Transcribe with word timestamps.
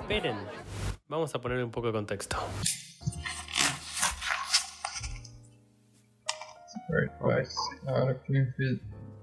Esperen, 0.00 0.36
vamos 1.08 1.34
a 1.34 1.40
ponerle 1.40 1.64
un 1.64 1.70
poco 1.70 1.88
de 1.88 1.92
contexto. 1.92 2.36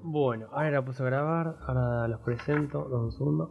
Bueno, 0.03 0.47
ahora 0.51 0.71
la 0.71 0.85
puse 0.85 1.03
a 1.03 1.05
grabar, 1.07 1.57
ahora 1.67 2.07
los 2.07 2.21
presento, 2.21 2.87
dos 2.87 3.19
un 3.19 3.49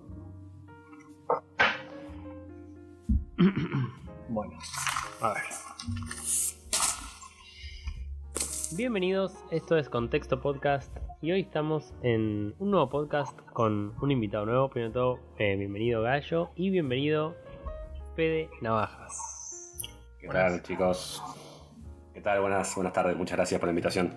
bueno, 4.28 4.58
a 5.20 5.34
ver. 5.34 5.42
Bienvenidos, 8.72 9.32
esto 9.50 9.76
es 9.78 9.88
Contexto 9.88 10.40
Podcast 10.40 10.94
y 11.22 11.30
hoy 11.32 11.40
estamos 11.40 11.94
en 12.02 12.54
un 12.58 12.70
nuevo 12.70 12.88
podcast 12.90 13.38
con 13.52 13.94
un 14.00 14.10
invitado 14.10 14.44
nuevo. 14.46 14.68
Primero 14.68 14.90
de 14.90 14.94
todo, 14.94 15.18
eh, 15.38 15.56
bienvenido 15.56 16.02
Gallo 16.02 16.50
y 16.56 16.70
bienvenido 16.70 17.36
Fede 18.16 18.50
Navajas. 18.60 19.80
¿Qué 20.20 20.28
tal 20.28 20.62
chicos? 20.62 21.22
¿Qué 22.12 22.20
tal? 22.20 22.40
Buenas, 22.40 22.74
buenas 22.74 22.92
tardes, 22.92 23.16
muchas 23.16 23.36
gracias 23.36 23.60
por 23.60 23.68
la 23.68 23.72
invitación. 23.72 24.12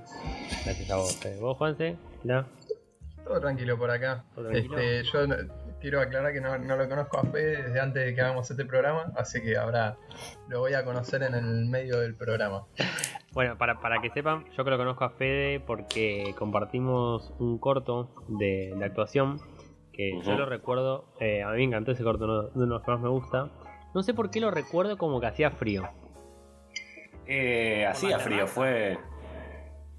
Gracias 0.65 0.89
a 0.89 0.95
vos, 0.95 1.15
Fede. 1.17 1.39
¿Vos, 1.39 1.57
Juanse? 1.57 1.95
¿No? 2.23 2.45
Todo 3.23 3.39
tranquilo 3.39 3.77
por 3.77 3.91
acá. 3.91 4.25
¿Todo 4.33 4.49
tranquilo? 4.49 4.77
Este, 4.79 5.11
yo 5.11 5.27
no- 5.27 5.35
quiero 5.79 6.01
aclarar 6.01 6.33
que 6.33 6.41
no, 6.41 6.57
no 6.57 6.75
lo 6.75 6.89
conozco 6.89 7.19
a 7.19 7.23
Fede 7.23 7.63
desde 7.63 7.79
antes 7.79 8.05
de 8.05 8.15
que 8.15 8.21
hagamos 8.21 8.49
este 8.49 8.65
programa, 8.65 9.13
así 9.15 9.41
que 9.41 9.55
ahora 9.57 9.95
lo 10.47 10.59
voy 10.59 10.73
a 10.73 10.83
conocer 10.83 11.21
en 11.23 11.35
el 11.35 11.65
medio 11.67 11.99
del 11.99 12.15
programa. 12.15 12.65
Bueno, 13.33 13.57
para, 13.57 13.79
para 13.79 13.99
que 14.01 14.09
sepan, 14.09 14.45
yo 14.57 14.63
que 14.63 14.69
lo 14.71 14.77
conozco 14.77 15.03
a 15.03 15.09
Fede 15.11 15.59
porque 15.59 16.33
compartimos 16.37 17.31
un 17.39 17.59
corto 17.59 18.09
de, 18.27 18.73
de 18.75 18.85
actuación 18.85 19.39
que 19.93 20.19
yo 20.21 20.35
lo 20.35 20.45
recuerdo, 20.45 21.13
eh, 21.19 21.43
a 21.43 21.49
mí 21.51 21.57
me 21.57 21.63
encantó 21.65 21.91
ese 21.91 22.03
corto, 22.03 22.23
uno 22.25 22.49
de 22.53 22.67
los 22.67 22.81
que 22.83 22.91
más 22.91 23.01
me 23.01 23.09
gusta. 23.09 23.49
No 23.93 24.01
sé 24.01 24.13
por 24.13 24.31
qué 24.31 24.39
lo 24.39 24.49
recuerdo 24.49 24.97
como 24.97 25.19
que 25.19 25.27
hacía 25.27 25.51
frío. 25.51 25.83
Eh, 27.27 27.85
hacía 27.85 28.17
frío, 28.19 28.47
fue. 28.47 28.97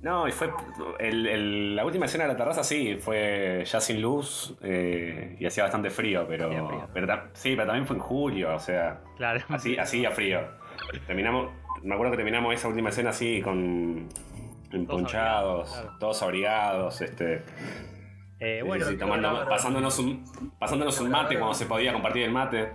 No, 0.00 0.26
y 0.26 0.32
fue. 0.32 0.50
el- 0.98 1.26
el- 1.26 1.76
la 1.76 1.84
última 1.84 2.06
escena 2.06 2.24
de 2.24 2.28
la 2.32 2.36
terraza 2.36 2.64
sí, 2.64 2.96
fue 2.96 3.62
ya 3.66 3.80
sin 3.80 4.00
luz 4.00 4.56
eh, 4.62 5.36
y 5.38 5.44
hacía 5.46 5.64
bastante 5.64 5.90
frío, 5.90 6.24
pero. 6.26 6.48
Frío. 6.48 6.88
pero 6.94 7.22
sí, 7.34 7.50
pero 7.54 7.66
también 7.66 7.86
fue 7.86 7.96
en 7.96 8.02
julio, 8.02 8.54
o 8.54 8.58
sea. 8.58 9.02
Claro. 9.18 9.40
Así, 9.50 9.76
hacía 9.76 10.10
frío. 10.10 10.40
Terminamos. 11.06 11.50
Me 11.82 11.94
acuerdo 11.94 12.12
que 12.12 12.16
terminamos 12.18 12.54
esa 12.54 12.68
última 12.68 12.90
escena 12.90 13.10
así 13.10 13.40
con. 13.42 14.08
Emponchados, 14.72 15.68
abrigados, 15.68 15.72
claro. 15.82 15.98
todos 15.98 16.22
abrigados, 16.22 17.00
este. 17.00 17.42
Eh, 18.38 18.60
sí, 18.62 18.66
bueno, 18.66 18.86
sí, 18.86 18.96
tomando- 18.96 19.44
pasándonos 19.48 19.98
un, 19.98 20.24
pasándonos 20.58 21.00
un 21.00 21.10
mate 21.10 21.36
cuando 21.36 21.54
se 21.54 21.66
podía 21.66 21.92
compartir 21.92 22.22
el 22.22 22.30
mate. 22.30 22.72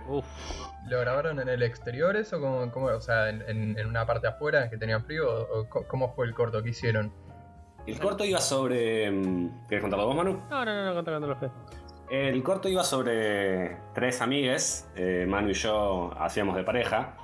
¿Lo 0.88 1.00
grabaron 1.00 1.40
en 1.40 1.48
el 1.48 1.62
exterior 1.62 2.14
eso? 2.16 2.38
¿Cómo, 2.40 2.70
cómo- 2.70 2.86
o 2.86 3.00
sea, 3.00 3.30
en, 3.30 3.42
en- 3.48 3.78
en 3.78 3.86
una 3.86 4.06
parte 4.06 4.28
afuera 4.28 4.68
que 4.70 4.76
tenían 4.76 5.04
frío? 5.04 5.26
¿O, 5.28 5.60
o 5.60 5.68
co- 5.68 5.86
cómo 5.88 6.14
fue 6.14 6.26
el 6.26 6.34
corto 6.34 6.62
que 6.62 6.68
hicieron? 6.70 7.12
El 7.86 7.98
corto 7.98 8.24
iba 8.24 8.40
sobre. 8.40 9.10
mm, 9.10 9.66
¿Quieres 9.68 9.80
contarlo 9.82 10.06
vos, 10.06 10.16
Manu? 10.16 10.40
no, 10.50 10.64
no, 10.64 10.74
no, 10.74 10.84
no, 10.84 10.94
contá, 10.94 11.18
contá, 11.18 11.36
Fede. 11.36 11.50
El 12.10 12.42
corto 12.44 12.68
iba 12.68 12.84
sobre 12.84 13.78
tres 13.94 14.20
amigues, 14.20 14.88
eh, 14.94 15.24
Manu 15.28 15.48
y 15.48 15.54
yo 15.54 16.12
hacíamos 16.20 16.54
de 16.56 16.62
pareja, 16.62 17.16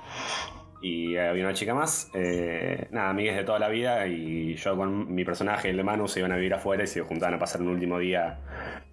y 0.83 1.15
había 1.15 1.45
una 1.45 1.53
chica 1.53 1.73
más, 1.73 2.11
eh, 2.13 2.87
nada, 2.91 3.09
amigues 3.09 3.35
de 3.37 3.43
toda 3.43 3.57
la 3.57 3.69
vida, 3.69 4.05
y 4.05 4.53
yo 4.55 4.75
con 4.75 5.15
mi 5.15 5.23
personaje, 5.25 5.69
el 5.69 5.77
de 5.77 5.83
Manu, 5.83 6.07
se 6.07 6.19
iban 6.19 6.31
a 6.31 6.35
vivir 6.35 6.53
afuera 6.53 6.83
y 6.83 6.87
se 6.87 7.01
juntaban 7.01 7.33
a 7.35 7.39
pasar 7.39 7.61
un 7.61 7.69
último 7.69 7.97
día 7.99 8.37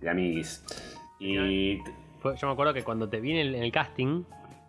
de 0.00 0.08
amiguis. 0.08 0.64
Y 1.18 1.78
yo 2.22 2.46
me 2.46 2.52
acuerdo 2.52 2.72
que 2.72 2.82
cuando 2.82 3.08
te 3.08 3.20
vi 3.20 3.32
en 3.32 3.38
el, 3.38 3.54
en 3.56 3.62
el 3.64 3.72
casting, 3.72 4.22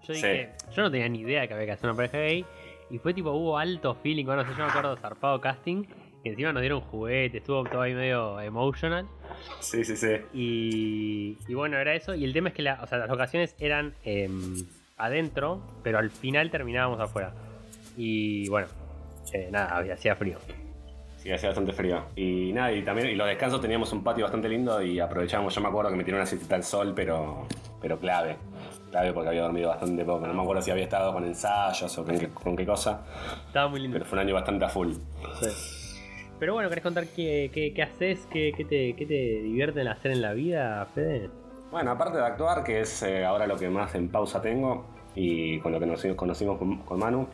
yo 0.07 0.13
dije, 0.13 0.49
yo 0.75 0.81
no 0.81 0.89
tenía 0.91 1.07
ni 1.07 1.19
idea 1.19 1.47
que 1.47 1.53
había 1.53 1.67
que 1.67 1.71
hacer 1.73 1.89
una 1.89 1.95
pareja 1.95 2.17
gay. 2.17 2.45
Y 2.89 2.97
fue 2.97 3.13
tipo, 3.13 3.31
hubo 3.31 3.57
alto 3.57 3.93
feeling, 3.95 4.25
bueno, 4.25 4.43
no 4.43 4.49
sé, 4.49 4.57
yo 4.57 4.63
me 4.65 4.69
acuerdo 4.69 4.97
zarpado 4.97 5.39
casting, 5.39 5.83
que 6.23 6.29
encima 6.29 6.51
nos 6.51 6.61
dieron 6.61 6.81
juguete, 6.81 7.37
estuvo 7.37 7.63
todo 7.63 7.81
ahí 7.81 7.93
medio 7.93 8.41
emotional. 8.41 9.07
sí, 9.61 9.85
sí, 9.85 9.95
sí. 9.95 10.07
Y, 10.33 11.37
y 11.47 11.53
bueno, 11.53 11.77
era 11.77 11.93
eso. 11.95 12.15
Y 12.15 12.25
el 12.25 12.33
tema 12.33 12.49
es 12.49 12.55
que 12.55 12.63
la- 12.63 12.81
o 12.81 12.87
sea, 12.87 12.97
las 12.97 13.07
locaciones 13.09 13.55
eran 13.59 13.93
em, 14.03 14.55
adentro, 15.05 15.61
pero 15.83 15.99
al 15.99 16.09
final 16.11 16.51
terminábamos 16.51 16.99
afuera. 16.99 17.33
Y 17.97 18.47
bueno, 18.49 18.67
eh, 19.33 19.49
nada, 19.51 19.77
hacía 19.93 20.15
frío. 20.15 20.37
Sí, 21.17 21.31
hacía 21.31 21.49
bastante 21.49 21.71
frío. 21.71 22.03
Y 22.15 22.51
nada, 22.51 22.71
y 22.71 22.81
también 22.83 23.09
y 23.09 23.15
los 23.15 23.27
descansos 23.27 23.61
teníamos 23.61 23.93
un 23.93 24.03
patio 24.03 24.23
bastante 24.23 24.49
lindo 24.49 24.81
y 24.81 24.99
aprovechábamos, 24.99 25.53
yo 25.53 25.61
me 25.61 25.67
acuerdo 25.67 25.91
que 25.91 25.97
me 25.97 26.03
tiré 26.03 26.17
una 26.17 26.25
siestita 26.25 26.55
al 26.55 26.63
sol, 26.63 26.93
pero, 26.95 27.45
pero 27.79 27.99
clave. 27.99 28.37
Clave 28.89 29.13
porque 29.13 29.29
había 29.29 29.43
dormido 29.43 29.69
bastante 29.69 30.03
poco. 30.03 30.25
No 30.25 30.33
me 30.33 30.41
acuerdo 30.41 30.61
si 30.63 30.71
había 30.71 30.83
estado 30.85 31.13
con 31.13 31.23
ensayos 31.23 31.95
o 31.97 32.03
con 32.03 32.17
qué, 32.17 32.27
con 32.29 32.55
qué 32.55 32.65
cosa, 32.65 33.05
Estaba 33.45 33.67
muy 33.69 33.79
lindo. 33.81 33.93
pero 33.95 34.05
fue 34.05 34.17
un 34.17 34.25
año 34.25 34.33
bastante 34.33 34.65
a 34.65 34.69
full. 34.69 34.93
Pero 36.39 36.55
bueno, 36.55 36.69
¿querés 36.69 36.83
contar 36.83 37.05
qué, 37.07 37.51
qué, 37.53 37.71
qué 37.71 37.83
haces? 37.83 38.27
¿Qué, 38.31 38.51
qué 38.57 38.65
te, 38.65 38.95
¿Qué 38.95 39.05
te 39.05 39.13
divierte 39.43 39.81
en 39.81 39.89
hacer 39.89 40.11
en 40.11 40.23
la 40.23 40.33
vida, 40.33 40.85
Fede? 40.95 41.29
Bueno, 41.71 41.91
aparte 41.91 42.17
de 42.17 42.25
actuar, 42.25 42.63
que 42.63 42.81
es 42.81 43.01
eh, 43.03 43.23
ahora 43.23 43.47
lo 43.47 43.57
que 43.57 43.69
más 43.69 43.95
en 43.95 44.09
pausa 44.09 44.41
tengo, 44.41 44.85
y 45.15 45.59
con 45.59 45.71
lo 45.71 45.79
que 45.79 45.85
nos 45.85 46.05
conocimos 46.17 46.57
con, 46.57 46.79
con 46.79 46.99
Manu, 46.99 47.27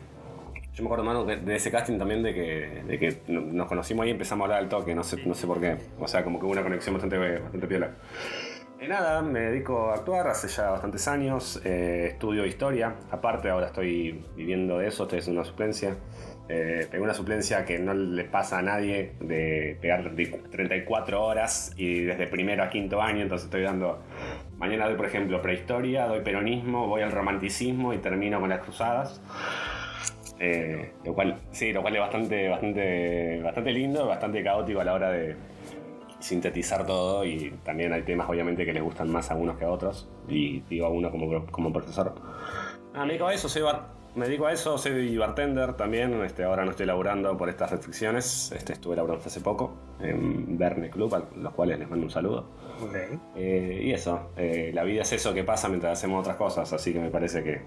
yo 0.78 0.84
me 0.84 0.86
acuerdo, 0.86 1.04
Manu, 1.04 1.24
de, 1.24 1.56
ese 1.56 1.72
casting 1.72 1.98
también 1.98 2.22
de 2.22 2.32
que, 2.32 2.82
de 2.86 2.98
que 3.00 3.22
nos 3.26 3.66
conocimos 3.66 4.04
ahí 4.04 4.10
y 4.10 4.12
empezamos 4.12 4.42
a 4.42 4.44
hablar 4.44 4.58
al 4.60 4.68
toque, 4.68 4.94
no 4.94 5.02
sé, 5.02 5.16
no 5.26 5.34
sé 5.34 5.44
por 5.44 5.60
qué. 5.60 5.76
O 5.98 6.06
sea, 6.06 6.22
como 6.22 6.38
que 6.38 6.44
hubo 6.44 6.52
una 6.52 6.62
conexión 6.62 6.94
bastante, 6.94 7.18
bastante 7.18 7.66
piola. 7.66 7.90
Y 8.80 8.86
nada, 8.86 9.20
me 9.22 9.40
dedico 9.40 9.90
a 9.90 9.94
actuar 9.94 10.28
hace 10.28 10.46
ya 10.46 10.70
bastantes 10.70 11.08
años, 11.08 11.60
eh, 11.64 12.10
estudio 12.12 12.46
historia, 12.46 12.94
aparte 13.10 13.50
ahora 13.50 13.66
estoy 13.66 14.24
viviendo 14.36 14.78
de 14.78 14.86
eso, 14.86 15.02
estoy 15.02 15.18
haciendo 15.18 15.40
una 15.40 15.50
suplencia. 15.50 15.96
Eh, 16.48 16.86
pegué 16.90 17.02
una 17.02 17.12
suplencia 17.12 17.66
que 17.66 17.78
no 17.78 17.92
le 17.92 18.24
pasa 18.24 18.58
a 18.58 18.62
nadie 18.62 19.12
de 19.20 19.76
pegar 19.82 20.14
de 20.14 20.26
34 20.26 21.22
horas 21.22 21.74
y 21.76 22.04
desde 22.04 22.26
primero 22.26 22.62
a 22.62 22.70
quinto 22.70 23.02
año, 23.02 23.20
entonces 23.20 23.46
estoy 23.46 23.62
dando, 23.62 23.98
mañana 24.56 24.86
doy 24.86 24.96
por 24.96 25.04
ejemplo 25.04 25.42
prehistoria, 25.42 26.06
doy 26.06 26.20
peronismo, 26.20 26.86
voy 26.86 27.02
al 27.02 27.12
romanticismo 27.12 27.92
y 27.92 27.98
termino 27.98 28.40
con 28.40 28.48
las 28.48 28.60
cruzadas. 28.60 29.20
Eh, 30.40 30.92
lo 31.04 31.14
cual, 31.14 31.36
sí, 31.50 31.72
lo 31.72 31.82
cual 31.82 31.96
es 31.96 32.00
bastante, 32.00 32.48
bastante, 32.48 33.42
bastante 33.42 33.72
lindo, 33.72 34.06
bastante 34.06 34.42
caótico 34.42 34.80
a 34.80 34.84
la 34.84 34.94
hora 34.94 35.10
de 35.10 35.36
sintetizar 36.20 36.86
todo 36.86 37.24
y 37.24 37.50
también 37.64 37.92
hay 37.92 38.02
temas 38.02 38.28
obviamente 38.28 38.64
que 38.64 38.72
les 38.72 38.82
gustan 38.82 39.10
más 39.10 39.30
a 39.30 39.34
unos 39.34 39.56
que 39.58 39.64
a 39.64 39.70
otros 39.70 40.08
y 40.28 40.60
digo 40.60 40.86
a 40.86 40.90
uno 40.90 41.10
como, 41.10 41.46
como 41.46 41.72
profesor. 41.72 42.14
Ah, 42.94 43.04
me 43.04 43.18
a 43.18 43.32
eso, 43.32 43.48
me 44.18 44.26
dedico 44.26 44.46
a 44.46 44.52
eso, 44.52 44.76
soy 44.76 45.16
bartender 45.16 45.74
también, 45.74 46.22
este, 46.22 46.44
ahora 46.44 46.64
no 46.64 46.72
estoy 46.72 46.86
laburando 46.86 47.36
por 47.36 47.48
estas 47.48 47.70
restricciones, 47.70 48.52
este, 48.52 48.72
estuve 48.72 48.96
laburando 48.96 49.24
hace 49.24 49.40
poco 49.40 49.76
en 50.00 50.58
Verne 50.58 50.90
Club, 50.90 51.14
a 51.14 51.24
los 51.36 51.54
cuales 51.54 51.78
les 51.78 51.88
mando 51.88 52.04
un 52.04 52.10
saludo. 52.10 52.50
Eh, 53.36 53.80
y 53.84 53.92
eso, 53.92 54.30
eh, 54.36 54.70
la 54.74 54.84
vida 54.84 55.02
es 55.02 55.12
eso 55.12 55.32
que 55.32 55.44
pasa 55.44 55.68
mientras 55.68 55.98
hacemos 55.98 56.20
otras 56.20 56.36
cosas, 56.36 56.72
así 56.72 56.92
que 56.92 57.00
me 57.00 57.10
parece 57.10 57.42
que, 57.42 57.62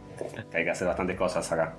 que 0.52 0.58
hay 0.58 0.64
que 0.64 0.70
hacer 0.70 0.88
bastantes 0.88 1.18
cosas 1.18 1.52
acá. 1.52 1.78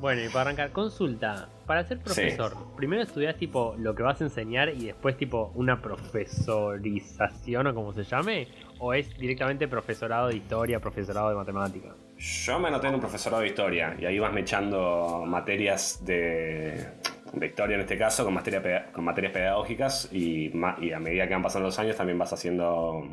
Bueno, 0.00 0.22
y 0.22 0.28
para 0.28 0.42
arrancar, 0.42 0.72
consulta. 0.72 1.48
Para 1.66 1.84
ser 1.84 1.98
profesor, 2.00 2.54
primero 2.76 3.02
estudias 3.02 3.36
tipo 3.36 3.74
lo 3.78 3.94
que 3.94 4.02
vas 4.02 4.20
a 4.20 4.24
enseñar 4.24 4.68
y 4.68 4.86
después 4.86 5.16
tipo 5.16 5.52
una 5.54 5.80
profesorización 5.80 7.66
o 7.66 7.74
como 7.74 7.92
se 7.92 8.04
llame, 8.04 8.48
o 8.78 8.92
es 8.94 9.16
directamente 9.18 9.66
profesorado 9.68 10.28
de 10.28 10.36
historia, 10.36 10.80
profesorado 10.80 11.30
de 11.30 11.34
matemática. 11.34 11.94
Yo 12.18 12.58
me 12.58 12.68
anoté 12.68 12.88
en 12.88 12.94
un 12.94 13.00
profesorado 13.00 13.42
de 13.42 13.48
historia 13.48 13.94
y 13.98 14.06
ahí 14.06 14.18
vas 14.18 14.32
mechando 14.32 15.24
materias 15.26 16.02
de, 16.04 16.86
de 17.32 17.46
historia 17.46 17.74
en 17.74 17.82
este 17.82 17.98
caso 17.98 18.24
con, 18.24 18.32
materia, 18.32 18.90
con 18.92 19.04
materias 19.04 19.32
pedagógicas 19.32 20.08
y, 20.12 20.50
y 20.80 20.92
a 20.92 20.98
medida 20.98 21.26
que 21.26 21.34
van 21.34 21.42
pasando 21.42 21.68
los 21.68 21.78
años 21.78 21.96
también 21.96 22.18
vas 22.18 22.32
haciendo 22.32 23.06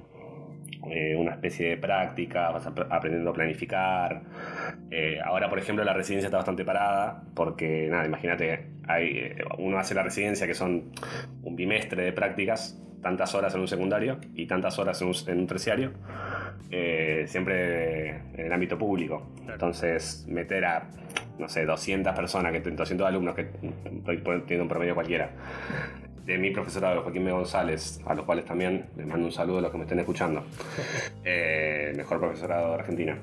eh, 0.92 1.16
una 1.16 1.32
especie 1.32 1.70
de 1.70 1.78
práctica, 1.78 2.52
vas 2.52 2.66
ap- 2.68 2.92
aprendiendo 2.92 3.32
a 3.32 3.34
planificar. 3.34 4.22
Eh, 4.92 5.20
ahora, 5.24 5.50
por 5.50 5.60
ejemplo, 5.60 5.84
la 5.84 5.94
residencia 5.94 6.28
está 6.28 6.38
bastante 6.38 6.66
parada 6.66 7.24
porque, 7.36 7.88
nada, 7.90 8.06
imagínate, 8.06 8.68
hay, 8.88 9.18
eh, 9.18 9.36
uno 9.58 9.78
hace 9.80 9.94
la 9.96 10.04
residencia 10.04 10.48
que 10.48 10.54
son 10.54 10.92
un 11.44 11.56
bimestre 11.56 12.04
de 12.04 12.14
prácticas, 12.14 12.80
tantas 13.02 13.36
horas 13.36 13.54
en 13.56 13.62
un 13.62 13.68
secundario 13.68 14.20
y 14.34 14.46
tantas 14.48 14.80
horas 14.80 15.02
en 15.02 15.10
un, 15.10 15.16
en 15.28 15.40
un 15.40 15.48
terciario, 15.48 15.92
eh, 16.72 17.26
siempre 17.28 18.10
en 18.34 18.46
el 18.46 18.54
ámbito 18.54 18.78
público. 18.78 19.30
Entonces, 19.52 20.26
meter 20.28 20.66
a, 20.66 20.88
no 21.38 21.48
sé, 21.50 21.66
200 21.66 22.14
personas, 22.16 22.52
que 22.52 22.60
200 22.62 23.08
alumnos, 23.08 23.36
que 23.36 23.46
tiene 24.48 24.62
un 24.64 24.70
promedio 24.70 24.96
cualquiera, 24.96 25.30
de 26.26 26.38
mi 26.38 26.52
profesorado, 26.52 27.02
Joaquín 27.02 27.26
B. 27.26 27.32
González, 27.32 28.02
a 28.06 28.14
los 28.14 28.26
cuales 28.26 28.46
también 28.46 28.86
les 28.96 29.06
mando 29.06 29.26
un 29.26 29.32
saludo 29.32 29.58
a 29.60 29.62
los 29.62 29.72
que 29.72 29.78
me 29.78 29.84
estén 29.84 30.00
escuchando. 30.00 30.44
Eh, 31.26 31.94
mejor 31.96 32.20
profesorado 32.20 32.70
de 32.70 32.76
Argentina. 32.76 33.18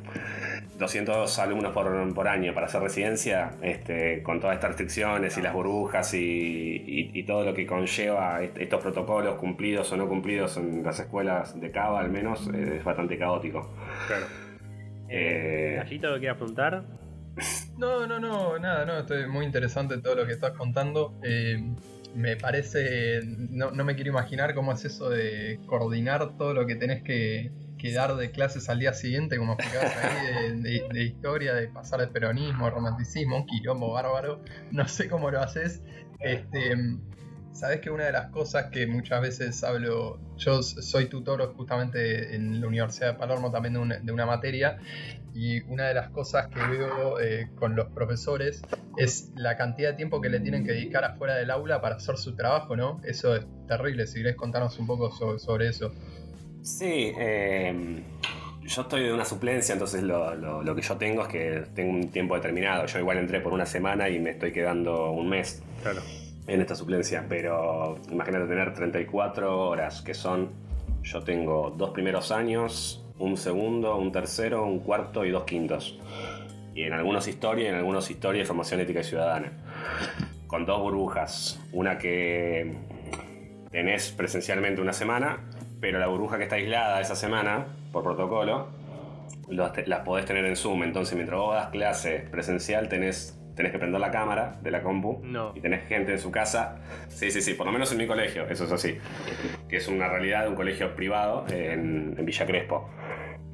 200 0.79 1.39
alumnos 1.39 1.73
por, 1.73 2.29
año 2.29 2.55
para 2.55 2.67
hacer 2.67 2.81
residencia, 2.81 3.51
este, 3.61 4.23
con 4.23 4.41
todas 4.41 4.55
estas 4.55 4.71
restricciones 4.71 5.37
y 5.37 5.43
las 5.43 5.53
burbujas 5.53 6.15
y, 6.15 7.23
todo 7.27 7.45
lo 7.45 7.53
que 7.53 7.67
conlleva 7.67 8.43
estos 8.43 8.81
protocolos 8.81 9.35
cumplidos 9.35 9.93
o 9.93 9.97
no 9.99 10.09
cumplidos 10.09 10.57
en 10.57 10.83
las 10.83 10.99
escuelas 10.99 11.61
de 11.61 11.71
Cava, 11.71 12.01
al 12.01 12.11
menos, 12.11 12.49
eh, 12.55 12.79
es 12.79 12.85
bastante 12.85 13.19
caótico. 13.19 13.71
Claro. 14.07 14.27
Eh, 15.11 15.79
¿Allí 15.81 15.99
todo 15.99 16.13
lo 16.13 16.19
quieras 16.19 16.39
preguntar? 16.39 16.85
No, 17.77 18.07
no, 18.07 18.19
no, 18.19 18.59
nada, 18.59 18.85
no, 18.87 18.99
estoy 18.99 19.27
muy 19.29 19.45
interesante 19.45 19.99
todo 19.99 20.15
lo 20.15 20.27
que 20.27 20.33
estás 20.33 20.53
contando. 20.53 21.19
Eh, 21.23 21.59
me 22.15 22.37
parece, 22.37 23.21
no, 23.25 23.71
no, 23.71 23.85
me 23.85 23.95
quiero 23.95 24.11
imaginar 24.11 24.55
cómo 24.55 24.73
es 24.73 24.85
eso 24.85 25.09
de 25.11 25.61
coordinar 25.67 26.37
todo 26.37 26.55
lo 26.55 26.67
que 26.67 26.77
tenés 26.77 27.03
que, 27.03 27.53
que 27.79 27.93
dar 27.93 28.17
de 28.17 28.31
clases 28.31 28.69
al 28.69 28.79
día 28.79 28.93
siguiente, 28.93 29.39
como 29.39 29.55
explicabas 29.55 29.97
ahí, 29.97 30.83
de, 30.93 31.03
historia, 31.03 31.55
de 31.55 31.69
pasar 31.69 32.01
de 32.01 32.09
peronismo, 32.09 32.69
romanticismo, 32.69 33.37
un 33.37 33.47
quilombo 33.47 33.93
bárbaro. 33.93 34.43
No 34.71 34.87
sé 34.87 35.09
cómo 35.09 35.31
lo 35.31 35.41
haces. 35.41 35.83
Este, 36.21 36.77
Sabes 37.53 37.81
que 37.81 37.91
una 37.91 38.05
de 38.05 38.13
las 38.13 38.31
cosas 38.31 38.67
que 38.67 38.87
muchas 38.87 39.21
veces 39.21 39.63
hablo, 39.65 40.19
yo 40.37 40.63
soy 40.63 41.07
tutor 41.07 41.55
justamente 41.55 42.35
en 42.35 42.61
la 42.61 42.69
Universidad 42.69 43.13
de 43.13 43.19
Palermo 43.19 43.51
también 43.51 43.75
de 43.75 44.13
una, 44.13 44.27
materia, 44.27 44.79
y 45.35 45.61
una 45.63 45.89
de 45.89 45.95
las 45.95 46.11
cosas 46.11 46.49
que 46.49 46.61
veo 46.61 47.21
eh, 47.21 47.49
con 47.57 47.77
los 47.77 47.89
profesores 47.89 48.63
es 48.97 49.33
la 49.37 49.57
cantidad 49.57 49.91
de 49.91 49.97
tiempo 49.97 50.21
que 50.21 50.29
le 50.29 50.41
tienen 50.41 50.65
que 50.65 50.73
dedicar 50.73 51.05
afuera 51.05 51.35
del 51.35 51.51
aula 51.51 51.81
para 51.81 51.97
hacer 51.97 52.17
su 52.17 52.35
trabajo, 52.35 52.77
¿no? 52.77 53.01
Eso 53.05 53.35
es 53.37 53.45
terrible, 53.67 54.07
si 54.07 54.19
querés 54.19 54.37
contarnos 54.37 54.79
un 54.79 54.87
poco 54.87 55.11
sobre 55.39 55.69
eso. 55.69 55.93
Sí, 56.63 57.13
em, 57.17 58.03
yo 58.63 58.83
estoy 58.83 59.05
de 59.05 59.13
una 59.13 59.25
suplencia, 59.25 59.73
entonces 59.73 60.03
lo, 60.03 60.75
que 60.77 60.83
yo 60.83 60.97
tengo 60.97 61.23
es 61.23 61.29
que 61.29 61.65
tengo 61.75 61.91
un 61.91 62.11
tiempo 62.11 62.35
determinado. 62.35 62.87
Yo 62.87 62.99
igual 62.99 63.19
entré 63.19 63.41
por 63.41 63.53
una 63.53 63.67
semana 63.67 64.09
y 64.09 64.19
me 64.19 64.31
estoy 64.31 64.53
quedando 64.53 65.11
un 65.11 65.29
mes 65.29 65.63
en 66.47 66.61
esta 66.61 66.75
suplencia, 66.75 67.27
pero 67.29 67.99
imagínate 68.11 68.47
tener 68.47 68.75
34 68.75 69.69
horas, 69.69 70.03
que 70.03 70.15
son, 70.15 70.51
yo 71.03 71.23
tengo 71.23 71.71
dos 71.77 71.91
primeros 71.91 72.33
años, 72.33 73.05
un 73.19 73.37
segundo, 73.37 73.97
un 73.97 74.13
tercero, 74.13 74.65
un 74.65 74.81
cuarto 74.81 75.25
y 75.25 75.31
dos 75.31 75.45
quintos. 75.45 75.99
Y 76.75 76.85
en 76.85 76.93
algunos 76.93 77.29
historia 77.29 77.69
en 77.69 77.75
algunos 77.75 78.11
historia 78.11 78.45
formación 78.45 78.81
ética 78.81 79.01
y 79.01 79.05
ciudadana. 79.05 79.53
Con 80.47 80.67
dos 80.67 80.81
burbujas, 80.81 81.61
una 81.73 81.99
que 81.99 82.77
tenés 83.71 84.11
presencialmente 84.11 84.81
una 84.81 84.93
semana 84.93 85.41
pero 85.81 85.99
la 85.99 86.07
burbuja 86.07 86.37
que 86.37 86.45
está 86.45 86.57
aislada 86.57 87.01
esa 87.01 87.17
semana, 87.17 87.67
por 87.91 88.05
protocolo, 88.05 88.69
las 89.49 90.01
podés 90.01 90.27
tener 90.27 90.45
en 90.45 90.57
Zoom. 90.57 90.85
Entonces, 90.85 91.15
mientras 91.15 91.41
vos 91.41 91.55
das 91.55 91.69
clase 91.71 92.27
presencial, 92.31 92.89
tenés, 92.89 93.40
tenés 93.55 93.73
que 93.73 93.79
prender 93.79 94.01
la 94.01 94.11
cámara 94.11 94.59
de 94.63 94.71
la 94.71 94.83
compu 94.83 95.23
y 95.55 95.61
tenés 95.61 95.87
gente 95.89 96.13
en 96.13 96.19
su 96.19 96.31
casa. 96.31 96.77
Sí, 97.09 97.31
sí, 97.31 97.41
sí, 97.41 97.55
por 97.55 97.67
lo 97.67 97.73
menos 97.73 97.91
en 97.93 97.99
mi 97.99 98.07
colegio, 98.07 98.47
eso 98.49 98.65
es 98.65 98.73
así. 98.73 98.99
Que 99.69 99.77
es 99.77 99.89
una 99.89 100.09
realidad 100.09 100.43
de 100.43 100.49
un 100.49 100.55
colegio 100.55 100.95
privado 100.95 101.47
en, 101.49 102.15
Villa 102.25 102.47
Crespo. 102.47 102.89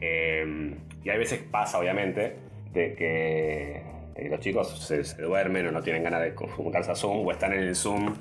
Em, 0.01 0.75
y 1.03 1.11
hay 1.11 1.19
veces 1.19 1.41
pasa, 1.51 1.79
obviamente, 1.79 2.37
de 2.73 2.95
que 2.95 3.83
los 4.29 4.41
chicos 4.41 4.87
se, 4.87 5.05
se, 5.05 5.23
duermen 5.23 5.67
o 5.67 5.71
no 5.71 5.83
tienen 5.83 6.03
ganas 6.03 6.23
de 6.23 6.33
juntarse 6.33 6.91
a 6.91 6.95
Zoom 6.95 7.27
o 7.27 7.31
están 7.31 7.53
en 7.53 7.61
el 7.61 7.77
Zoom 7.77 8.15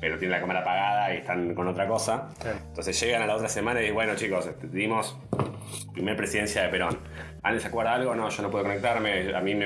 pero 0.00 0.18
tienen 0.18 0.32
la 0.32 0.40
cámara 0.40 0.60
apagada 0.60 1.14
y 1.14 1.18
están 1.18 1.54
con 1.54 1.68
otra 1.68 1.86
cosa. 1.86 2.28
Entonces 2.68 2.98
llegan 3.00 3.22
a 3.22 3.26
la 3.26 3.36
otra 3.36 3.48
semana 3.48 3.80
y 3.80 3.82
dicen, 3.82 3.94
bueno 3.94 4.14
chicos, 4.16 4.46
este, 4.46 4.68
dimos 4.68 5.16
primer 5.92 6.16
presidencia 6.16 6.62
de 6.62 6.68
Perón. 6.68 6.98
¿Alguien 7.42 7.60
se 7.60 7.68
acuerda 7.68 7.94
algo? 7.94 8.14
No, 8.14 8.28
yo 8.28 8.42
no 8.42 8.50
puedo 8.50 8.64
conectarme, 8.64 9.34
a 9.34 9.40
mí 9.40 9.58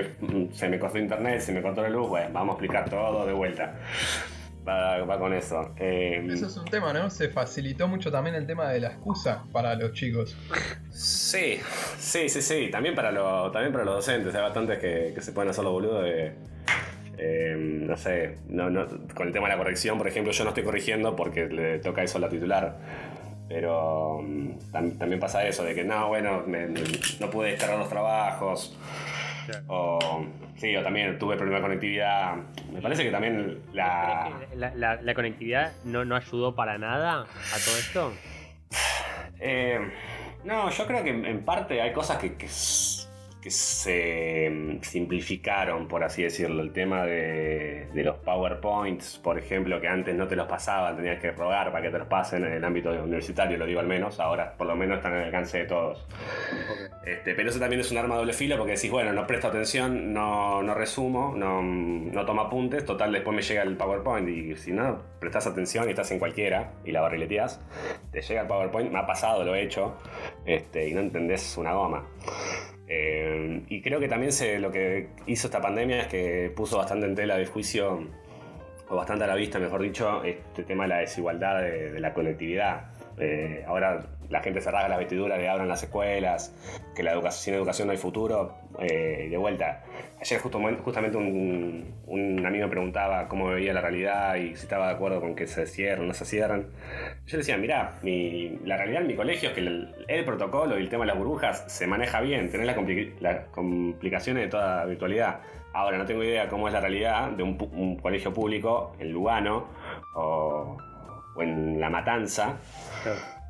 se 0.52 0.68
me 0.68 0.78
cortó 0.78 0.98
internet, 0.98 1.40
se 1.40 1.52
me 1.52 1.62
cortó 1.62 1.82
la 1.82 1.88
luz, 1.88 2.08
bueno, 2.08 2.30
vamos 2.32 2.54
a 2.54 2.54
explicar 2.54 2.88
todo 2.88 3.26
de 3.26 3.32
vuelta. 3.32 3.74
Va, 4.66 5.18
con 5.18 5.34
eso. 5.34 5.74
Eh, 5.76 6.26
eso 6.30 6.46
es 6.46 6.56
un 6.56 6.64
tema, 6.64 6.92
¿no? 6.92 7.10
Se 7.10 7.28
facilitó 7.28 7.86
mucho 7.86 8.10
también 8.10 8.34
el 8.34 8.46
tema 8.46 8.70
de 8.70 8.80
la 8.80 8.88
excusa 8.88 9.44
para 9.52 9.74
los 9.74 9.92
chicos. 9.92 10.34
Sí, 10.90 11.60
sí, 11.98 12.30
sí, 12.30 12.40
sí. 12.40 12.70
También 12.70 12.94
para, 12.94 13.12
lo, 13.12 13.50
también 13.50 13.72
para 13.72 13.84
los 13.84 13.96
docentes. 13.96 14.34
Hay 14.34 14.40
bastantes 14.40 14.78
que, 14.78 15.12
que 15.14 15.20
se 15.20 15.32
pueden 15.32 15.50
hacer 15.50 15.64
los 15.64 15.72
boludos 15.74 16.04
de 16.04 16.32
eh, 17.18 17.54
no 17.56 17.96
sé, 17.96 18.36
con 19.14 19.26
el 19.26 19.32
tema 19.32 19.48
de 19.48 19.54
la 19.54 19.58
corrección, 19.58 19.98
por 19.98 20.08
ejemplo, 20.08 20.32
yo 20.32 20.44
no 20.44 20.50
estoy 20.50 20.64
corrigiendo 20.64 21.14
porque 21.16 21.46
le 21.46 21.78
toca 21.78 22.02
eso 22.02 22.18
a 22.18 22.20
la 22.22 22.28
titular. 22.28 22.76
Pero 23.48 24.20
mm, 24.22 24.70
también 24.70 25.20
pasa 25.20 25.46
eso, 25.46 25.64
de 25.64 25.74
que 25.74 25.84
no, 25.84 26.08
bueno, 26.08 26.44
no 26.46 27.30
pude 27.30 27.50
descargar 27.50 27.78
los 27.78 27.88
trabajos. 27.88 28.76
O, 29.66 30.24
sí, 30.56 30.74
o 30.74 30.82
también 30.82 31.18
tuve 31.18 31.36
problemas 31.36 31.60
de 31.60 31.66
conectividad. 31.66 32.36
Me 32.72 32.80
parece 32.80 33.04
que 33.04 33.10
también 33.10 33.60
la. 33.72 34.30
¿La, 34.56 35.14
conectividad 35.14 35.72
no, 35.84 36.04
no, 36.04 36.16
ayudó 36.16 36.54
para 36.54 36.78
nada 36.78 37.20
a 37.22 37.58
todo 37.64 37.78
esto? 37.78 38.12
Eh, 39.40 39.78
no, 40.44 40.70
yo 40.70 40.86
creo 40.86 41.04
que 41.04 41.10
en, 41.10 41.44
parte 41.44 41.82
hay 41.82 41.92
cosas 41.92 42.18
que 42.18 42.34
que 42.34 42.48
se 43.50 44.50
mm, 44.50 44.82
simplificaron, 44.82 45.88
por 45.88 46.04
así 46.04 46.22
decirlo. 46.22 46.62
El 46.62 46.72
tema 46.72 47.04
de, 47.04 47.88
los 47.94 48.16
PowerPoints, 48.16 49.18
por 49.22 49.38
ejemplo, 49.38 49.80
que 49.80 49.88
antes 49.88 50.14
no 50.14 50.26
te 50.26 50.36
los 50.36 50.46
pasaban, 50.46 50.96
tenías 50.96 51.20
que 51.20 51.32
rogar 51.32 51.70
para 51.72 51.82
que 51.82 51.90
te 51.90 51.98
los 51.98 52.08
pasen 52.08 52.44
en 52.44 52.52
el 52.52 52.64
ámbito 52.64 52.90
universitario, 52.90 53.58
lo 53.58 53.66
digo 53.66 53.80
al 53.80 53.86
menos. 53.86 54.20
Ahora, 54.20 54.54
por 54.56 54.66
lo 54.66 54.76
menos, 54.76 54.98
están 54.98 55.14
al 55.14 55.24
alcance 55.24 55.58
de 55.58 55.64
todos. 55.64 56.06
Este, 57.04 57.34
pero 57.34 57.50
eso 57.50 57.58
también 57.58 57.80
es 57.80 57.90
un 57.90 57.98
arma 57.98 58.16
doble 58.16 58.32
filo 58.32 58.56
porque 58.56 58.72
decís, 58.72 58.90
bueno, 58.90 59.12
no 59.12 59.26
presto 59.26 59.48
atención, 59.48 60.12
no, 60.12 60.62
no 60.62 60.74
resumo, 60.74 61.34
no, 61.36 61.62
no 61.62 62.24
tomo 62.24 62.42
apuntes, 62.42 62.84
total, 62.84 63.12
después 63.12 63.36
me 63.36 63.42
llega 63.42 63.62
el 63.62 63.76
PowerPoint. 63.76 64.28
Y 64.28 64.56
si 64.56 64.72
no 64.72 65.02
prestas 65.20 65.46
atención 65.46 65.86
y 65.86 65.90
estás 65.90 66.10
en 66.12 66.18
cualquiera 66.18 66.72
y 66.84 66.92
la 66.92 67.00
barrileteas, 67.00 67.60
te 68.10 68.22
llega 68.22 68.42
el 68.42 68.46
PowerPoint. 68.46 68.90
Me 68.90 68.98
ha 68.98 69.06
pasado, 69.06 69.44
lo 69.44 69.54
he 69.54 69.62
hecho, 69.62 69.96
este, 70.46 70.88
y 70.88 70.94
no 70.94 71.00
entendés 71.00 71.56
una 71.58 71.74
goma. 71.74 72.06
Eh, 72.86 73.62
y 73.68 73.80
creo 73.80 74.00
que 74.00 74.08
también 74.08 74.32
se, 74.32 74.58
lo 74.58 74.70
que 74.70 75.08
hizo 75.26 75.46
esta 75.46 75.60
pandemia 75.60 76.02
es 76.02 76.06
que 76.08 76.52
puso 76.54 76.78
bastante 76.78 77.06
en 77.06 77.14
tela 77.14 77.36
de 77.36 77.46
juicio, 77.46 78.06
o 78.88 78.96
bastante 78.96 79.24
a 79.24 79.26
la 79.26 79.34
vista, 79.34 79.58
mejor 79.58 79.82
dicho, 79.82 80.22
este 80.24 80.62
tema 80.64 80.84
de 80.84 80.88
la 80.88 80.98
desigualdad 80.98 81.62
de, 81.62 81.98
la 82.00 82.12
conectividad. 82.12 82.90
Eh, 83.18 83.64
ahora 83.66 84.06
la 84.34 84.42
gente 84.42 84.60
se 84.60 84.68
rasga 84.68 84.88
las 84.88 84.98
vestiduras 84.98 85.38
de 85.38 85.48
abran 85.48 85.68
las 85.68 85.84
escuelas, 85.84 86.52
que 86.96 87.04
la 87.04 87.12
educación, 87.12 87.44
sin 87.44 87.54
educación 87.54 87.86
no 87.86 87.92
hay 87.92 87.98
futuro. 87.98 88.56
Eh, 88.80 89.28
de 89.30 89.36
vuelta, 89.36 89.84
ayer 90.20 90.40
justo, 90.40 90.60
justamente 90.82 91.16
un, 91.16 91.94
un, 92.06 92.44
amigo 92.44 92.64
me 92.64 92.70
preguntaba 92.70 93.28
cómo 93.28 93.46
veía 93.46 93.72
la 93.72 93.80
realidad 93.80 94.34
y 94.34 94.56
si 94.56 94.64
estaba 94.64 94.88
de 94.88 94.94
acuerdo 94.94 95.20
con 95.20 95.36
que 95.36 95.46
se 95.46 95.66
cierren 95.68 96.06
o 96.06 96.08
no 96.08 96.14
se 96.14 96.24
cierran. 96.24 96.66
Yo 97.26 97.36
le 97.36 97.38
decía, 97.38 97.56
mirá, 97.56 98.00
la 98.02 98.76
realidad 98.76 99.02
en 99.02 99.06
mi 99.06 99.14
colegio 99.14 99.50
es 99.50 99.54
que 99.54 99.60
el, 99.60 100.24
protocolo 100.24 100.76
y 100.76 100.82
el 100.82 100.88
tema 100.88 101.04
de 101.04 101.08
las 101.12 101.16
burbujas 101.18 101.64
se 101.68 101.86
maneja 101.86 102.20
bien, 102.20 102.50
tenés 102.50 102.66
las 103.20 103.46
complicaciones 103.52 104.42
de 104.42 104.48
toda 104.48 104.84
virtualidad. 104.86 105.42
Ahora 105.72 105.96
no 105.96 106.06
tengo 106.06 106.24
idea 106.24 106.48
cómo 106.48 106.66
es 106.66 106.74
la 106.74 106.80
realidad 106.80 107.30
de 107.30 107.44
un, 107.44 107.96
colegio 107.98 108.32
público 108.32 108.96
en 108.98 109.12
Lugano 109.12 109.68
o, 110.16 110.76
en 111.40 111.78
La 111.78 111.88
Matanza 111.88 112.56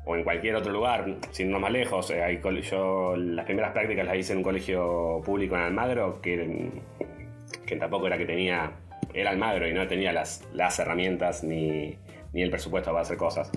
o 0.05 0.15
en 0.15 0.23
cualquier 0.23 0.55
otro 0.55 0.71
lugar, 0.71 1.05
sin 1.31 1.51
no 1.51 1.59
más 1.59 1.71
lejos. 1.71 2.11
Eh, 2.11 2.23
hay 2.23 2.39
yo 2.61 3.15
las 3.17 3.45
primeras 3.45 3.71
prácticas 3.71 4.05
las 4.05 4.17
hice 4.17 4.33
en 4.33 4.39
un 4.39 4.43
colegio 4.43 5.21
público 5.25 5.55
en 5.55 5.61
Almagro, 5.63 6.21
que, 6.21 6.71
que 7.65 7.75
tampoco 7.75 8.07
era 8.07 8.17
que 8.17 8.25
tenía, 8.25 8.71
era 9.13 9.31
Almagro 9.31 9.67
y 9.67 9.73
no 9.73 9.87
tenía 9.87 10.13
las, 10.13 10.47
las 10.53 10.77
herramientas 10.79 11.43
ni, 11.43 11.97
ni 12.33 12.43
el 12.43 12.49
presupuesto 12.49 12.91
para 12.91 13.01
hacer 13.01 13.17
cosas. 13.17 13.49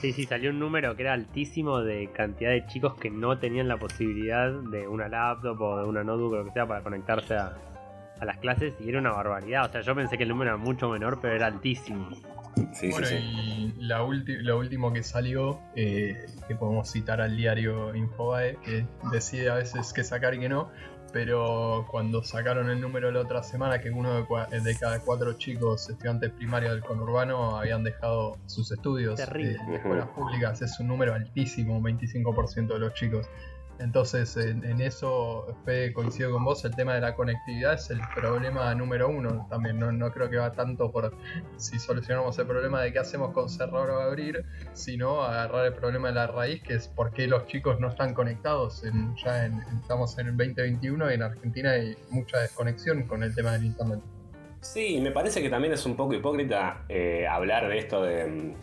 Sí, 0.00 0.12
sí, 0.12 0.26
salió 0.26 0.50
un 0.50 0.58
número 0.58 0.94
que 0.94 1.02
era 1.02 1.12
altísimo 1.12 1.80
de 1.80 2.08
cantidad 2.12 2.50
de 2.50 2.66
chicos 2.66 2.94
que 2.94 3.10
no 3.10 3.38
tenían 3.38 3.66
la 3.66 3.78
posibilidad 3.78 4.52
de 4.52 4.86
una 4.86 5.08
laptop 5.08 5.60
o 5.60 5.78
de 5.78 5.84
una 5.88 6.04
notebook 6.04 6.32
o 6.32 6.36
lo 6.36 6.44
que 6.44 6.52
sea 6.52 6.66
para 6.66 6.82
conectarse 6.82 7.34
a, 7.34 7.56
a 8.20 8.24
las 8.24 8.38
clases 8.38 8.74
y 8.80 8.88
era 8.88 8.98
una 8.98 9.12
barbaridad. 9.12 9.66
O 9.68 9.72
sea, 9.72 9.80
yo 9.80 9.94
pensé 9.94 10.16
que 10.16 10.24
el 10.24 10.28
número 10.28 10.50
era 10.50 10.58
mucho 10.58 10.88
menor, 10.88 11.18
pero 11.20 11.34
era 11.34 11.46
altísimo 11.46 12.10
bueno, 12.90 13.06
y 13.10 13.74
la 13.78 13.98
lo 13.98 14.58
último 14.58 14.92
que 14.92 15.02
salió, 15.02 15.60
eh, 15.76 16.26
que 16.48 16.54
podemos 16.54 16.90
citar 16.90 17.20
al 17.20 17.36
diario 17.36 17.94
Infobae, 17.94 18.56
que 18.64 18.86
decide 19.12 19.50
a 19.50 19.54
veces 19.54 19.92
qué 19.92 20.04
sacar 20.04 20.34
y 20.34 20.40
qué 20.40 20.48
no, 20.48 20.70
pero 21.12 21.86
cuando 21.90 22.22
sacaron 22.22 22.70
el 22.70 22.80
número 22.80 23.10
la 23.10 23.20
otra 23.20 23.42
semana, 23.42 23.80
que 23.80 23.90
uno 23.90 24.14
de, 24.14 24.76
cada 24.78 25.00
cuatro 25.00 25.32
chicos 25.34 25.88
estudiantes 25.88 26.30
primarios 26.30 26.72
del 26.72 26.82
conurbano 26.82 27.56
habían 27.56 27.82
dejado 27.82 28.38
sus 28.46 28.70
estudios 28.70 29.18
en 29.20 29.74
escuelas 29.74 30.08
públicas, 30.08 30.62
es 30.62 30.78
un 30.80 30.88
número 30.88 31.14
altísimo, 31.14 31.76
un 31.76 31.84
25% 31.84 32.68
de 32.68 32.78
los 32.78 32.94
chicos. 32.94 33.28
Entonces, 33.80 34.36
en, 34.36 34.80
eso, 34.82 35.46
Fede, 35.64 35.94
coincido 35.94 36.30
con 36.32 36.44
vos, 36.44 36.62
el 36.66 36.76
tema 36.76 36.94
de 36.94 37.00
la 37.00 37.14
conectividad 37.14 37.74
es 37.74 37.88
el 37.88 38.00
problema 38.14 38.74
número 38.74 39.08
uno 39.08 39.46
también. 39.48 39.78
No, 39.78 39.90
no 39.90 40.12
creo 40.12 40.28
que 40.28 40.36
va 40.36 40.52
tanto 40.52 40.92
por 40.92 41.14
si 41.56 41.78
solucionamos 41.78 42.38
el 42.38 42.46
problema 42.46 42.82
de 42.82 42.92
qué 42.92 42.98
hacemos 42.98 43.32
con 43.32 43.48
cerrar 43.48 43.88
o 43.88 44.00
abrir, 44.00 44.44
sino 44.74 45.22
agarrar 45.22 45.66
el 45.66 45.72
problema 45.72 46.08
de 46.08 46.14
la 46.14 46.26
raíz, 46.26 46.62
que 46.62 46.74
es 46.74 46.88
por 46.88 47.12
qué 47.12 47.26
los 47.26 47.46
chicos 47.46 47.80
no 47.80 47.88
están 47.88 48.12
conectados. 48.12 48.82
ya 49.24 49.46
estamos 49.80 50.18
en 50.18 50.26
el 50.26 50.36
2021 50.36 51.10
y 51.10 51.14
en 51.14 51.22
Argentina 51.22 51.70
hay 51.70 51.96
mucha 52.10 52.38
desconexión 52.38 53.04
con 53.04 53.22
el 53.22 53.34
tema 53.34 53.52
del 53.52 53.64
Internet. 53.64 54.00
Sí, 54.60 55.00
me 55.00 55.10
parece 55.10 55.40
que 55.40 55.48
también 55.48 55.72
es 55.72 55.86
un 55.86 55.96
poco 55.96 56.12
hipócrita 56.12 56.84
eh, 56.90 57.26
hablar 57.26 57.66
de 57.66 57.78
esto 57.78 58.02
de, 58.02 58.54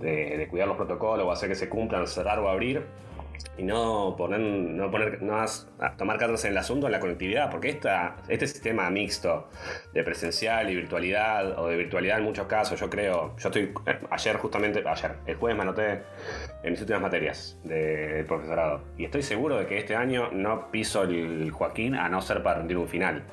de, 0.00 0.46
cuidar 0.48 0.68
los 0.68 0.76
protocolos 0.76 1.26
o 1.26 1.32
hacer 1.32 1.48
que 1.48 1.56
se 1.56 1.68
cumplan, 1.68 2.06
cerrar 2.06 2.38
o 2.38 2.48
abrir 2.48 2.84
y 3.56 3.62
no 3.62 4.14
poner, 4.16 4.40
no 4.40 4.90
poner, 4.90 5.22
no 5.22 5.44
tomar 5.96 6.18
cartas 6.18 6.44
en 6.44 6.52
el 6.52 6.58
asunto 6.58 6.86
en 6.86 6.92
la 6.92 7.00
conectividad, 7.00 7.50
porque 7.50 7.70
esta, 7.70 8.16
este 8.28 8.46
sistema 8.46 8.88
mixto 8.90 9.48
de 9.92 10.02
presencial 10.02 10.70
y 10.70 10.76
virtualidad, 10.76 11.58
o 11.58 11.68
de 11.68 11.76
virtualidad 11.76 12.18
en 12.18 12.24
muchos 12.24 12.46
casos, 12.46 12.78
yo 12.78 12.88
creo, 12.88 13.36
yo 13.36 13.48
estoy, 13.48 13.72
eh, 13.86 13.98
ayer 14.10 14.36
justamente, 14.36 14.82
ayer, 14.86 15.16
el 15.26 15.36
jueves 15.36 15.56
me 15.56 15.62
anoté 15.62 16.02
en 16.62 16.70
mis 16.70 16.80
últimas 16.80 17.02
materias 17.02 17.58
del 17.64 18.24
profesorado, 18.26 18.82
y 18.96 19.04
estoy 19.04 19.22
seguro 19.22 19.56
de 19.56 19.66
que 19.66 19.78
este 19.78 19.96
año 19.96 20.30
no 20.32 20.70
piso 20.70 21.02
el 21.02 21.50
Joaquín 21.50 21.94
a 21.94 22.08
no 22.08 22.20
ser 22.22 22.42
para 22.42 22.58
rendir 22.58 22.76
un 22.76 22.88
final. 22.88 23.24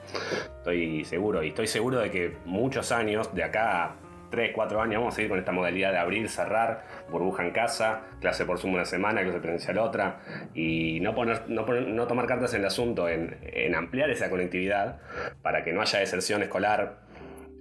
Estoy 0.57 1.05
seguro, 1.05 1.43
y 1.43 1.49
estoy 1.49 1.67
seguro 1.67 1.99
de 1.99 2.11
que 2.11 2.37
muchos 2.45 2.91
años, 2.91 3.33
de 3.33 3.43
acá 3.43 3.95
3, 4.29 4.51
4 4.53 4.81
años 4.81 4.99
vamos 4.99 5.13
a 5.13 5.15
seguir 5.15 5.29
con 5.29 5.39
esta 5.39 5.51
modalidad 5.51 5.91
de 5.91 5.97
abrir, 5.97 6.29
cerrar, 6.29 6.83
burbuja 7.09 7.43
en 7.43 7.51
casa, 7.51 8.01
clase 8.19 8.45
por 8.45 8.59
Zoom 8.59 8.73
una 8.73 8.85
semana, 8.85 9.21
clase 9.23 9.39
presencial 9.39 9.77
otra, 9.79 10.19
y 10.53 10.99
no, 10.99 11.15
poner, 11.15 11.49
no, 11.49 11.65
no 11.65 12.07
tomar 12.07 12.25
cartas 12.25 12.53
en 12.53 12.61
el 12.61 12.67
asunto, 12.67 13.07
en, 13.09 13.75
ampliar 13.75 14.09
esa 14.09 14.29
conectividad 14.29 14.99
para 15.41 15.63
que 15.63 15.73
no 15.73 15.81
haya 15.81 15.99
deserción 15.99 16.41
escolar 16.41 17.05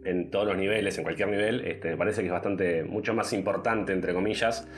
en 0.04 0.30
todos 0.30 0.46
los 0.46 0.56
niveles, 0.56 0.96
en 0.98 1.04
cualquier 1.04 1.28
nivel, 1.28 1.64
este, 1.66 1.90
me 1.90 1.96
parece 1.96 2.20
que 2.20 2.28
es 2.28 2.32
bastante, 2.32 2.84
mucho 2.84 3.12
más 3.12 3.32
importante, 3.32 3.92
entre 3.92 4.14
comillas, 4.14 4.68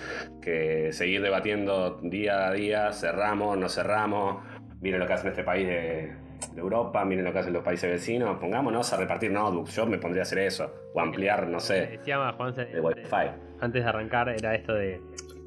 que 0.41 0.93
seguir 0.93 1.21
debatiendo 1.21 2.01
día 2.03 2.49
a 2.49 2.53
día, 2.53 2.93
cerramos, 2.93 3.59
no 3.59 3.69
cerramos, 3.69 4.43
miren 4.81 5.01
lo 5.01 5.07
que 5.07 5.13
hace 5.13 5.27
en 5.27 5.33
este 5.33 5.45
país 5.45 5.67
de 5.67 6.29
de 6.55 6.61
Europa, 6.61 7.05
miren 7.05 7.25
lo 7.25 7.33
que 7.33 7.41
hacen 7.41 7.53
los 7.53 7.63
países 7.63 7.91
vecinos, 7.91 8.39
pongámonos 8.39 8.93
a 8.93 8.97
repartir 8.97 9.31
notebooks, 9.31 9.75
yo 9.75 9.87
me 9.87 9.99
pondría 9.99 10.23
a 10.23 10.25
hacer 10.25 10.39
eso, 10.39 10.73
o 10.95 11.01
ampliar, 11.01 11.49
no 11.49 11.61
sé, 11.61 11.99
Juan, 12.37 12.55
de 12.55 12.81
Wi-Fi. 12.81 13.48
Antes 13.61 13.83
de 13.83 13.89
arrancar 13.89 14.29
era 14.29 14.55
esto 14.55 14.75
de 14.75 15.01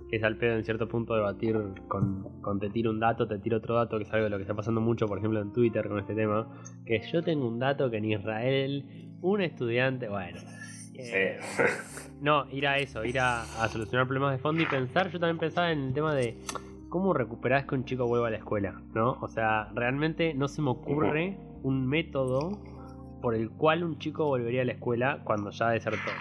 que 0.09 0.17
es 0.17 0.23
al 0.23 0.35
pedo 0.35 0.55
en 0.55 0.65
cierto 0.65 0.89
punto 0.89 1.15
debatir 1.15 1.57
con, 1.87 2.41
con 2.41 2.59
te 2.59 2.69
tiro 2.69 2.91
un 2.91 2.99
dato, 2.99 3.25
te 3.27 3.39
tiro 3.39 3.57
otro 3.57 3.75
dato, 3.75 3.97
que 3.97 4.03
es 4.03 4.11
algo 4.11 4.25
de 4.25 4.29
lo 4.29 4.37
que 4.37 4.43
está 4.43 4.53
pasando 4.53 4.81
mucho, 4.81 5.07
por 5.07 5.17
ejemplo, 5.17 5.41
en 5.41 5.53
Twitter 5.53 5.87
con 5.87 5.99
este 5.99 6.13
tema, 6.13 6.47
que 6.85 7.01
yo 7.13 7.23
tengo 7.23 7.47
un 7.47 7.59
dato 7.59 7.89
que 7.89 7.97
en 7.97 8.05
Israel 8.05 8.85
un 9.21 9.41
estudiante, 9.41 10.09
bueno... 10.09 10.37
Eh, 10.95 11.39
no, 12.21 12.45
ir 12.51 12.67
a 12.67 12.77
eso, 12.77 13.05
ir 13.05 13.19
a, 13.19 13.43
a 13.43 13.69
solucionar 13.69 14.05
problemas 14.05 14.33
de 14.33 14.39
fondo 14.39 14.61
y 14.61 14.65
pensar, 14.65 15.09
yo 15.09 15.19
también 15.19 15.37
pensaba 15.37 15.71
en 15.71 15.79
el 15.79 15.93
tema 15.93 16.13
de 16.13 16.37
¿cómo 16.89 17.13
recuperás 17.13 17.65
que 17.65 17.75
un 17.75 17.85
chico 17.85 18.05
vuelva 18.05 18.27
a 18.27 18.31
la 18.31 18.37
escuela? 18.37 18.81
¿No? 18.93 19.17
O 19.21 19.29
sea, 19.29 19.71
realmente 19.73 20.33
no 20.33 20.49
se 20.49 20.61
me 20.61 20.71
ocurre 20.71 21.37
un 21.63 21.87
método 21.87 22.61
por 23.21 23.33
el 23.33 23.49
cual 23.49 23.83
un 23.83 23.97
chico 23.97 24.25
volvería 24.25 24.63
a 24.63 24.65
la 24.65 24.73
escuela 24.73 25.21
cuando 25.23 25.51
ya 25.51 25.69
desertó. 25.69 26.11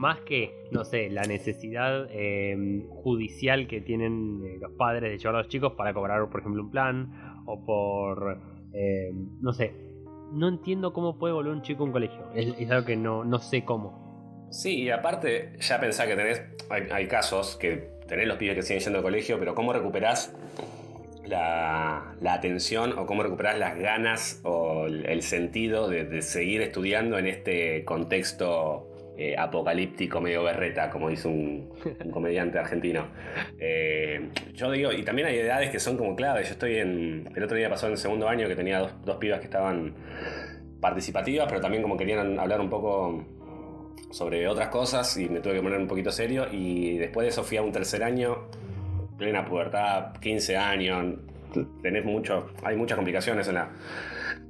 Más 0.00 0.20
que, 0.20 0.64
no 0.70 0.82
sé, 0.86 1.10
la 1.10 1.24
necesidad 1.24 2.08
em, 2.10 2.88
judicial 2.88 3.66
que 3.66 3.82
tienen 3.82 4.40
eh, 4.42 4.56
los 4.58 4.72
padres 4.72 5.12
de 5.12 5.18
llevar 5.18 5.34
a 5.34 5.38
los 5.40 5.48
chicos 5.48 5.74
para 5.74 5.92
cobrar, 5.92 6.26
por 6.30 6.40
ejemplo, 6.40 6.62
un 6.62 6.70
plan, 6.70 7.42
o 7.44 7.62
por, 7.66 8.40
em, 8.72 9.28
no 9.42 9.52
sé, 9.52 9.74
no 10.32 10.48
entiendo 10.48 10.94
cómo 10.94 11.18
puede 11.18 11.34
volver 11.34 11.52
un 11.52 11.60
chico 11.60 11.82
a 11.82 11.86
un 11.86 11.92
colegio. 11.92 12.30
Es, 12.34 12.70
algo 12.70 12.86
que 12.86 12.96
no, 12.96 13.24
no 13.24 13.40
sé 13.40 13.62
cómo. 13.62 14.48
Sí, 14.50 14.84
y 14.84 14.90
aparte, 14.90 15.52
ya 15.60 15.78
pensá 15.78 16.06
que 16.06 16.16
tenés, 16.16 16.42
hay 16.70 17.06
casos 17.06 17.56
que 17.56 17.90
tenés 18.08 18.26
los 18.26 18.38
pibes 18.38 18.54
que 18.54 18.62
siguen 18.62 18.82
yendo 18.82 18.98
al 19.00 19.04
colegio, 19.04 19.38
pero 19.38 19.54
¿cómo 19.54 19.70
recuperás 19.74 20.34
la, 21.26 22.14
atención 22.26 22.98
o 22.98 23.04
cómo 23.04 23.22
recuperás 23.22 23.58
las 23.58 23.78
ganas 23.78 24.40
o 24.44 24.86
el, 24.86 25.22
sentido 25.22 25.88
de, 25.88 26.22
seguir 26.22 26.62
estudiando 26.62 27.18
en 27.18 27.26
este 27.26 27.84
contexto 27.84 28.89
eh, 29.16 29.36
apocalíptico 29.36 30.20
medio 30.20 30.42
berreta, 30.42 30.90
como 30.90 31.08
dice 31.08 31.28
un, 31.28 31.70
comediante 32.10 32.58
argentino? 32.58 33.08
Eh, 33.58 34.30
yo 34.54 34.70
digo, 34.70 34.92
y 34.92 35.02
también 35.02 35.28
hay 35.28 35.38
edades 35.38 35.70
que 35.70 35.78
son 35.80 35.96
como 35.96 36.16
claves. 36.16 36.48
Yo 36.48 36.52
estoy 36.52 36.76
en. 36.76 37.30
El 37.34 37.42
otro 37.42 37.56
día 37.56 37.68
pasó 37.68 37.86
en 37.86 37.92
el 37.92 37.98
segundo 37.98 38.28
año 38.28 38.48
que 38.48 38.56
tenía 38.56 38.78
dos, 38.78 38.92
dos 39.04 39.16
pibas 39.16 39.40
que 39.40 39.46
estaban 39.46 39.94
participativas, 40.80 41.46
pero 41.48 41.60
también 41.60 41.82
como 41.82 41.96
querían 41.96 42.38
hablar 42.38 42.60
un 42.60 42.70
poco 42.70 43.24
sobre 44.10 44.48
otras 44.48 44.68
cosas 44.68 45.16
y 45.16 45.28
me 45.28 45.40
tuve 45.40 45.54
que 45.54 45.62
poner 45.62 45.78
un 45.78 45.88
poquito 45.88 46.10
serio. 46.10 46.46
Y 46.50 46.98
después 46.98 47.24
de 47.24 47.28
eso 47.30 47.44
fui 47.44 47.56
a 47.56 47.62
un 47.62 47.72
tercer 47.72 48.02
año, 48.02 48.48
plena 49.16 49.44
pubertad, 49.44 50.16
15 50.20 50.56
años, 50.56 51.16
tenés 51.82 52.04
mucho, 52.04 52.50
hay 52.62 52.76
muchas 52.76 52.96
complicaciones 52.96 53.48
en 53.48 53.54
la, 53.54 53.70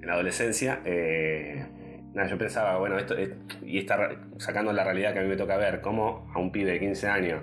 en 0.00 0.06
la 0.06 0.14
adolescencia. 0.14 0.80
Eh, 0.84 1.64
nada, 2.14 2.28
yo 2.28 2.38
pensaba, 2.38 2.76
bueno, 2.78 2.98
esto 2.98 3.14
y 3.62 3.78
está 3.78 4.10
sacando 4.38 4.72
la 4.72 4.84
realidad 4.84 5.12
que 5.12 5.20
a 5.20 5.22
mí 5.22 5.28
me 5.28 5.36
toca 5.36 5.56
ver, 5.56 5.80
cómo 5.80 6.30
a 6.34 6.38
un 6.38 6.50
pibe 6.52 6.72
de 6.72 6.80
15 6.80 7.08
años 7.08 7.42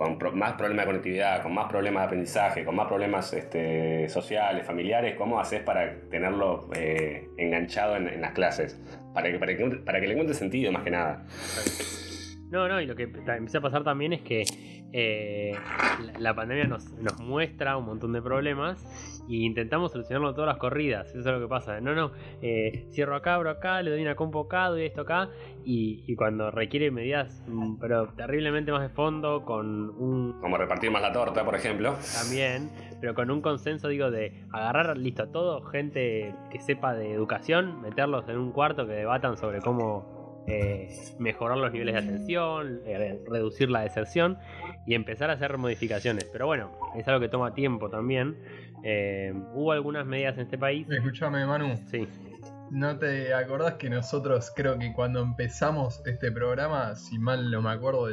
con 0.00 0.16
más 0.38 0.54
problemas 0.54 0.86
de 0.86 0.92
conectividad, 0.92 1.42
con 1.42 1.52
más 1.52 1.68
problemas 1.68 2.00
de 2.02 2.06
aprendizaje, 2.06 2.64
con 2.64 2.74
más 2.74 2.88
problemas 2.88 3.34
este, 3.34 4.08
sociales, 4.08 4.64
familiares, 4.64 5.14
¿cómo 5.14 5.38
haces 5.38 5.60
para 5.60 5.94
tenerlo 6.08 6.70
eh, 6.74 7.28
enganchado 7.36 7.96
en, 7.96 8.18
las 8.18 8.32
clases? 8.32 8.80
Para 9.12 9.30
que, 9.30 9.38
para, 9.38 9.54
que, 9.54 9.66
para 9.66 10.00
que 10.00 10.06
le 10.06 10.12
encuentre 10.14 10.34
sentido, 10.34 10.72
más 10.72 10.84
que 10.84 10.90
nada. 10.90 11.26
No, 12.50 12.68
no, 12.68 12.80
y 12.80 12.86
lo 12.86 12.96
que 12.96 13.04
empieza 13.04 13.58
a 13.58 13.60
pasar 13.60 13.84
también 13.84 14.12
es 14.12 14.22
que 14.22 14.44
eh, 14.92 15.52
la, 16.18 16.34
pandemia 16.34 16.64
nos, 16.64 16.90
nos, 16.94 17.20
muestra 17.20 17.76
un 17.76 17.86
montón 17.86 18.12
de 18.12 18.20
problemas 18.20 18.84
y 19.28 19.44
intentamos 19.46 19.92
solucionarlo 19.92 20.34
todas 20.34 20.48
las 20.48 20.56
corridas. 20.56 21.08
Eso 21.10 21.20
es 21.20 21.26
lo 21.26 21.40
que 21.40 21.46
pasa. 21.46 21.80
No, 21.80 21.94
no, 21.94 22.10
eh, 22.42 22.88
cierro 22.90 23.14
acá, 23.14 23.34
abro 23.34 23.50
acá, 23.50 23.80
le 23.82 23.92
doy 23.92 24.02
una 24.02 24.16
compo 24.16 24.40
acá, 24.40 24.68
doy 24.68 24.84
esto 24.84 25.02
acá. 25.02 25.28
Y, 25.64 26.16
cuando 26.16 26.50
requiere 26.50 26.90
medidas, 26.90 27.44
mm, 27.46 27.76
pero 27.76 28.08
terriblemente 28.08 28.72
más 28.72 28.82
de 28.82 28.88
fondo, 28.88 29.44
con 29.44 29.90
un. 29.90 30.40
Como 30.40 30.58
repartir 30.58 30.90
más 30.90 31.02
la 31.02 31.12
torta, 31.12 31.44
por 31.44 31.54
ejemplo. 31.54 31.94
También, 32.20 32.70
pero 33.00 33.14
con 33.14 33.30
un 33.30 33.40
consenso, 33.40 33.86
digo, 33.86 34.10
de 34.10 34.44
agarrar, 34.50 34.98
listo, 34.98 35.28
todo, 35.28 35.62
gente 35.62 36.34
que 36.50 36.60
sepa 36.60 36.94
de 36.94 37.12
educación, 37.12 37.80
meterlos 37.80 38.28
en 38.28 38.38
un 38.38 38.50
cuarto 38.50 38.86
que 38.86 38.94
debatan 38.94 39.36
sobre 39.36 39.60
cómo 39.60 40.19
eh, 40.46 40.88
mejorar 41.18 41.58
los 41.58 41.72
niveles 41.72 41.94
de 41.94 42.00
atención, 42.00 42.80
eh, 42.86 43.20
reducir 43.28 43.70
la 43.70 43.82
deserción 43.82 44.38
y 44.86 44.94
empezar 44.94 45.30
a 45.30 45.34
hacer 45.34 45.56
modificaciones. 45.58 46.24
Pero 46.32 46.46
bueno, 46.46 46.72
es 46.96 47.06
algo 47.08 47.20
que 47.20 47.28
toma 47.28 47.54
tiempo 47.54 47.88
también. 47.90 48.36
Eh, 48.82 49.32
hubo 49.54 49.72
algunas 49.72 50.06
medidas 50.06 50.36
en 50.36 50.42
este 50.42 50.58
país. 50.58 50.86
Escúchame, 50.90 51.44
Manu. 51.46 51.76
Sí. 51.90 52.08
¿No 52.70 52.98
te 52.98 53.34
acordás 53.34 53.74
que 53.74 53.90
nosotros 53.90 54.52
creo 54.54 54.78
que 54.78 54.92
cuando 54.92 55.20
empezamos 55.20 56.02
este 56.06 56.30
programa, 56.30 56.94
si 56.94 57.18
mal 57.18 57.50
no 57.50 57.62
me 57.62 57.70
acuerdo, 57.70 58.06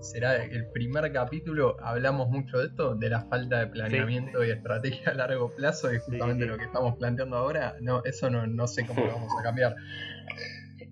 será 0.00 0.42
el 0.42 0.66
primer 0.72 1.12
capítulo, 1.12 1.76
hablamos 1.80 2.28
mucho 2.28 2.58
de 2.58 2.66
esto, 2.66 2.96
de 2.96 3.08
la 3.08 3.20
falta 3.26 3.60
de 3.60 3.68
planeamiento 3.68 4.44
y 4.44 4.50
estrategia 4.50 5.12
a 5.12 5.14
largo 5.14 5.54
plazo, 5.54 5.94
y 5.94 6.00
justamente 6.00 6.44
lo 6.46 6.58
que 6.58 6.64
estamos 6.64 6.96
planteando 6.96 7.36
ahora, 7.36 7.76
no, 7.80 8.02
eso 8.04 8.28
no, 8.28 8.48
no 8.48 8.66
sé 8.66 8.84
cómo 8.84 9.06
lo 9.06 9.12
vamos 9.12 9.32
a 9.38 9.44
cambiar. 9.44 9.76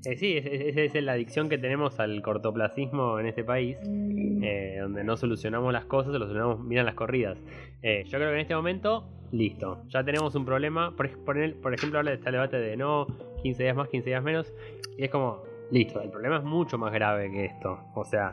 Eh, 0.07 0.17
sí, 0.17 0.37
esa 0.37 0.99
es, 0.99 1.03
la 1.03 1.13
adicción 1.13 1.49
que 1.49 1.59
tenemos 1.59 1.99
al 1.99 2.23
cortoplacismo 2.23 3.19
en 3.19 3.27
este 3.27 3.43
país, 3.43 3.77
eh, 3.83 4.79
donde 4.81 5.03
no 5.03 5.17
solucionamos 5.17 5.73
las 5.73 5.87
cosas, 5.87 6.13
solucionamos, 6.13 6.61
miran 6.61 6.87
las 6.87 6.95
corridas. 6.95 7.37
Eh, 7.83 8.05
yo 8.05 8.19
creo 8.19 8.29
que 8.29 8.35
en 8.37 8.41
este 8.41 8.55
momento, 8.55 9.05
listo, 9.33 9.83
ya 9.89 10.05
tenemos 10.05 10.37
un 10.37 10.45
problema. 10.45 10.95
Por, 10.95 11.11
por, 11.25 11.75
ejemplo, 11.75 11.99
ahora 11.99 12.13
está 12.13 12.29
el 12.29 12.35
debate 12.35 12.57
de 12.57 12.77
no, 12.77 13.09
15 13.43 13.65
días 13.65 13.75
más, 13.75 13.89
15 13.89 14.09
días 14.09 14.23
menos, 14.23 14.55
y 14.97 15.03
es 15.03 15.11
como, 15.11 15.43
listo, 15.73 16.01
el 16.01 16.11
problema 16.11 16.37
es 16.37 16.45
mucho 16.45 16.79
más 16.79 16.93
grave 16.93 17.29
que 17.29 17.47
esto. 17.47 17.77
O 17.97 18.05
sea, 18.05 18.33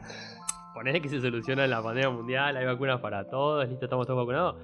ponele 0.76 1.02
que 1.02 1.10
se 1.10 1.22
soluciona 1.22 1.66
la 1.66 1.82
pandemia 1.82 2.12
mundial, 2.12 2.56
hay 2.56 2.68
vacunas 2.68 3.00
para 3.00 3.28
todos, 3.28 3.68
listo, 3.68 3.86
estamos 3.86 4.06
todos 4.06 4.20
vacunados. 4.20 4.58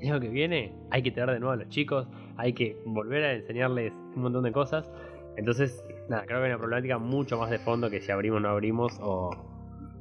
El 0.00 0.12
año 0.12 0.18
que 0.18 0.28
viene 0.28 0.72
hay 0.90 1.02
que 1.02 1.10
tener 1.10 1.30
de 1.30 1.40
nuevo 1.40 1.52
a 1.52 1.56
los 1.56 1.68
chicos, 1.68 2.08
hay 2.38 2.54
que 2.54 2.78
volver 2.86 3.22
a 3.22 3.34
enseñarles 3.34 3.92
un 4.16 4.22
montón 4.22 4.44
de 4.44 4.52
cosas. 4.52 4.90
Entonces, 5.36 5.84
nada, 6.08 6.24
creo 6.26 6.38
que 6.38 6.46
hay 6.46 6.50
una 6.50 6.58
problemática 6.58 6.98
mucho 6.98 7.38
más 7.38 7.50
de 7.50 7.58
fondo 7.58 7.90
que 7.90 8.00
si 8.00 8.10
abrimos 8.12 8.38
o 8.38 8.40
no 8.40 8.48
abrimos 8.50 8.98
o... 9.00 9.30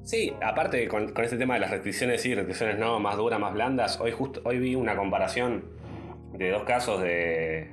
Sí, 0.03 0.33
aparte 0.41 0.87
con, 0.87 1.13
este 1.17 1.37
tema 1.37 1.53
de 1.53 1.61
las 1.61 1.71
restricciones 1.71 2.21
sí, 2.21 2.35
restricciones 2.35 2.77
no, 2.77 2.99
más 2.99 3.15
duras, 3.15 3.39
más 3.39 3.53
blandas, 3.53 3.99
hoy 4.01 4.11
justo 4.11 4.41
hoy 4.43 4.59
vi 4.59 4.75
una 4.75 4.97
comparación 4.97 5.63
de 6.33 6.51
dos 6.51 6.63
casos 6.63 7.01
de, 7.01 7.69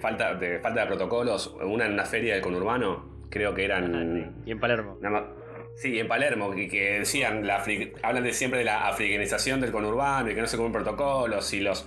falta, 0.00 0.34
de 0.34 0.60
falta 0.60 0.82
de 0.82 0.86
protocolos, 0.86 1.56
una 1.64 1.86
en 1.86 1.94
una 1.94 2.04
feria 2.04 2.34
del 2.34 2.42
conurbano, 2.42 3.24
creo 3.30 3.54
que 3.54 3.64
eran... 3.64 4.42
y 4.46 4.52
en 4.52 4.60
Palermo. 4.60 4.98
Sí, 5.76 5.98
en 5.98 6.06
Palermo, 6.06 6.50
que, 6.50 6.98
decían, 7.00 7.46
la 7.46 7.64
hablan 8.02 8.22
de 8.22 8.32
siempre 8.32 8.60
de 8.60 8.64
la 8.64 8.88
africanización 8.88 9.60
del 9.60 9.72
conurbano 9.72 10.30
y 10.30 10.34
que 10.34 10.40
no 10.40 10.46
se 10.46 10.56
cumplen 10.56 10.84
protocolos 10.84 11.52
y 11.54 11.60
los 11.60 11.86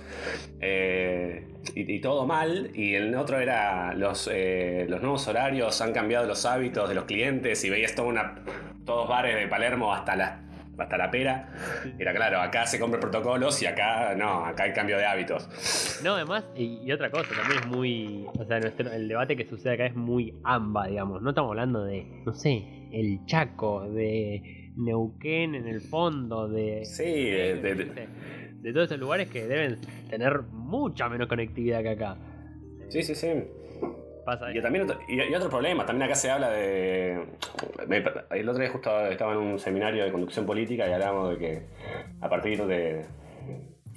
eh, 0.60 1.46
y, 1.74 2.00
todo 2.00 2.26
mal. 2.26 2.70
Y 2.74 2.94
el 2.94 3.14
otro 3.14 3.38
era 3.38 3.94
los, 3.94 4.28
eh, 4.32 4.86
los 4.88 5.00
nuevos 5.00 5.26
horarios 5.28 5.80
han 5.80 5.92
cambiado 5.92 6.26
los 6.26 6.44
hábitos 6.44 6.88
de 6.88 6.94
los 6.94 7.04
clientes 7.04 7.64
y 7.64 7.70
veías 7.70 7.94
toda 7.94 8.08
una, 8.08 8.34
todos 8.84 9.08
bares 9.08 9.36
de 9.36 9.48
Palermo 9.48 9.92
hasta 9.92 10.16
la, 10.16 10.42
hasta 10.78 10.96
la 10.96 11.10
pera. 11.10 11.48
Era 11.98 12.14
claro, 12.14 12.40
acá 12.40 12.66
se 12.66 12.78
compran 12.78 13.00
protocolos 13.00 13.60
y 13.62 13.66
acá 13.66 14.14
no, 14.14 14.44
acá 14.44 14.64
hay 14.64 14.72
cambio 14.72 14.96
de 14.98 15.06
hábitos. 15.06 16.00
No, 16.02 16.14
además, 16.14 16.44
y, 16.54 16.90
otra 16.92 17.10
cosa, 17.10 17.28
también 17.34 17.60
es 17.60 17.66
muy. 17.66 18.26
O 18.38 18.44
sea, 18.44 18.58
el 18.58 19.08
debate 19.08 19.36
que 19.36 19.46
sucede 19.46 19.74
acá 19.74 19.86
es 19.86 19.94
muy 19.94 20.34
amba, 20.44 20.86
digamos. 20.86 21.22
No 21.22 21.30
estamos 21.30 21.50
hablando 21.50 21.84
de, 21.84 22.04
no 22.24 22.34
sé, 22.34 22.85
el 22.96 23.24
Chaco, 23.26 23.88
de 23.90 24.72
Neuquén 24.76 25.54
en 25.54 25.68
el 25.68 25.80
fondo, 25.80 26.48
de... 26.48 26.84
Sí, 26.84 27.04
de, 27.04 27.56
de, 27.56 28.72
todos 28.72 28.86
esos 28.86 28.98
lugares 28.98 29.28
que 29.28 29.46
deben 29.46 29.78
tener 30.08 30.42
mucha 30.42 31.08
menos 31.08 31.28
conectividad 31.28 31.82
que 31.82 31.90
acá. 31.90 32.16
Sí, 32.88 33.02
sí, 33.02 33.14
sí. 33.14 33.28
Pasa 34.24 34.52
y, 34.52 34.60
también, 34.60 34.86
y, 35.08 35.34
otro 35.34 35.50
problema, 35.50 35.84
también 35.86 36.06
acá 36.06 36.14
se 36.16 36.30
habla 36.30 36.50
de... 36.50 37.22
el 38.30 38.48
otro 38.48 38.60
día 38.60 38.70
justo 38.70 39.06
estaba 39.06 39.34
en 39.34 39.38
un 39.38 39.58
seminario 39.58 40.04
de 40.04 40.10
conducción 40.10 40.46
política 40.46 40.88
y 40.88 40.92
hablábamos 40.92 41.30
de 41.30 41.38
que 41.38 41.62
a 42.20 42.28
partir 42.28 42.64
de 42.66 43.04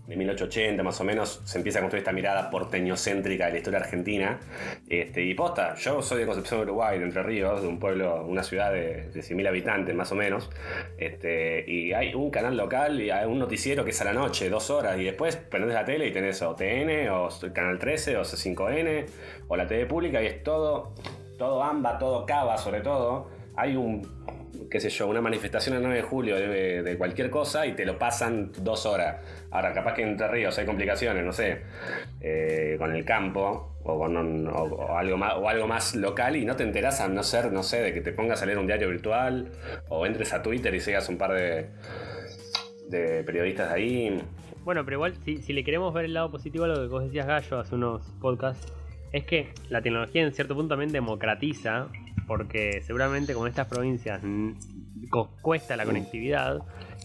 de 0.10 0.16
1880 0.16 0.82
más 0.82 1.00
o 1.00 1.04
menos, 1.04 1.42
se 1.46 1.60
empieza 1.60 1.78
a 1.78 1.82
construir 1.84 2.02
esta 2.02 2.12
mirada 2.12 2.50
porteñocéntrica 2.50 3.46
de 3.46 3.52
la 3.52 3.58
historia 3.60 3.80
argentina. 3.80 4.40
Este, 4.90 5.24
y 5.24 5.36
posta, 5.36 5.76
yo 5.76 6.02
soy 6.02 6.22
de 6.22 6.26
Concepción, 6.26 6.62
Uruguay, 6.62 6.98
de 6.98 7.06
Entre 7.06 7.22
Ríos, 7.22 7.62
de 7.62 7.68
un 7.68 7.80
pueblo, 7.80 8.26
una 8.26 8.42
ciudad 8.42 8.72
de, 8.74 9.12
de 9.12 9.22
100.000 9.22 9.48
habitantes 9.48 9.96
más 9.96 10.12
o 10.12 10.16
menos. 10.16 10.50
Este, 10.98 11.64
y 11.70 11.94
hay 11.94 12.16
un 12.16 12.32
canal 12.32 12.58
local 12.58 13.00
y 13.00 13.12
hay 13.12 13.28
un 13.28 13.38
noticiero 13.38 13.86
que 13.86 13.92
es 13.92 14.02
a 14.02 14.06
la 14.06 14.14
noche, 14.14 14.50
dos 14.50 14.72
horas, 14.72 15.00
y 15.00 15.04
después 15.04 15.36
prendes 15.36 15.76
la 15.76 15.86
tele 15.86 16.08
y 16.08 16.12
tenés 16.12 16.42
o 16.42 16.56
TN, 16.56 17.10
o 17.10 17.30
Canal 17.54 17.78
13, 17.78 18.18
o 18.18 18.22
C5N, 18.22 19.06
o 19.48 19.56
la 19.56 19.68
TV 19.68 19.86
pública, 19.86 20.24
y 20.24 20.26
es 20.26 20.44
todo, 20.44 20.96
todo 21.38 21.64
AMBA, 21.64 22.00
todo 22.00 22.26
Cava 22.26 22.58
sobre 22.58 22.82
todo. 22.82 23.30
Hay 23.56 23.76
un 23.76 24.02
qué 24.70 24.80
sé 24.80 24.90
yo, 24.90 25.08
una 25.08 25.22
manifestación 25.22 25.76
el 25.76 25.82
9 25.82 25.98
de 25.98 26.04
julio 26.04 26.36
de, 26.36 26.96
cualquier 26.98 27.30
cosa 27.30 27.66
y 27.66 27.74
te 27.74 27.86
lo 27.86 27.98
pasan 27.98 28.52
dos 28.60 28.86
horas. 28.86 29.18
Ahora, 29.52 29.74
capaz 29.74 29.94
que 29.94 30.04
en 30.04 30.10
Entre 30.10 30.28
Ríos 30.28 30.58
hay 30.58 30.66
complicaciones, 30.66 31.24
no 31.24 31.32
sé, 31.32 31.62
eh, 32.22 32.76
con 32.78 32.96
el 32.96 33.06
campo 33.06 33.78
o 33.84 33.98
con 33.98 34.18
algo 34.18 35.18
más, 35.18 35.34
o 35.36 35.50
algo 35.50 35.68
más 35.68 35.96
local 35.96 36.36
y 36.36 36.46
no 36.46 36.56
te 36.56 36.64
enteras 36.64 37.00
a 37.02 37.08
no 37.08 37.24
ser, 37.24 37.52
no 37.52 37.64
sé, 37.64 37.82
de 37.82 37.94
que 37.94 38.02
te 38.02 38.12
pongas 38.12 38.42
a 38.42 38.46
leer 38.46 38.58
un 38.58 38.68
diario 38.68 38.90
virtual 38.90 39.52
o 39.88 40.06
entres 40.06 40.34
a 40.34 40.44
Twitter 40.44 40.74
y 40.76 40.80
sigas 40.80 41.10
un 41.10 41.18
par 41.18 41.34
de, 41.34 41.68
de 42.90 43.24
periodistas 43.24 43.72
ahí. 43.72 44.22
Bueno, 44.64 44.84
pero 44.84 44.98
igual, 44.98 45.16
si, 45.24 45.38
si 45.38 45.54
le 45.54 45.64
queremos 45.64 45.94
ver 45.94 46.06
el 46.06 46.14
lado 46.14 46.30
positivo 46.30 46.66
a 46.66 46.68
lo 46.68 46.76
que 46.76 46.88
vos 46.88 47.04
decías, 47.04 47.26
Gallo, 47.26 47.60
hace 47.60 47.76
unos 47.76 48.04
podcasts, 48.22 48.72
es 49.12 49.26
que 49.26 49.50
la 49.70 49.82
tecnología 49.82 50.24
en 50.24 50.34
cierto 50.34 50.56
punto 50.56 50.70
también 50.70 50.92
democratiza 50.92 51.88
porque 52.30 52.84
seguramente 52.84 53.34
con 53.34 53.48
estas 53.48 53.66
provincias 53.66 54.22
cuesta 55.42 55.76
la 55.76 55.84
conectividad, 55.84 56.60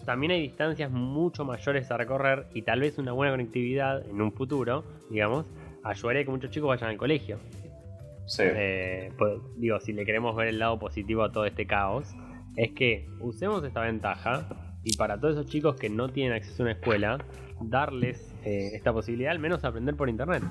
también 0.05 0.33
hay 0.33 0.43
distancias 0.43 0.91
mucho 0.91 1.47
mayores 1.47 1.91
a 1.91 1.97
recorrer 1.97 2.47
y 2.53 2.61
tal 2.61 2.81
vez 2.81 2.99
una 2.99 3.13
buena 3.13 3.33
conectividad 3.33 4.07
en 4.07 4.21
un 4.21 4.33
futuro, 4.33 4.85
digamos, 5.09 5.47
ayudaría 5.83 6.21
a 6.21 6.25
que 6.27 6.31
muchos 6.31 6.51
chicos 6.51 6.69
vayan 6.69 6.91
al 6.91 6.99
colegio. 6.99 7.39
Sí. 8.27 8.43
Eh, 8.45 9.13
pues, 9.17 9.39
digo, 9.57 9.81
si 9.81 9.95
le 9.95 10.05
queremos 10.05 10.37
ver 10.37 10.49
el 10.49 10.59
lado 10.59 10.79
positivo 10.79 11.25
a 11.25 11.33
todo 11.33 11.47
este 11.47 11.67
caos, 11.67 12.15
es 12.57 12.73
que 12.73 13.09
usemos 13.21 13.65
esta 13.65 13.81
ventaja 13.81 14.47
y 14.85 14.95
para 14.99 15.19
todos 15.19 15.39
esos 15.39 15.47
chicos 15.47 15.77
que 15.77 15.89
no 15.89 16.11
tienen 16.11 16.35
acceso 16.35 16.65
a 16.65 16.67
una 16.67 16.73
escuela, 16.73 17.17
darles 17.63 18.35
eh, 18.45 18.73
esta 18.75 18.93
posibilidad 18.93 19.33
al 19.33 19.39
menos 19.39 19.65
aprender 19.65 19.97
por 19.97 20.11
internet. 20.11 20.43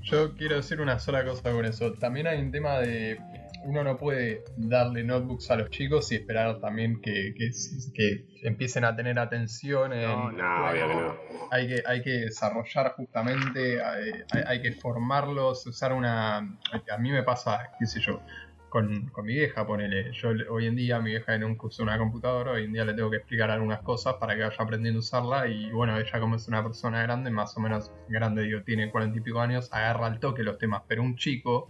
Yo 0.00 0.36
quiero 0.36 0.56
decir 0.56 0.80
una 0.80 1.00
sola 1.00 1.24
cosa 1.24 1.50
con 1.50 1.64
eso. 1.64 1.92
También 1.94 2.28
hay 2.28 2.40
un 2.40 2.52
tema 2.52 2.78
de 2.78 3.18
uno 3.64 3.84
no 3.84 3.96
puede 3.96 4.44
darle 4.56 5.04
notebooks 5.04 5.50
a 5.50 5.56
los 5.56 5.70
chicos 5.70 6.10
y 6.12 6.16
esperar 6.16 6.60
también 6.60 7.00
que, 7.00 7.34
que, 7.34 8.24
empiecen 8.42 8.84
a 8.84 8.94
tener 8.96 9.18
atención. 9.18 9.90
no, 9.90 10.32
no, 10.32 11.16
Hay 11.50 11.68
que, 11.68 11.82
hay 11.86 12.02
que 12.02 12.10
desarrollar 12.10 12.94
justamente, 12.96 13.82
hay, 13.82 14.62
que 14.62 14.72
formarlos, 14.72 15.66
usar 15.66 15.92
una... 15.92 16.38
A 16.38 16.98
mí 16.98 17.10
me 17.10 17.22
pasa, 17.22 17.70
qué 17.78 17.86
sé 17.86 18.00
yo, 18.00 18.20
con, 18.68 19.08
con, 19.10 19.26
mi 19.26 19.34
vieja, 19.34 19.66
ponele. 19.66 20.12
Yo 20.12 20.30
hoy 20.50 20.66
en 20.66 20.74
día, 20.74 20.98
mi 20.98 21.10
vieja 21.10 21.36
no 21.38 21.56
usa 21.60 21.84
una 21.84 21.98
computadora, 21.98 22.52
hoy 22.52 22.64
en 22.64 22.72
día 22.72 22.84
le 22.84 22.94
tengo 22.94 23.10
que 23.10 23.18
explicar 23.18 23.50
algunas 23.50 23.80
cosas 23.82 24.14
para 24.14 24.34
que 24.34 24.42
vaya 24.42 24.56
aprendiendo 24.58 24.98
a 24.98 25.00
usarla. 25.00 25.46
Y 25.46 25.70
bueno, 25.70 25.96
ella 25.98 26.20
como 26.20 26.36
es 26.36 26.48
una 26.48 26.62
persona 26.62 27.02
grande, 27.02 27.30
más 27.30 27.56
o 27.56 27.60
menos 27.60 27.92
grande, 28.08 28.42
digo, 28.42 28.62
tiene 28.62 28.90
cuarenta 28.90 29.18
y 29.18 29.20
pico 29.20 29.40
años, 29.40 29.68
agarra 29.72 30.06
al 30.06 30.18
toque 30.20 30.42
los 30.42 30.58
temas. 30.58 30.82
Pero 30.88 31.02
un 31.02 31.16
chico 31.16 31.68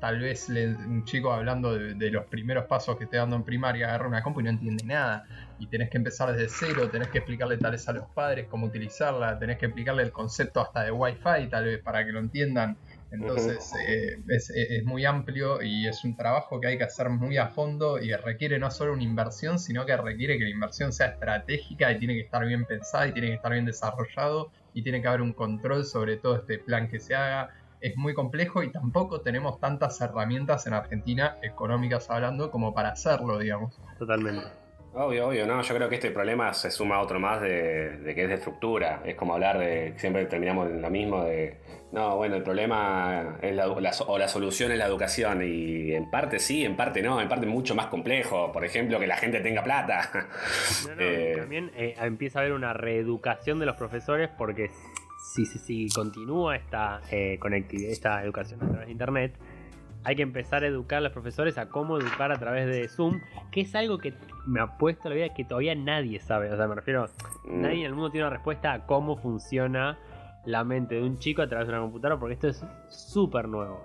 tal 0.00 0.18
vez 0.18 0.48
un 0.48 1.04
chico 1.04 1.32
hablando 1.32 1.78
de, 1.78 2.10
los 2.10 2.24
primeros 2.24 2.64
pasos 2.64 2.96
que 2.96 3.04
esté 3.04 3.18
dando 3.18 3.36
en 3.36 3.44
primaria 3.44 3.88
agarra 3.88 4.08
una 4.08 4.22
compu 4.22 4.40
y 4.40 4.44
no 4.44 4.50
entiende 4.50 4.82
nada. 4.84 5.26
Y 5.58 5.66
tenés 5.66 5.90
que 5.90 5.98
empezar 5.98 6.32
desde 6.32 6.48
cero, 6.48 6.88
tenés 6.90 7.08
que 7.08 7.18
explicarle 7.18 7.58
tal 7.58 7.72
vez 7.72 7.86
a 7.86 7.92
los 7.92 8.08
padres 8.08 8.46
cómo 8.48 8.66
utilizarla, 8.66 9.38
tenés 9.38 9.58
que 9.58 9.66
explicarle 9.66 10.02
el 10.02 10.10
concepto 10.10 10.60
hasta 10.60 10.84
de 10.84 10.90
Wi-Fi 10.90 11.48
tal 11.50 11.66
vez 11.66 11.82
para 11.82 12.04
que 12.04 12.12
lo 12.12 12.18
entiendan. 12.18 12.78
Entonces 13.12 13.72
eh, 13.86 14.18
es, 14.28 14.50
es, 14.50 14.84
muy 14.84 15.04
amplio 15.04 15.60
y 15.60 15.86
es 15.86 16.04
un 16.04 16.16
trabajo 16.16 16.60
que 16.60 16.68
hay 16.68 16.78
que 16.78 16.84
hacer 16.84 17.10
muy 17.10 17.36
a 17.36 17.48
fondo 17.48 17.98
y 17.98 18.12
requiere 18.14 18.58
no 18.58 18.70
solo 18.70 18.92
una 18.92 19.02
inversión, 19.02 19.58
sino 19.58 19.84
que 19.84 19.96
requiere 19.96 20.38
que 20.38 20.44
la 20.44 20.50
inversión 20.50 20.92
sea 20.92 21.08
estratégica 21.08 21.90
y 21.92 21.98
tiene 21.98 22.14
que 22.14 22.20
estar 22.20 22.46
bien 22.46 22.64
pensada 22.64 23.08
y 23.08 23.12
tiene 23.12 23.28
que 23.28 23.34
estar 23.34 23.52
bien 23.52 23.66
desarrollado 23.66 24.50
y 24.72 24.82
tiene 24.82 25.02
que 25.02 25.08
haber 25.08 25.22
un 25.22 25.32
control 25.32 25.84
sobre 25.84 26.16
todo 26.16 26.36
este 26.36 26.58
plan 26.58 26.88
que 26.88 27.00
se 27.00 27.14
haga 27.14 27.50
es 27.80 27.96
muy 27.96 28.14
complejo 28.14 28.62
y 28.62 28.70
tampoco 28.70 29.20
tenemos 29.20 29.58
tantas 29.60 30.00
herramientas 30.00 30.66
en 30.66 30.74
Argentina, 30.74 31.38
económicas 31.42 32.10
hablando, 32.10 32.50
como 32.50 32.74
para 32.74 32.90
hacerlo, 32.90 33.38
digamos. 33.38 33.80
Totalmente. 33.98 34.46
Obvio, 34.92 35.28
obvio, 35.28 35.46
no, 35.46 35.62
yo 35.62 35.74
creo 35.76 35.88
que 35.88 35.94
este 35.94 36.10
problema 36.10 36.52
se 36.52 36.68
suma 36.68 36.96
a 36.96 37.00
otro 37.00 37.20
más 37.20 37.40
de, 37.40 38.00
que 38.12 38.22
es 38.22 38.28
de 38.28 38.34
estructura. 38.34 39.02
Es 39.04 39.14
como 39.14 39.34
hablar 39.34 39.58
de, 39.58 39.94
siempre 39.98 40.26
terminamos 40.26 40.68
en 40.68 40.82
lo 40.82 40.90
mismo 40.90 41.22
de, 41.22 41.60
no, 41.92 42.16
bueno, 42.16 42.34
el 42.34 42.42
problema 42.42 43.38
es 43.40 43.54
la, 43.54 43.68
o 43.68 44.18
la 44.18 44.28
solución 44.28 44.72
es 44.72 44.78
la 44.78 44.86
educación 44.86 45.42
y 45.44 45.92
en 45.92 46.10
parte 46.10 46.40
sí, 46.40 46.64
en 46.64 46.74
parte 46.74 47.02
no, 47.02 47.20
en 47.20 47.28
parte 47.28 47.46
mucho 47.46 47.76
más 47.76 47.86
complejo. 47.86 48.50
Por 48.50 48.64
ejemplo, 48.64 48.98
que 48.98 49.06
la 49.06 49.16
gente 49.16 49.40
tenga 49.40 49.62
plata. 49.62 50.10
Eh, 50.98 51.34
también 51.36 51.70
eh, 51.76 51.94
empieza 52.00 52.38
a 52.38 52.42
haber 52.42 52.52
una 52.52 52.72
reeducación 52.72 53.58
de 53.58 53.66
los 53.66 53.76
profesores 53.76 54.28
porque 54.36 54.70
si, 55.22 55.44
si, 55.44 55.88
continúa 55.88 56.56
esta, 56.56 57.00
eh, 57.10 57.38
esta 57.88 58.22
educación 58.22 58.62
a 58.62 58.68
través 58.68 58.86
de 58.86 58.92
Internet, 58.92 59.34
hay 60.04 60.16
que 60.16 60.22
empezar 60.22 60.64
a 60.64 60.66
educar 60.66 60.98
a 60.98 61.00
los 61.02 61.12
profesores 61.12 61.58
a 61.58 61.68
cómo 61.68 61.98
educar 61.98 62.32
a 62.32 62.38
través 62.38 62.66
de 62.66 62.88
Zoom, 62.88 63.20
que 63.50 63.62
es 63.62 63.74
algo 63.74 63.98
que 63.98 64.14
me 64.46 64.60
ha 64.60 64.78
puesto 64.78 65.08
la 65.08 65.14
vida 65.14 65.34
que 65.34 65.44
todavía 65.44 65.74
nadie 65.74 66.20
sabe. 66.20 66.50
O 66.50 66.56
sea, 66.56 66.66
me 66.66 66.74
refiero, 66.74 67.08
mm. 67.44 67.60
nadie 67.60 67.80
en 67.80 67.86
el 67.86 67.94
mundo 67.94 68.10
tiene 68.10 68.26
una 68.26 68.34
respuesta 68.34 68.72
a 68.72 68.86
cómo 68.86 69.16
funciona 69.16 69.98
la 70.46 70.64
mente 70.64 70.94
de 70.94 71.02
un 71.02 71.18
chico 71.18 71.42
a 71.42 71.48
través 71.48 71.68
de 71.68 71.74
una 71.74 71.82
computadora, 71.82 72.18
porque 72.18 72.34
esto 72.34 72.48
es 72.48 72.64
súper 72.88 73.46
nuevo. 73.46 73.84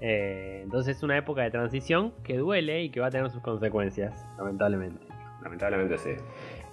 Eh, 0.00 0.60
entonces 0.62 0.96
es 0.96 1.02
una 1.02 1.16
época 1.16 1.42
de 1.42 1.50
transición 1.50 2.12
que 2.22 2.36
duele 2.36 2.84
y 2.84 2.90
que 2.90 3.00
va 3.00 3.08
a 3.08 3.10
tener 3.10 3.28
sus 3.30 3.42
consecuencias, 3.42 4.24
lamentablemente. 4.38 5.04
Lamentablemente 5.42 5.98
sí. 5.98 6.10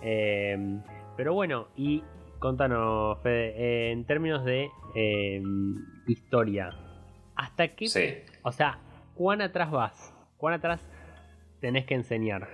Eh, 0.03 0.79
pero 1.17 1.33
bueno, 1.33 1.67
y 1.75 2.03
Contanos, 2.45 3.17
Fede, 3.23 3.55
eh, 3.57 3.91
en 3.91 4.05
términos 4.05 4.45
de 4.45 4.69
eh, 4.93 5.41
historia, 6.05 6.69
¿hasta 7.35 7.69
qué? 7.69 7.87
Sí. 7.87 8.17
O 8.43 8.51
sea, 8.51 8.77
¿cuán 9.15 9.41
atrás 9.41 9.71
vas? 9.71 10.13
¿Cuán 10.37 10.53
atrás 10.53 10.79
tenés 11.59 11.87
que 11.87 11.95
enseñar? 11.95 12.47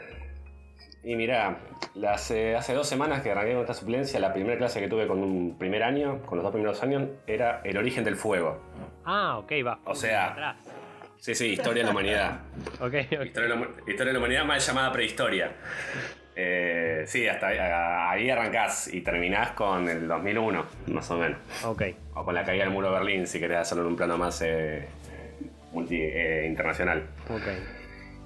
Y 1.04 1.18
mira, 1.18 1.60
hace, 2.08 2.56
hace 2.56 2.74
dos 2.74 2.88
semanas 2.88 3.22
que 3.22 3.32
arranqué 3.32 3.52
con 3.52 3.64
esta 3.64 3.74
suplencia, 3.74 4.18
la 4.22 4.32
primera 4.32 4.58
clase 4.58 4.80
que 4.80 4.88
tuve 4.88 5.08
con 5.08 5.22
un 5.22 5.58
primer 5.58 5.84
año, 5.84 6.22
con 6.22 6.38
los 6.38 6.44
dos 6.44 6.54
primeros 6.54 6.82
años, 6.82 7.10
era 7.28 7.60
el 7.66 7.76
origen 7.76 8.06
del 8.06 8.16
fuego. 8.16 8.62
Ah, 9.04 9.40
ok, 9.40 9.52
va. 9.68 9.80
O 9.84 9.94
sea, 9.94 10.32
atrás. 10.32 10.74
Sí, 11.18 11.36
sí, 11.36 11.48
historia 11.48 11.84
de 11.84 11.88
la 11.88 11.92
humanidad. 11.92 12.40
okay, 12.80 13.02
Historia, 13.02 13.26
historia, 13.26 14.06
de 14.06 14.14
la, 14.14 14.20
humanidad 14.20 14.46
mal 14.46 14.62
llamada 14.62 14.94
prehistoria. 14.94 15.52
Eh, 16.44 17.04
sí, 17.06 17.28
hasta 17.28 18.10
ahí, 18.10 18.30
arrancás 18.30 18.92
y 18.92 19.02
terminás 19.02 19.52
con 19.52 19.88
el 19.88 20.08
2001, 20.08 20.66
más 20.88 21.12
o 21.12 21.18
menos. 21.18 21.38
Ok. 21.66 21.84
O 22.16 22.26
con 22.26 22.34
la 22.34 22.44
caída 22.44 22.64
del 22.64 22.74
muro 22.74 22.88
de 22.88 22.94
Berlín, 22.94 23.28
si 23.28 23.40
querés 23.40 23.60
hacerlo 23.60 23.84
en 23.84 23.90
un 23.90 23.96
plano 23.96 24.18
más 24.18 24.42
eh, 24.42 24.88
eh, 25.92 26.46
internacional. 26.48 27.04
Ok. 27.30 27.44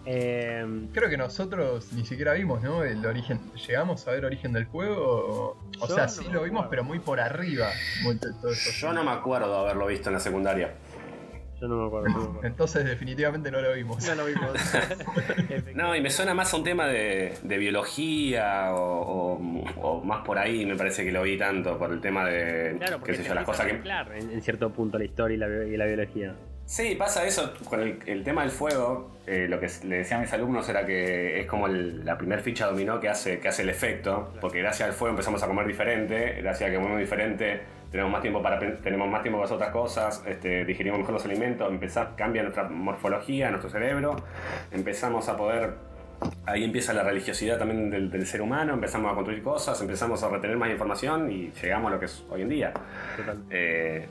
Em, 0.06 0.88
Creo 0.94 1.10
que 1.10 1.18
nosotros 1.18 1.92
ni 1.94 2.06
siquiera 2.06 2.34
vimos, 2.34 2.62
¿no? 2.62 2.84
El 2.84 3.06
origen. 3.06 3.40
¿Llegamos 3.68 4.08
a 4.08 4.12
ver 4.12 4.24
origen 4.24 4.54
del 4.54 4.66
juego? 4.66 5.58
O, 5.80 5.88
sea, 5.88 6.08
sí 6.08 6.26
lo 6.32 6.44
vimos, 6.44 6.68
pero 6.70 6.84
muy 6.84 7.00
por 7.00 7.20
arriba. 7.20 7.68
Yo 8.80 8.94
no 8.94 9.04
me 9.04 9.12
acuerdo 9.12 9.52
de 9.52 9.60
haberlo 9.60 9.88
visto 9.88 10.10
en 10.10 10.14
la 10.14 10.22
secundaria. 10.22 10.74
Yo 11.60 11.68
no 11.68 11.78
me 11.78 11.88
acuerdo. 11.88 12.40
Entonces 12.44 12.86
definitivamente 12.86 13.50
no 13.50 13.62
lo 13.62 13.74
vimos. 13.74 14.06
No 14.08 14.16
lo 14.16 14.26
vimos. 14.26 14.52
no, 15.76 15.96
y 15.96 16.02
me 16.02 16.10
suena 16.10 16.34
más 16.34 16.54
a 16.54 16.58
un 16.58 16.64
tema 16.64 16.88
de, 16.88 17.38
biología 17.44 18.74
o, 18.74 19.40
más 20.04 20.26
por 20.26 20.38
ahí, 20.38 20.66
me 20.66 20.76
parece 20.76 21.06
que 21.06 21.12
lo 21.12 21.24
vi 21.24 21.38
tanto, 21.38 21.78
por 21.78 21.92
el 21.92 22.02
tema 22.02 22.26
de, 22.26 22.76
claro, 22.78 23.02
qué 23.02 23.16
sé 23.16 23.24
yo, 23.24 23.34
las 23.34 23.46
cosas 23.46 23.68
que... 23.68 23.80
Claro, 23.80 24.14
en, 24.14 24.42
cierto 24.42 24.70
punto 24.72 24.98
la 24.98 25.06
historia 25.06 25.36
y 25.36 25.38
la, 25.38 25.48
y 25.66 25.78
la 25.78 25.86
biología. 25.86 26.36
Sí, 26.66 26.96
pasa 26.96 27.26
eso 27.26 27.54
con 27.70 27.82
el, 27.82 28.24
tema 28.24 28.42
del 28.42 28.52
fuego. 28.52 29.12
Eh, 29.28 29.48
lo 29.48 29.60
que 29.60 29.68
le 29.84 29.98
decía 29.98 30.18
a 30.18 30.22
mis 30.22 30.34
alumnos 30.34 30.68
era 30.68 30.86
que 30.86 31.40
es 31.40 31.48
como 31.48 31.68
la 31.68 32.18
primer 32.18 32.42
ficha 32.42 32.66
dominó 32.66 33.00
que 33.00 33.08
hace, 33.08 33.40
que 33.40 33.48
hace 33.48 33.62
el 33.62 33.70
efecto, 33.70 34.34
porque 34.42 34.60
gracias 34.60 34.90
al 34.90 34.96
fuego 34.96 35.12
empezamos 35.12 35.42
a 35.44 35.48
comer 35.48 35.68
diferente, 35.68 36.42
gracias 36.42 36.68
a 36.68 36.72
que 36.72 36.78
comemos 36.78 37.00
diferente 37.00 37.75
tenemos 37.96 38.12
más 38.12 38.22
tiempo 38.22 38.42
para 38.42 38.60
tenemos 38.60 39.08
más 39.10 39.22
tiempo 39.22 39.38
para 39.40 39.46
hacer 39.46 39.56
otras 39.56 39.72
cosas, 39.72 40.24
este, 40.28 40.66
digerimos 40.66 41.00
mejor 41.00 41.14
los 41.14 41.24
alimentos, 41.24 41.70
empezar, 41.70 42.14
cambia 42.18 42.44
nuestra 42.44 42.66
morfología, 42.68 43.50
nuestro 43.50 43.70
cerebro, 43.70 44.18
empezamos 44.72 45.30
a 45.30 45.38
poder 45.38 45.76
ahí 46.46 46.64
empieza 46.64 46.94
la 46.94 47.04
religiosidad 47.04 47.58
también 47.58 47.90
del, 47.90 48.28
ser 48.28 48.42
humano, 48.42 48.74
empezamos 48.74 49.12
a 49.12 49.16
construir 49.16 49.42
cosas, 49.42 49.80
empezamos 49.80 50.22
a 50.24 50.30
retener 50.30 50.58
más 50.58 50.70
información 50.70 51.32
y 51.32 51.52
llegamos 51.52 51.90
a 51.90 51.96
lo 51.96 52.00
que 52.00 52.06
es 52.06 52.26
hoy 52.30 52.42
en 52.42 52.50
día. 52.50 52.74
Eh, 53.50 54.08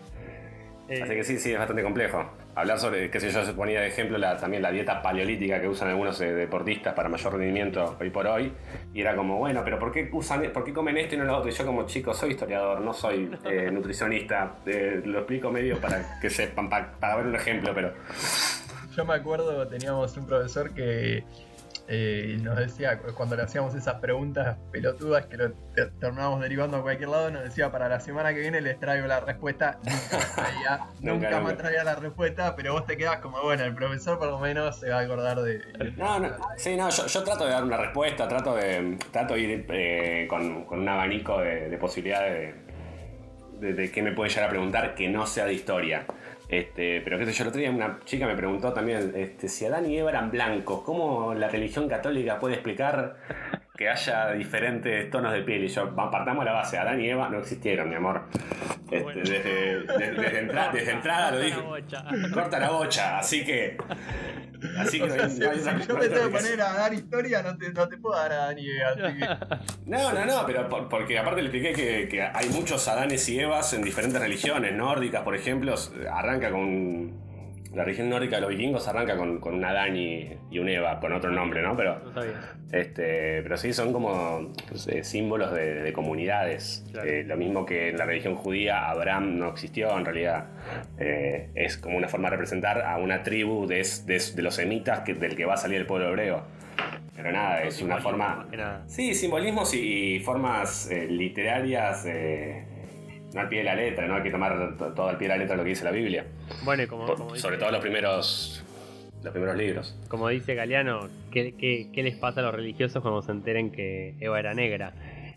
eh, 0.89 1.03
así 1.03 1.15
que 1.15 1.25
sí, 1.25 1.39
sí, 1.39 1.53
es 1.53 1.59
bastante 1.59 1.83
complejo 1.83 2.25
hablar 2.55 2.79
sobre, 2.79 3.11
qué 3.11 3.21
sé 3.21 3.31
yo, 3.31 3.45
se 3.45 3.53
ponía 3.53 3.81
de 3.81 3.89
ejemplo 3.89 4.21
también 4.39 4.63
la 4.63 4.71
dieta 4.71 5.03
paleolítica 5.03 5.61
que 5.61 5.69
usan 5.69 5.89
algunos 5.89 6.21
eh, 6.21 6.33
deportisistas 6.33 6.95
para 6.95 7.09
mayor 7.09 7.33
rendimiento 7.33 7.97
hoy 8.01 8.11
por 8.11 8.27
hoy. 8.27 8.53
Y 8.93 9.01
era 9.01 9.17
como, 9.17 9.39
bueno, 9.39 9.63
pero 9.65 9.79
¿por 9.79 9.93
qué, 9.93 10.09
usan, 10.13 10.43
¿por 10.53 10.65
qué 10.65 10.73
comen 10.73 10.97
esto 10.97 11.15
y 11.15 11.19
no 11.19 11.25
lo 11.25 11.39
otro? 11.39 11.51
Y 11.51 11.53
yo 11.53 11.67
como 11.67 11.85
chico 11.87 12.15
soy 12.15 12.31
historiador, 12.31 12.81
no 12.81 12.93
soy 12.93 13.31
eh, 13.45 13.71
nutricionista. 13.71 14.57
Eh, 14.67 15.03
lo 15.05 15.21
explico 15.21 15.51
medio 15.51 15.79
para 15.81 16.19
que 16.21 16.31
sepan, 16.31 16.69
para 16.69 17.17
ver 17.17 17.27
un 17.27 17.35
ejemplo, 17.35 17.73
pero... 17.75 17.93
Yo 18.95 19.05
me 19.05 19.15
acuerdo, 19.15 19.67
teníamos 19.67 20.17
un 20.17 20.27
profesor 20.27 20.73
que 20.73 21.25
eh, 21.87 22.39
nos 22.41 22.57
decía, 22.57 22.99
cuando 23.15 23.37
le 23.37 23.43
hacíamos 23.43 23.75
esas 23.75 23.97
preguntas 23.97 24.57
pelotudas 24.73 25.27
que 25.27 25.37
lo 25.37 25.53
terminábamos 26.01 26.41
derivando 26.41 26.79
a 26.79 26.83
cualquier 26.83 27.11
lado, 27.11 27.31
nos 27.31 27.45
decía, 27.45 27.71
para 27.71 27.89
la 27.89 28.01
semana 28.01 28.33
que 28.33 28.41
viene 28.41 28.63
les 28.63 28.81
traigo 28.81 29.07
la 29.07 29.21
respuesta. 29.21 29.79
Nunca, 31.01 31.31
nunca, 31.31 31.41
me 31.41 31.53
traía 31.53 31.85
la 31.85 31.95
respuesta, 31.97 32.57
pero 32.57 32.73
vos 32.73 32.87
te 32.87 32.97
quedas 32.97 33.19
como, 33.19 33.43
bueno, 33.43 33.65
el 33.65 33.75
profesor 33.75 34.19
por 34.19 34.29
lo 34.29 34.39
menos 34.39 34.81
se 34.81 34.89
va 34.89 35.01
a 35.01 35.03
acordar 35.03 35.41
de... 35.43 35.61
No, 35.97 36.19
no, 36.19 36.31
sí, 36.57 36.77
no, 36.77 36.89
yo, 36.89 37.23
trato 37.23 37.45
de 37.45 37.51
dar 37.51 37.65
una 37.65 37.77
respuesta, 37.77 38.27
trato 38.27 38.55
de, 38.55 38.97
trato 39.11 39.35
de 39.35 39.41
ir 39.41 39.67
eh, 39.69 40.27
con, 40.29 40.67
un 40.71 40.89
abanico 40.89 41.39
de, 41.41 41.77
posibilidades 41.79 42.55
de, 43.61 43.67
de, 43.67 43.75
de 43.75 43.91
qué 43.91 44.03
me 44.03 44.13
puede 44.13 44.31
llegar 44.31 44.47
a 44.47 44.51
preguntar 44.51 44.95
que 44.95 45.09
no 45.09 45.27
sea 45.27 45.45
de 45.45 45.55
historia. 45.55 46.07
Este, 46.49 47.01
pero 47.01 47.19
qué 47.19 47.27
sé 47.27 47.33
yo, 47.33 47.45
el 47.45 47.49
otro 47.49 47.61
día 47.61 47.71
una 47.71 48.01
chica 48.05 48.27
me 48.27 48.37
preguntó 48.37 48.73
también 48.73 49.13
este, 49.17 49.49
si 49.49 49.65
Adán 49.65 49.91
y 49.91 49.97
Eva 49.97 50.11
eran 50.11 50.31
blancos, 50.31 50.83
¿cómo 50.83 51.35
la 51.35 51.49
religión 51.49 51.89
católica 51.89 52.39
puede 52.39 52.55
explicar 52.55 53.17
que 53.77 53.89
haya 53.89 54.33
diferentes 54.33 55.11
tonos 55.11 55.33
de 55.33 55.43
piel? 55.43 55.65
Y 55.65 55.69
yo, 55.69 55.95
partamos 55.95 56.45
la 56.45 56.53
base, 56.53 56.79
Adán 56.79 57.01
y 57.01 57.09
Eva 57.09 57.29
no 57.29 57.39
existieron, 57.39 57.89
mi 57.89 57.97
amor. 57.97 58.25
Este, 58.91 59.21
desde, 59.21 59.85
desde, 60.13 60.91
entrada 60.91 61.31
lo 61.31 61.41
dije. 61.41 61.61
Corta 62.33 62.59
la 62.59 62.71
bocha, 62.71 63.19
así 63.19 63.45
que 63.45 63.77
Así 64.79 65.01
que 65.01 65.11
si, 65.31 65.41
yo 65.41 65.97
me 65.97 66.09
tengo 66.09 66.27
que 66.27 66.37
poner 66.37 66.61
a 66.61 66.73
dar 66.75 66.95
historia, 66.95 67.43
no 67.43 67.57
te, 67.57 67.73
no 67.73 67.89
te 67.89 67.97
puedo 67.99 68.17
dar 68.17 68.33
a 68.33 68.45
Adán 68.45 68.59
y 68.59 68.71
Eva. 68.71 69.61
No, 69.87 70.13
no, 70.13 70.25
no, 70.25 70.47
pero 70.47 70.69
porque 70.89 71.19
aparte 71.19 71.43
le 71.43 71.49
expliqué 71.49 71.73
que, 71.73 72.09
que, 72.09 72.23
hay 72.23 72.49
muchos 72.49 72.89
Adanes 72.89 73.29
y 73.29 73.39
Evas 73.39 73.73
en 73.75 73.83
diferentes 73.83 74.21
religiones. 74.21 74.75
Nórdicas, 74.75 75.23
por 75.23 75.37
ejemplo, 75.37 75.75
arranca 76.11 76.51
con 76.51 77.13
la 77.75 77.85
región 77.85 78.09
nórdica 78.09 78.37
de 78.37 78.43
los 78.43 78.51
vikingos 78.51 78.87
arranca 78.89 79.17
con, 79.17 79.41
con 79.41 79.55
un 79.55 79.65
Adán 79.65 79.97
y, 79.97 80.37
un 80.59 80.69
Eva, 80.69 81.01
con 81.01 81.13
otro 81.13 81.31
nombre, 81.31 81.63
¿no? 81.63 81.77
Pero, 81.77 82.01
este, 82.71 83.43
pero 83.43 83.57
sí, 83.57 83.73
son 83.73 83.93
como 83.93 84.53
eh, 84.89 85.03
símbolos 85.03 85.53
de, 85.53 85.93
comunidades. 85.93 86.85
Eh, 87.05 87.25
lo 87.27 87.37
mismo 87.37 87.67
que 87.67 87.91
en 87.91 87.99
la 87.99 88.07
religión 88.07 88.37
judía, 88.37 88.89
Abraham 88.89 89.39
no 89.39 89.49
existió, 89.51 89.97
en 89.97 90.05
realidad 90.05 90.47
eh, 90.99 91.51
es 91.55 91.77
como 91.77 91.97
una 91.97 92.09
forma 92.09 92.29
de 92.29 92.37
representar 92.37 92.83
a 92.83 92.97
una 92.99 93.23
tribu 93.23 93.67
de, 93.67 93.87
de, 94.07 94.43
los 94.43 94.55
semitas 94.55 95.01
que, 95.01 95.15
del 95.15 95.37
que 95.37 95.45
va 95.45 95.55
a 95.55 95.59
salir 95.59 95.79
el 95.79 95.87
pueblo 95.87 96.09
hebreo. 96.09 96.45
Pero 97.17 97.31
nada, 97.31 97.63
es 97.63 97.81
una 97.81 97.99
forma... 97.99 98.47
Sí, 98.87 99.15
simbolismos 99.15 99.73
y, 99.75 100.21
formas 100.21 100.91
literarias 101.09 102.05
no 103.35 103.41
al 103.41 103.49
pie 103.49 103.59
de 103.59 103.65
la 103.65 103.75
letra, 103.75 104.07
no 104.07 104.15
hay 104.15 104.23
que 104.23 104.31
tomar 104.31 104.77
todo 104.77 105.09
al 105.09 105.19
pie 105.19 105.27
de 105.27 105.35
la 105.35 105.39
letra 105.39 105.57
lo 105.57 105.65
que 105.65 105.71
dice 105.71 105.85
la 105.85 105.91
Biblia. 105.91 106.25
Bueno, 106.65 106.85
como, 106.89 107.35
sobre 107.37 107.59
todo 107.59 107.73
los 107.73 107.81
primeros 107.81 108.65
los 109.25 109.33
primeros 109.33 109.57
libros. 109.57 109.99
Como 110.09 110.29
dice 110.29 110.55
Galeano, 110.55 111.09
¿qué, 111.33 111.91
les 111.95 112.17
pasa 112.17 112.41
a 112.41 112.45
los 112.45 112.55
religiosos 112.55 113.03
cuando 113.03 113.23
se 113.23 113.33
enteren 113.33 113.73
que 113.73 114.15
Eva 114.21 114.39
era 114.39 114.55
negra? 114.55 114.95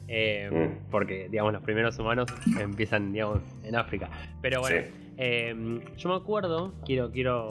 Eh, 0.08 0.50
mm. 0.52 0.92
Porque, 0.92 1.28
digamos, 1.30 1.54
los 1.54 1.64
primeros 1.64 1.98
humanos 1.98 2.28
empiezan, 2.60 3.14
digamos, 3.14 3.40
en 3.64 3.76
África. 3.76 4.10
Pero 4.42 4.62
bueno, 4.62 4.86
eh, 5.18 5.82
yo 5.98 6.10
me 6.10 6.16
acuerdo, 6.16 6.74
quiero, 6.86 7.12
quiero 7.12 7.48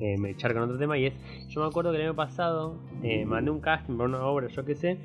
eh, 0.00 0.16
me 0.18 0.30
echar 0.30 0.54
con 0.54 0.62
otro 0.62 0.78
tema, 0.78 0.98
y 0.98 1.06
es, 1.06 1.14
yo 1.48 1.60
me 1.60 1.66
acuerdo 1.68 1.92
que 1.92 1.98
el 1.98 2.02
año 2.02 2.16
pasado 2.16 2.80
mandé 3.26 3.50
un 3.50 3.60
casting 3.60 3.96
para 3.96 4.08
una 4.08 4.24
obra, 4.24 4.48
yo 4.48 4.64
qué 4.64 4.74
sé, 4.74 4.98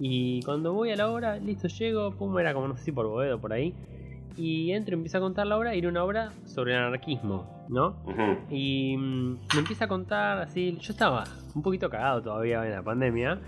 y 0.00 0.42
cuando 0.44 0.72
voy 0.72 0.90
a 0.90 0.96
la 0.96 1.10
obra, 1.10 1.36
listo, 1.36 1.68
llego, 1.68 2.12
pum, 2.12 2.38
era 2.38 2.54
como 2.54 2.66
no 2.66 2.76
sé 2.76 2.84
si 2.84 2.92
por 2.92 3.06
Boedo 3.06 3.38
por 3.38 3.52
ahí, 3.52 3.74
y 4.36 4.72
entro 4.72 4.94
y 4.94 4.98
empieza 4.98 5.18
a 5.18 5.20
contar 5.20 5.46
la 5.46 5.56
obra 5.56 5.74
y 5.74 5.78
era 5.78 5.88
una 5.88 6.04
obra 6.04 6.32
sobre 6.44 6.72
el 6.74 6.78
anarquismo, 6.78 7.66
¿no? 7.68 7.96
Y 8.50 8.96
mm, 8.96 9.38
me 9.54 9.58
empieza 9.58 9.84
a 9.84 9.88
contar 9.88 10.38
así, 10.38 10.76
yo 10.80 10.92
estaba 10.92 11.24
un 11.54 11.62
poquito 11.62 11.90
cagado 11.90 12.22
todavía 12.22 12.64
en 12.64 12.72
la 12.72 12.82
pandemia. 12.82 13.40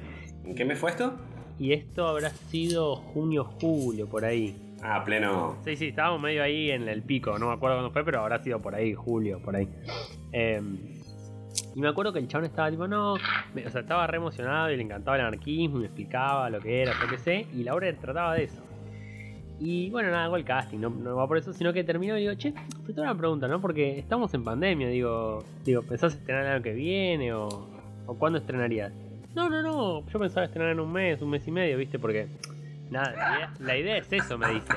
¿En 0.44 0.54
qué 0.54 0.64
me 0.64 0.76
fue 0.76 0.90
esto? 0.90 1.14
Y 1.58 1.72
esto 1.72 2.06
habrá 2.08 2.30
sido 2.30 2.96
junio, 2.96 3.44
julio, 3.44 4.08
por 4.08 4.24
ahí. 4.24 4.56
Ah, 4.82 5.04
pleno. 5.04 5.56
Sí, 5.64 5.76
sí, 5.76 5.88
estábamos 5.88 6.20
medio 6.20 6.42
ahí 6.42 6.70
en 6.70 6.88
el 6.88 7.02
pico, 7.02 7.38
no 7.38 7.48
me 7.48 7.54
acuerdo 7.54 7.76
cuándo 7.76 7.92
fue, 7.92 8.04
pero 8.04 8.20
habrá 8.20 8.42
sido 8.42 8.60
por 8.60 8.74
ahí, 8.74 8.94
julio, 8.94 9.40
por 9.40 9.54
ahí. 9.54 9.68
Em, 10.32 10.76
y 11.74 11.80
me 11.80 11.88
acuerdo 11.88 12.12
que 12.12 12.18
el 12.18 12.26
chabón 12.26 12.46
estaba 12.46 12.70
tipo, 12.70 12.88
no, 12.88 13.12
o 13.12 13.70
sea, 13.70 13.80
estaba 13.82 14.06
re 14.06 14.16
emocionado 14.16 14.72
y 14.72 14.76
le 14.76 14.82
encantaba 14.82 15.16
el 15.16 15.22
anarquismo, 15.26 15.76
y 15.76 15.80
me 15.80 15.86
explicaba 15.86 16.50
lo 16.50 16.60
que 16.60 16.82
era, 16.82 16.94
lo 17.00 17.08
que 17.08 17.18
sé, 17.18 17.46
y 17.54 17.62
la 17.62 17.74
obra 17.74 17.92
trataba 17.96 18.34
de 18.34 18.44
eso. 18.44 18.62
Y 19.58 19.90
bueno, 19.90 20.10
nada, 20.10 20.24
hago 20.24 20.36
el 20.36 20.44
casting, 20.44 20.78
no, 20.78 20.90
no, 20.90 21.16
va 21.16 21.28
por 21.28 21.38
eso, 21.38 21.52
sino 21.52 21.72
que 21.72 21.84
termino 21.84 22.16
y 22.18 22.22
digo, 22.22 22.34
che, 22.34 22.52
te 22.52 22.92
tengo 22.92 23.02
una 23.02 23.16
pregunta, 23.16 23.46
¿no? 23.46 23.60
Porque 23.60 23.98
estamos 23.98 24.34
en 24.34 24.42
pandemia, 24.42 24.88
digo, 24.88 25.44
digo, 25.64 25.82
¿pensás 25.82 26.14
estrenar 26.14 26.44
el 26.44 26.52
año 26.52 26.62
que 26.62 26.72
viene 26.72 27.32
o, 27.32 27.48
o 28.06 28.18
cuándo 28.18 28.38
estrenarías? 28.38 28.92
No, 29.34 29.48
no, 29.48 29.62
no, 29.62 30.06
yo 30.06 30.18
pensaba 30.18 30.44
estrenar 30.44 30.72
en 30.72 30.80
un 30.80 30.92
mes, 30.92 31.22
un 31.22 31.30
mes 31.30 31.46
y 31.46 31.50
medio, 31.50 31.78
¿viste? 31.78 31.98
Porque, 31.98 32.26
nada, 32.90 33.54
la 33.60 33.76
idea, 33.76 33.96
es 33.96 34.12
eso, 34.12 34.36
me 34.36 34.48
dice, 34.48 34.72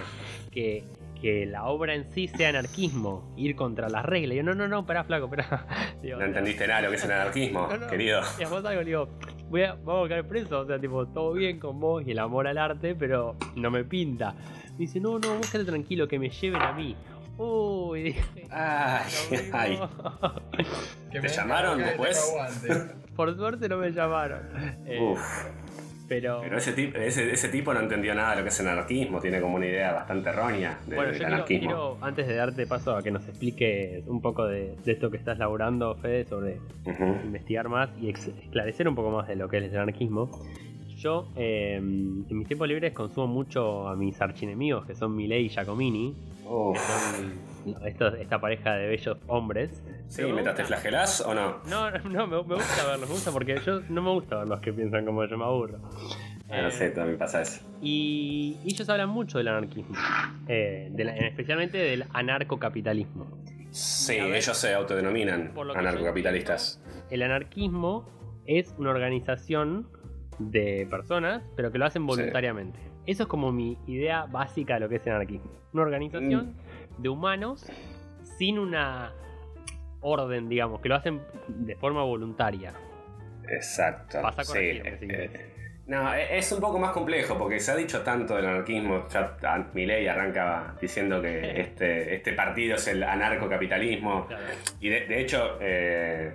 que, 0.52 0.84
que 1.20 1.46
la 1.46 1.66
obra 1.66 1.94
en 1.94 2.06
sí 2.12 2.28
sea 2.28 2.50
anarquismo, 2.50 3.34
ir 3.36 3.56
contra 3.56 3.90
las 3.90 4.06
reglas. 4.06 4.36
Y 4.36 4.38
yo, 4.38 4.44
no, 4.44 4.56
no, 4.56 4.68
no, 4.68 4.80
espera, 4.82 5.04
flaco, 5.04 5.26
espera. 5.26 5.66
no 6.04 6.26
entendiste 6.26 6.68
nada 6.68 6.84
lo 6.84 6.90
que 6.90 6.96
es 6.96 7.04
el 7.04 7.12
anarquismo, 7.12 7.68
querido. 7.90 8.22
Y 8.38 8.40
después 8.40 8.64
algo, 8.64 8.84
digo, 8.84 9.10
voy 9.50 9.64
a, 9.64 9.74
vamos 9.74 10.06
a 10.06 10.10
caer 10.10 10.28
preso, 10.28 10.62
o 10.62 10.66
sea, 10.66 10.80
tipo, 10.80 11.06
todo 11.08 11.34
bien 11.34 11.60
con 11.60 11.80
vos 11.80 12.04
y 12.06 12.12
el 12.12 12.20
amor 12.20 12.48
al 12.48 12.58
arte, 12.58 12.96
pero 12.96 13.36
no 13.56 13.72
me 13.72 13.84
pinta 13.84 14.36
dice, 14.78 15.00
no, 15.00 15.20
no, 15.20 15.38
vos 15.38 15.50
quédate 15.50 15.70
tranquilo, 15.70 16.08
que 16.08 16.20
me 16.20 16.30
lleven 16.30 16.62
a 16.62 16.74
mí. 16.74 16.96
Uy, 17.38 18.04
dije. 18.04 18.22
Ay, 18.50 19.12
ay. 19.54 19.80
¿Te 21.12 21.28
llamaron 21.28 21.80
después? 21.80 22.34
Por 23.16 23.36
suerte 23.36 23.68
no 23.70 23.78
me 23.78 23.92
llamaron. 23.92 24.42
Eh, 24.86 25.00
Uf. 25.02 25.46
Pero, 26.08 26.40
pero 26.42 26.58
ese, 26.58 26.74
tipo, 26.74 26.98
ese, 27.00 27.50
tipo 27.50 27.74
no 27.74 27.80
entendió 27.80 28.14
nada 28.14 28.32
de 28.32 28.36
lo 28.38 28.44
que 28.44 28.50
es 28.50 28.60
el 28.60 28.68
anarquismo, 28.68 29.20
tiene 29.20 29.42
como 29.42 29.56
una 29.56 29.66
idea 29.66 29.92
bastante 29.92 30.30
errónea 30.30 30.78
del, 30.86 30.98
bueno, 30.98 31.14
yo 31.14 31.26
anarquismo. 31.26 31.68
Quiero, 31.68 31.98
antes 32.02 32.28
de 32.28 32.36
darte 32.36 32.68
paso 32.68 32.96
a 32.96 33.02
que 33.02 33.10
nos 33.10 33.28
expliques 33.28 34.06
un 34.06 34.22
poco 34.22 34.46
de, 34.46 34.76
esto 34.86 35.10
que 35.10 35.18
estás 35.18 35.40
laburando, 35.40 35.96
Fede, 35.96 36.26
sobre 36.26 36.60
investigar 37.24 37.70
más 37.70 37.90
y 38.00 38.10
esclarecer 38.10 38.88
un 38.88 38.94
poco 38.94 39.10
más 39.10 39.28
de 39.28 39.36
lo 39.36 39.50
que 39.50 39.58
es 39.58 39.64
el 39.64 39.80
anarquismo, 39.80 40.30
yo 41.06 41.28
em, 41.36 42.26
en 42.28 42.38
mis 42.38 42.48
tiempos 42.48 42.68
libres 42.68 42.92
consumo 42.92 43.28
mucho 43.28 43.88
a 43.88 43.96
mis 43.96 44.20
archinemigos, 44.20 44.88
que 44.88 44.96
son 44.96 45.16
Milei 45.16 45.46
y 45.46 45.50
Giacomini. 45.50 46.16
esta 47.86 48.42
pareja 48.42 48.74
de 48.74 48.88
bellos 48.88 49.18
hombres. 49.28 49.84
¿Sí? 50.08 50.24
¿Mientras 50.24 50.56
te 50.56 50.66
flagelás 50.66 51.22
o 51.22 51.36
no? 51.36 51.58
No, 51.70 51.92
no, 51.92 52.26
me, 52.28 52.38
gusta 52.38 52.88
verlos, 52.88 53.08
me 53.08 53.16
gusta 53.16 53.32
porque 53.32 53.60
yo 53.64 53.82
no 53.90 54.02
me 54.02 54.12
gusta 54.12 54.38
ver 54.38 54.48
los 54.48 54.60
que 54.62 54.74
piensan 54.74 55.06
como 55.06 55.24
yo, 55.26 55.38
me 55.38 55.46
aburro. 55.46 55.80
Ah, 56.50 56.64
no 56.64 56.72
sé, 56.72 56.90
también 56.90 57.20
pasa 57.20 57.42
eso. 57.42 57.62
Y, 57.84 58.58
ellos 58.66 58.90
hablan 58.90 59.10
mucho 59.10 59.38
del 59.38 59.48
anarquismo, 59.50 59.96
eh, 60.48 60.92
especialmente 61.28 61.78
del 61.78 62.06
anarcocapitalismo. 62.14 63.28
Sí, 63.70 64.18
ellos 64.18 64.58
se 64.58 64.74
autodenominan 64.74 65.54
anarcocapitalistas. 65.76 66.82
el 67.12 67.22
anarquismo 67.22 68.10
es 68.48 68.74
una 68.78 68.92
organización 68.92 69.88
de 70.40 70.88
personas, 70.90 71.44
pero 71.56 71.72
que 71.72 71.78
lo 71.78 71.86
hacen 71.86 72.06
voluntariamente. 72.06 72.80
Eso 73.06 73.24
es 73.24 73.30
como 73.30 73.52
mi 73.52 73.78
idea 73.88 74.26
básica 74.26 74.76
de 74.76 74.80
lo 74.82 74.90
que 74.90 74.96
es 74.96 75.08
el 75.08 75.14
anarquismo. 75.14 75.52
Una 75.74 75.84
organización 75.84 76.56
mm. 76.98 77.02
de 77.02 77.10
humanos 77.10 77.66
sin 78.38 78.60
una 78.60 79.14
orden, 80.02 80.50
digamos, 80.50 80.82
que 80.82 80.90
lo 80.90 80.96
hacen 80.96 81.22
de 81.48 81.76
forma 81.76 82.04
voluntaria. 82.04 82.74
Exacto. 83.48 84.22
Pasa 84.22 84.44
sí, 84.44 84.50
corregirme, 84.50 84.98
si 84.98 85.06
eh, 85.06 85.08
querés. 85.08 85.56
No, 85.88 86.14
e- 86.14 86.38
es 86.38 86.52
un 86.52 86.60
poco 86.60 86.80
más 86.80 86.92
complejo 86.92 87.38
porque 87.38 87.60
se 87.60 87.72
ha 87.72 87.76
dicho 87.76 88.02
tanto 88.02 88.36
del 88.36 88.46
anarquismo. 88.46 89.08
Ya 89.10 89.38
a- 89.44 89.68
Milei 89.74 90.08
arranca 90.08 90.76
diciendo 90.82 91.22
que 91.22 91.62
este, 91.62 92.16
este 92.16 92.34
partido 92.34 92.76
es 92.76 92.88
el 92.88 93.04
anarcocapitalismo. 93.04 94.26
Claro. 94.28 94.44
Y 94.80 94.90
de, 94.90 95.06
de 95.06 95.22
hecho, 95.22 95.58
eh, 95.62 96.34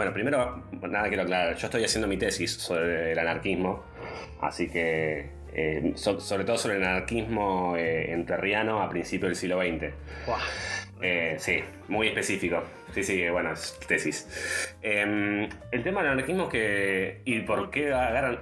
bueno, 0.00 0.14
primero, 0.14 0.64
nada 0.88 1.08
quiero 1.08 1.24
aclarar. 1.24 1.54
Yo 1.56 1.66
estoy 1.66 1.84
haciendo 1.84 2.08
mi 2.08 2.16
tesis 2.16 2.54
sobre 2.54 3.12
el 3.12 3.18
anarquismo, 3.18 3.84
así 4.40 4.66
que, 4.70 5.28
eh, 5.52 5.92
so- 5.94 6.18
sobre 6.20 6.44
todo 6.44 6.56
sobre 6.56 6.76
el 6.76 6.84
anarquismo 6.84 7.76
eh, 7.76 8.10
entrerriano 8.12 8.80
a 8.82 8.88
principios 8.88 9.28
del 9.28 9.36
siglo 9.36 9.60
XX. 9.60 9.92
Buah. 10.26 10.38
Eh, 11.02 11.34
sí, 11.38 11.62
muy 11.88 12.08
específico. 12.08 12.62
Sí, 12.94 13.02
sí, 13.02 13.28
bueno, 13.28 13.52
es 13.52 13.78
tesis. 13.86 14.74
Eh, 14.80 15.48
el 15.70 15.82
tema 15.82 16.02
del 16.02 16.12
anarquismo 16.12 16.44
es 16.44 16.48
que. 16.48 17.20
¿Y 17.26 17.40
por 17.40 17.70
qué 17.70 17.92
agarran.? 17.92 18.40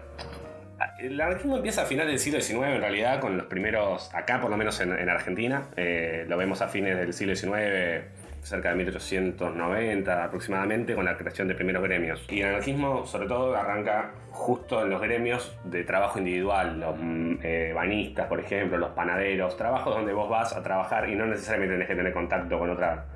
El 1.00 1.20
anarquismo 1.20 1.56
empieza 1.56 1.82
a 1.82 1.86
finales 1.86 2.12
del 2.12 2.20
siglo 2.20 2.40
XIX, 2.40 2.74
en 2.76 2.80
realidad, 2.80 3.18
con 3.20 3.36
los 3.36 3.46
primeros. 3.46 4.14
Acá, 4.14 4.40
por 4.40 4.48
lo 4.48 4.56
menos 4.56 4.78
en, 4.80 4.92
en 4.96 5.08
Argentina. 5.08 5.70
eh, 5.76 6.24
lo 6.28 6.36
vemos 6.36 6.62
a 6.62 6.68
fines 6.68 6.96
del 6.96 7.12
siglo 7.12 7.34
XIX, 7.34 8.04
cerca 8.48 8.70
de 8.70 8.76
1890 8.76 10.24
aproximadamente, 10.24 10.94
con 10.94 11.04
la 11.04 11.16
creación 11.16 11.48
de 11.48 11.54
primeros 11.54 11.82
gremios. 11.82 12.24
Y 12.28 12.40
el 12.40 12.48
anarquismo, 12.48 13.06
sobre 13.06 13.28
todo, 13.28 13.54
arranca 13.54 14.12
justo 14.30 14.82
en 14.82 14.90
los 14.90 15.00
gremios 15.00 15.56
de 15.64 15.84
trabajo 15.84 16.18
individual, 16.18 16.80
los 16.80 16.96
mm, 16.98 17.34
eh, 17.42 17.72
banistas, 17.74 18.26
por 18.26 18.40
ejemplo, 18.40 18.78
los 18.78 18.90
panaderos, 18.90 19.56
trabajos 19.56 19.94
donde 19.94 20.12
vos 20.12 20.28
vas 20.28 20.54
a 20.54 20.62
trabajar 20.62 21.08
y 21.08 21.14
no 21.14 21.26
necesariamente 21.26 21.74
tenés 21.74 21.88
que 21.88 21.96
tener 21.96 22.12
contacto 22.12 22.58
con 22.58 22.70
otra 22.70 23.06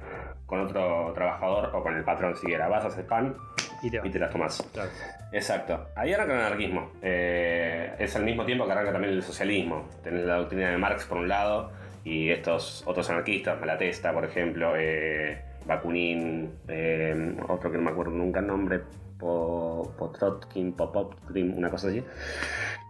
con 0.46 0.60
otro 0.60 1.12
trabajador 1.14 1.70
o 1.74 1.82
con 1.82 1.96
el 1.96 2.04
patrón 2.04 2.36
siquiera. 2.36 2.68
Vas 2.68 2.84
a 2.84 2.88
hacer 2.88 3.06
pan 3.06 3.34
Y 3.82 3.90
te 3.90 4.02
y 4.04 4.10
te 4.10 4.18
las 4.18 4.30
tomás. 4.30 4.62
Claro. 4.74 4.90
Exacto. 5.32 5.86
Ahí 5.96 6.12
arranca 6.12 6.34
el 6.34 6.40
anarquismo. 6.40 6.92
Eh, 7.00 7.94
es 7.98 8.14
al 8.16 8.24
mismo 8.24 8.44
tiempo 8.44 8.66
que 8.66 8.72
arranca 8.72 8.92
también 8.92 9.14
el 9.14 9.22
socialismo. 9.22 9.88
Tenés 10.04 10.26
la 10.26 10.34
doctrina 10.34 10.70
de 10.70 10.76
Marx 10.76 11.06
por 11.06 11.16
un 11.16 11.28
lado 11.28 11.70
y 12.04 12.30
estos 12.30 12.82
otros 12.86 13.08
anarquistas, 13.10 13.58
Malatesta, 13.60 14.12
por 14.12 14.24
ejemplo, 14.24 14.74
eh, 14.76 15.42
Bakunin, 15.66 16.52
eh, 16.68 17.36
otro 17.48 17.70
que 17.70 17.78
no 17.78 17.84
me 17.84 17.90
acuerdo 17.90 18.12
nunca 18.12 18.40
el 18.40 18.46
nombre, 18.46 18.80
Po- 19.18 19.94
Potrotkin, 19.96 20.72
Popotkin, 20.72 21.54
una 21.56 21.70
cosa 21.70 21.88
así. 21.88 22.02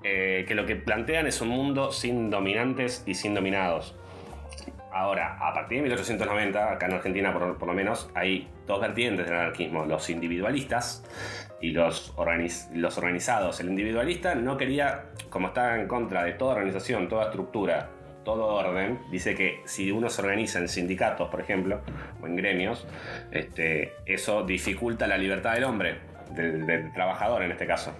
eh, 0.04 0.44
que 0.48 0.54
lo 0.54 0.64
que 0.66 0.76
plantean 0.76 1.26
es 1.26 1.40
un 1.42 1.48
mundo 1.48 1.92
sin 1.92 2.30
dominantes 2.30 3.04
y 3.06 3.14
sin 3.14 3.34
dominados. 3.34 3.94
Ahora, 4.90 5.38
a 5.40 5.52
partir 5.54 5.78
de 5.78 5.82
1890, 5.84 6.72
acá 6.72 6.86
en 6.86 6.92
Argentina 6.94 7.32
por, 7.32 7.56
por 7.58 7.68
lo 7.68 7.74
menos, 7.74 8.10
hay 8.14 8.48
dos 8.66 8.80
vertientes 8.80 9.26
del 9.26 9.34
anarquismo, 9.36 9.84
los 9.86 10.10
individualistas 10.10 11.04
y 11.60 11.70
los, 11.70 12.14
organiz- 12.16 12.68
los 12.74 12.98
organizados. 12.98 13.60
El 13.60 13.68
individualista 13.68 14.34
no 14.34 14.56
quería, 14.56 15.04
como 15.30 15.48
está 15.48 15.78
en 15.80 15.86
contra 15.86 16.24
de 16.24 16.32
toda 16.32 16.54
organización, 16.54 17.08
toda 17.08 17.24
estructura, 17.26 17.88
todo 18.24 18.46
orden, 18.46 18.98
dice 19.10 19.34
que 19.34 19.60
si 19.64 19.90
uno 19.90 20.08
se 20.10 20.22
organiza 20.22 20.58
en 20.58 20.68
sindicatos, 20.68 21.28
por 21.28 21.40
ejemplo, 21.40 21.80
o 22.20 22.26
en 22.26 22.36
gremios, 22.36 22.86
este, 23.30 23.94
eso 24.06 24.44
dificulta 24.44 25.06
la 25.06 25.18
libertad 25.18 25.54
del 25.54 25.64
hombre, 25.64 25.96
del, 26.30 26.66
del 26.66 26.92
trabajador 26.92 27.42
en 27.42 27.52
este 27.52 27.66
caso. 27.66 27.94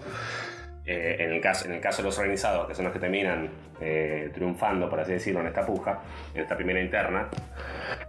Eh, 0.85 1.17
en, 1.21 1.33
el 1.33 1.41
caso, 1.41 1.67
en 1.67 1.73
el 1.73 1.81
caso 1.81 2.03
de 2.03 2.09
los 2.09 2.19
organizados, 2.19 2.67
que 2.67 2.75
son 2.75 2.85
los 2.85 2.93
que 2.93 2.99
terminan 2.99 3.49
eh, 3.81 4.31
triunfando, 4.35 4.91
por 4.91 4.99
así 4.99 5.13
decirlo, 5.13 5.41
en 5.41 5.47
esta 5.47 5.65
puja, 5.65 6.01
en 6.35 6.43
esta 6.43 6.57
primera 6.57 6.81
interna, 6.81 7.29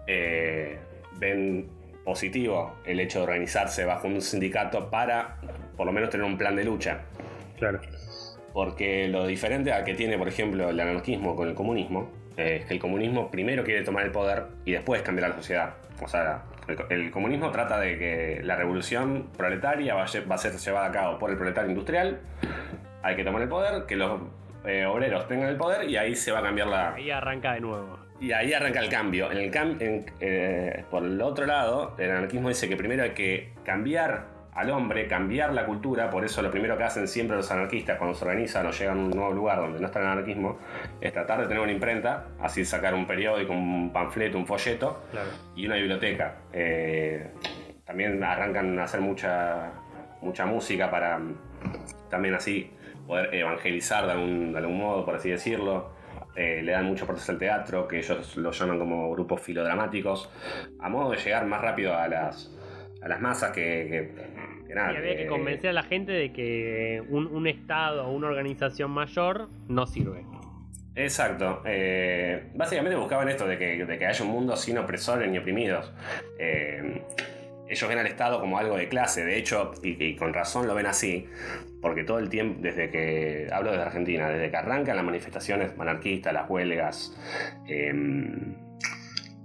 eh, 0.07 0.79
ven 1.19 1.69
positivo 2.03 2.77
el 2.85 2.99
hecho 2.99 3.19
de 3.19 3.25
organizarse 3.25 3.85
bajo 3.85 4.07
un 4.07 4.21
sindicato 4.21 4.89
para 4.89 5.37
por 5.77 5.85
lo 5.85 5.93
menos 5.93 6.09
tener 6.09 6.25
un 6.25 6.37
plan 6.37 6.55
de 6.55 6.63
lucha. 6.63 7.01
Claro. 7.57 7.79
Porque 8.53 9.07
lo 9.07 9.25
diferente 9.27 9.73
a 9.73 9.83
que 9.83 9.95
tiene, 9.95 10.17
por 10.17 10.27
ejemplo, 10.27 10.69
el 10.69 10.79
anarquismo 10.79 11.35
con 11.35 11.47
el 11.49 11.55
comunismo, 11.55 12.11
eh, 12.37 12.57
es 12.61 12.65
que 12.65 12.73
el 12.75 12.79
comunismo 12.79 13.29
primero 13.31 13.63
quiere 13.63 13.83
tomar 13.83 14.05
el 14.05 14.11
poder 14.11 14.43
y 14.65 14.71
después 14.71 15.01
cambiar 15.01 15.29
la 15.29 15.35
sociedad. 15.35 15.73
O 16.01 16.07
sea, 16.07 16.43
el, 16.67 16.77
el 16.89 17.11
comunismo 17.11 17.51
trata 17.51 17.79
de 17.79 17.97
que 17.97 18.41
la 18.43 18.55
revolución 18.55 19.29
proletaria 19.37 19.95
va 19.95 20.03
a, 20.03 20.07
va 20.29 20.35
a 20.35 20.37
ser 20.37 20.53
llevada 20.53 20.87
a 20.87 20.91
cabo 20.91 21.19
por 21.19 21.29
el 21.31 21.37
proletario 21.37 21.69
industrial. 21.71 22.19
Hay 23.01 23.15
que 23.15 23.23
tomar 23.23 23.41
el 23.41 23.49
poder, 23.49 23.85
que 23.85 23.95
los 23.95 24.21
eh, 24.65 24.85
obreros 24.85 25.27
tengan 25.27 25.49
el 25.49 25.57
poder 25.57 25.89
y 25.89 25.97
ahí 25.97 26.15
se 26.15 26.31
va 26.31 26.39
a 26.39 26.43
cambiar 26.43 26.67
la, 26.67 26.93
Ahí 26.93 27.11
arranca 27.11 27.53
de 27.53 27.59
nuevo. 27.59 27.99
y 28.21 28.31
ahí 28.31 28.53
arranca 28.53 28.79
el 28.79 28.89
cambio. 28.89 29.31
En 29.31 29.37
el 29.39 29.51
cam- 29.51 29.81
en- 29.81 30.05
eh, 30.21 30.83
por 30.89 31.03
el 31.03 31.21
otro 31.21 31.45
lado, 31.45 31.95
el 31.97 32.09
anarquismo 32.11 32.49
dice 32.49 32.69
que 32.69 32.77
primero 32.77 33.03
hay 33.03 33.11
que 33.11 33.51
cambiar 33.65 34.25
al 34.55 34.69
hombre, 34.71 35.07
cambiar 35.07 35.53
la 35.53 35.65
cultura. 35.65 36.09
Por 36.09 36.23
eso 36.23 36.41
lo 36.41 36.51
primero 36.51 36.77
que 36.77 36.83
hacen 36.83 37.07
siempre 37.07 37.35
los 37.35 37.49
anarquistas 37.51 37.97
cuando 37.97 38.15
se 38.15 38.23
organizan 38.25 38.65
o 38.67 38.71
llegan 38.71 38.99
a 38.99 39.01
un 39.03 39.09
nuevo 39.11 39.31
lugar 39.33 39.57
donde 39.59 39.79
no 39.79 39.87
está 39.87 39.99
el 39.99 40.05
anarquismo 40.07 40.59
es 41.01 41.11
tratar 41.11 41.41
de 41.41 41.47
tener 41.47 41.61
una 41.61 41.71
imprenta, 41.71 42.27
así 42.41 42.63
sacar 42.65 42.93
un 42.93 43.07
periódico, 43.07 43.51
un 43.53 43.91
panfleto, 43.91 44.37
un 44.37 44.45
folleto 44.45 45.03
Claro. 45.11 45.29
y 45.55 45.65
una 45.65 45.75
biblioteca. 45.75 46.35
Eh, 46.51 47.31
también 47.85 48.23
arrancan 48.23 48.77
a 48.79 48.83
hacer 48.83 49.01
mucha, 49.01 49.71
mucha 50.21 50.45
música 50.45 50.89
para 50.89 51.17
mm, 51.19 51.35
también 52.09 52.35
así 52.35 52.71
poder 53.07 53.33
evangelizar 53.33 54.05
de 54.05 54.11
algún, 54.13 54.51
de 54.53 54.57
algún 54.59 54.77
modo, 54.77 55.03
por 55.05 55.15
así 55.15 55.29
decirlo. 55.29 55.91
Eh, 56.35 56.61
le 56.63 56.71
dan 56.71 56.85
mucho 56.85 57.03
importancia 57.03 57.31
al 57.31 57.37
teatro, 57.39 57.87
que 57.87 57.99
ellos 57.99 58.37
lo 58.37 58.51
llaman 58.51 58.79
como 58.79 59.11
grupos 59.11 59.39
filodramáticos, 59.41 60.31
a 60.79 60.89
modo 60.89 61.11
de 61.11 61.17
llegar 61.17 61.45
más 61.45 61.61
rápido 61.61 61.95
a 61.95 62.07
las, 62.07 62.49
a 63.03 63.07
las 63.07 63.19
masas 63.21 63.51
que, 63.51 63.87
que- 63.89 64.67
que 64.67 64.75
nada. 64.75 64.93
Y 64.93 64.97
había 64.97 65.11
que 65.17 65.23
que- 65.23 65.27
convencer 65.27 65.69
a 65.71 65.73
la 65.73 65.83
gente 65.83 66.11
de 66.11 66.31
que 66.31 67.03
un, 67.09 67.27
un 67.27 67.47
estado 67.47 68.07
o 68.07 68.11
una 68.13 68.27
organización 68.27 68.91
mayor 68.91 69.49
no 69.67 69.85
sirve. 69.85 70.23
Exacto. 70.95 71.61
Eh, 71.65 72.51
básicamente 72.55 72.95
buscaban 72.95 73.27
esto 73.27 73.47
de 73.47 73.57
que, 73.57 73.83
de 73.85 73.97
que 73.97 74.05
haya 74.05 74.23
un 74.23 74.31
mundo 74.31 74.55
sin 74.55 74.77
opresores 74.77 75.29
ni 75.29 75.37
oprimidos. 75.39 75.91
Eh, 76.37 77.01
ellos 77.67 77.89
ven 77.89 77.97
al 77.97 78.05
Estado 78.05 78.39
como 78.39 78.59
algo 78.59 78.77
de 78.77 78.87
clase, 78.87 79.25
de 79.25 79.37
hecho, 79.37 79.71
y, 79.81 80.01
y 80.03 80.15
con 80.15 80.33
razón 80.33 80.67
lo 80.67 80.75
ven 80.75 80.85
así, 80.85 81.27
porque 81.81 82.03
todo 82.03 82.19
el 82.19 82.29
tiempo, 82.29 82.59
desde 82.61 82.91
que, 82.91 83.47
hablo 83.51 83.71
desde 83.71 83.83
Argentina, 83.85 84.29
desde 84.29 84.51
que 84.51 84.57
arrancan 84.57 84.95
las 84.95 85.05
manifestaciones 85.05 85.71
anarquistas, 85.79 86.33
las 86.33 86.47
huelgas, 86.47 87.17
eh, 87.67 87.91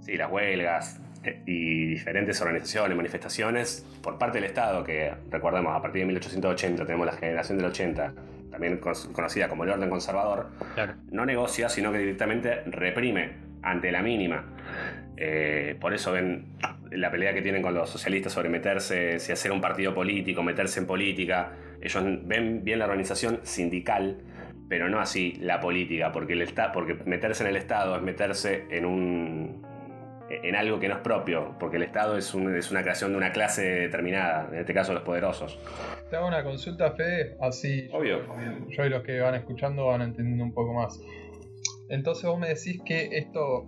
sí, 0.01 0.15
las 0.17 0.31
huelgas 0.31 0.99
y 1.45 1.85
diferentes 1.87 2.39
organizaciones, 2.41 2.95
manifestaciones 2.95 3.85
por 4.01 4.17
parte 4.17 4.37
del 4.39 4.45
Estado, 4.45 4.83
que 4.83 5.11
recordemos, 5.29 5.75
a 5.75 5.81
partir 5.81 6.01
de 6.01 6.05
1880 6.07 6.85
tenemos 6.85 7.05
la 7.05 7.13
generación 7.13 7.57
del 7.57 7.67
80, 7.67 8.13
también 8.51 8.77
con- 8.77 8.93
conocida 9.11 9.47
como 9.47 9.63
el 9.63 9.69
orden 9.71 9.89
conservador, 9.89 10.49
Claro. 10.75 10.93
no 11.11 11.25
negocia, 11.25 11.67
sino 11.69 11.91
que 11.91 11.97
directamente 11.99 12.61
reprime 12.65 13.31
ante 13.61 13.91
la 13.91 14.01
mínima. 14.01 14.45
Eh, 15.17 15.75
por 15.81 15.93
eso 15.93 16.13
ven 16.13 16.45
la 16.91 17.11
pelea 17.11 17.33
que 17.33 17.41
tienen 17.41 17.61
con 17.61 17.73
los 17.73 17.89
socialistas 17.89 18.31
sobre 18.31 18.47
meterse, 18.49 19.19
si 19.19 19.33
hacer 19.33 19.51
un 19.51 19.59
partido 19.59 19.93
político, 19.93 20.41
meterse 20.43 20.79
en 20.79 20.87
política. 20.87 21.51
Ellos 21.81 22.03
ven 22.23 22.63
bien 22.63 22.79
la 22.79 22.85
organización 22.85 23.41
sindical, 23.43 24.17
pero 24.69 24.87
no 24.87 24.99
así 24.99 25.33
la 25.41 25.59
política, 25.59 26.11
porque, 26.13 26.33
el 26.33 26.47
porque 26.73 26.95
meterse 27.05 27.43
en 27.43 27.49
el 27.49 27.57
Estado 27.57 27.97
es 27.97 28.01
meterse 28.01 28.65
en 28.69 28.85
un 28.85 29.61
en 30.29 30.55
algo 30.55 30.79
que 30.79 30.87
no 30.87 30.95
es 30.95 31.01
propio, 31.01 31.55
porque 31.59 31.77
el 31.77 31.83
Estado 31.83 32.17
es, 32.17 32.33
un- 32.33 32.55
es 32.55 32.69
una 32.71 32.81
creación 32.81 33.11
de 33.11 33.17
una 33.17 33.31
clase 33.31 33.63
determinada, 33.63 34.47
en 34.51 34.59
este 34.59 34.73
caso 34.73 34.93
los 34.93 35.03
poderosos. 35.03 35.59
Te 36.09 36.15
hago 36.15 36.27
una 36.27 36.43
consulta, 36.43 36.91
Fede, 36.91 37.35
así 37.41 37.87
Obvio. 37.91 38.21
yo 38.69 38.85
y 38.85 38.89
los 38.89 39.03
que 39.03 39.19
van 39.19 39.35
escuchando 39.35 39.85
van 39.87 40.01
entendiendo 40.01 40.43
un 40.43 40.53
poco 40.53 40.73
más. 40.73 40.99
Entonces 41.89 42.25
vos 42.25 42.39
me 42.39 42.47
decís 42.49 42.79
que 42.85 43.09
esto 43.17 43.65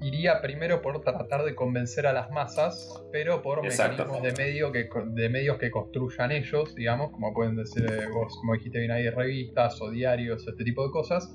iría 0.00 0.40
primero 0.42 0.82
por 0.82 1.00
tratar 1.02 1.44
de 1.44 1.54
convencer 1.54 2.06
a 2.06 2.12
las 2.12 2.30
masas, 2.30 3.02
pero 3.10 3.42
por 3.42 3.64
Exacto. 3.64 4.04
mecanismos 4.04 4.22
de, 4.22 4.44
medio 4.44 4.72
que, 4.72 4.88
de 5.14 5.28
medios 5.28 5.56
que 5.58 5.70
construyan 5.70 6.30
ellos, 6.32 6.74
digamos, 6.74 7.10
como 7.10 7.32
pueden 7.32 7.56
decir 7.56 7.84
eh, 7.90 8.06
vos, 8.12 8.36
como 8.40 8.54
dijiste 8.54 8.78
bien 8.80 8.90
ahí, 8.90 9.08
revistas 9.08 9.80
o 9.80 9.90
diarios, 9.90 10.46
este 10.46 10.62
tipo 10.64 10.84
de 10.84 10.90
cosas. 10.92 11.34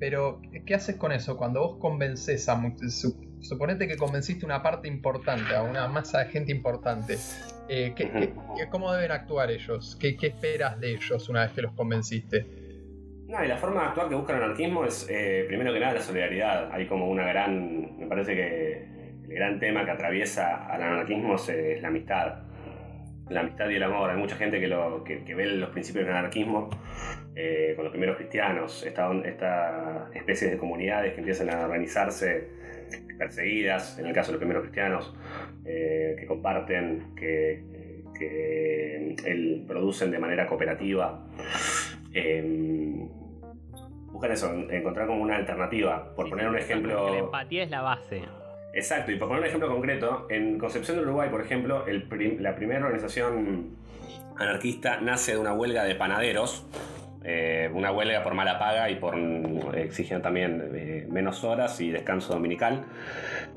Pero, 0.00 0.40
¿qué 0.66 0.74
haces 0.74 0.96
con 0.96 1.12
eso? 1.12 1.36
Cuando 1.36 1.60
vos 1.60 1.78
convences 1.80 2.48
a... 2.48 2.60
Suponete 3.42 3.88
que 3.88 3.96
convenciste 3.96 4.46
una 4.46 4.62
parte 4.62 4.88
importante, 4.88 5.54
a 5.54 5.62
una 5.62 5.88
masa 5.88 6.20
de 6.20 6.26
gente 6.30 6.52
importante. 6.52 7.16
Eh, 7.68 7.92
¿qué- 7.96 8.10
qué- 8.10 8.32
qué- 8.56 8.68
¿Cómo 8.70 8.92
deben 8.92 9.10
actuar 9.12 9.50
ellos? 9.50 9.96
¿Qué, 10.00 10.16
¿Qué 10.16 10.28
esperas 10.28 10.78
de 10.80 10.92
ellos 10.92 11.28
una 11.28 11.42
vez 11.42 11.52
que 11.52 11.62
los 11.62 11.72
convenciste? 11.72 12.46
No, 13.26 13.42
y 13.44 13.48
la 13.48 13.56
forma 13.56 13.80
de 13.82 13.86
actuar 13.88 14.08
que 14.08 14.14
busca 14.14 14.36
el 14.36 14.42
anarquismo 14.42 14.84
es, 14.84 15.06
eh, 15.10 15.44
primero 15.48 15.72
que 15.72 15.80
nada, 15.80 15.94
la 15.94 16.00
solidaridad. 16.02 16.70
Hay 16.72 16.86
como 16.86 17.08
una 17.08 17.24
gran. 17.26 17.96
Me 17.98 18.06
parece 18.06 18.34
que 18.34 18.82
el 19.24 19.34
gran 19.34 19.58
tema 19.58 19.84
que 19.84 19.90
atraviesa 19.90 20.66
al 20.66 20.82
anarquismo 20.82 21.36
es, 21.36 21.48
eh, 21.48 21.74
es 21.76 21.82
la 21.82 21.88
amistad. 21.88 22.42
La 23.30 23.40
amistad 23.40 23.68
y 23.70 23.74
el 23.76 23.82
amor. 23.84 24.10
Hay 24.10 24.18
mucha 24.18 24.36
gente 24.36 24.60
que, 24.60 24.68
lo, 24.68 25.02
que, 25.02 25.24
que 25.24 25.34
ve 25.34 25.46
los 25.46 25.70
principios 25.70 26.04
del 26.06 26.14
anarquismo 26.14 26.68
eh, 27.34 27.72
con 27.74 27.84
los 27.84 27.90
primeros 27.92 28.16
cristianos, 28.18 28.84
esta, 28.84 29.10
esta 29.24 30.10
especies 30.14 30.50
de 30.50 30.58
comunidades 30.58 31.14
que 31.14 31.20
empiezan 31.20 31.48
a 31.48 31.64
organizarse 31.64 32.48
perseguidas, 33.18 33.98
en 33.98 34.06
el 34.06 34.14
caso 34.14 34.28
de 34.28 34.32
los 34.34 34.40
primeros 34.40 34.62
cristianos, 34.62 35.14
que 35.64 36.24
comparten, 36.26 37.14
que, 37.16 37.62
producen 39.66 40.10
de 40.12 40.18
manera 40.18 40.46
cooperativa. 40.46 41.26
buscan 44.12 44.30
eso, 44.30 44.52
encontrar 44.70 45.06
como 45.08 45.22
una 45.22 45.36
alternativa. 45.36 46.14
Por 46.14 46.28
poner 46.30 46.48
un 46.48 46.56
ejemplo. 46.56 47.10
La 47.12 47.18
empatía 47.18 47.64
es 47.64 47.70
la 47.70 47.82
base. 47.82 48.22
Exacto, 48.74 49.12
y 49.12 49.16
por 49.16 49.28
poner 49.28 49.42
un 49.42 49.48
ejemplo 49.48 49.68
concreto, 49.68 50.26
en 50.30 50.58
Concepción 50.58 50.96
de 50.96 51.02
Uruguay, 51.02 51.28
por 51.30 51.42
ejemplo, 51.42 51.84
la 51.86 52.54
primera 52.54 52.84
organización 52.86 53.76
anarquista 54.36 55.00
nace 55.00 55.32
de 55.32 55.38
una 55.38 55.52
huelga 55.52 55.84
de 55.84 55.94
panaderos, 55.94 56.66
eh, 57.24 57.70
una 57.72 57.92
huelga 57.92 58.22
por 58.22 58.34
mala 58.34 58.58
paga 58.58 58.90
y 58.90 58.96
por 58.96 59.16
exigiendo 59.74 60.22
también 60.22 60.70
eh, 60.74 61.06
menos 61.10 61.44
horas 61.44 61.80
y 61.80 61.90
descanso 61.90 62.32
dominical. 62.32 62.84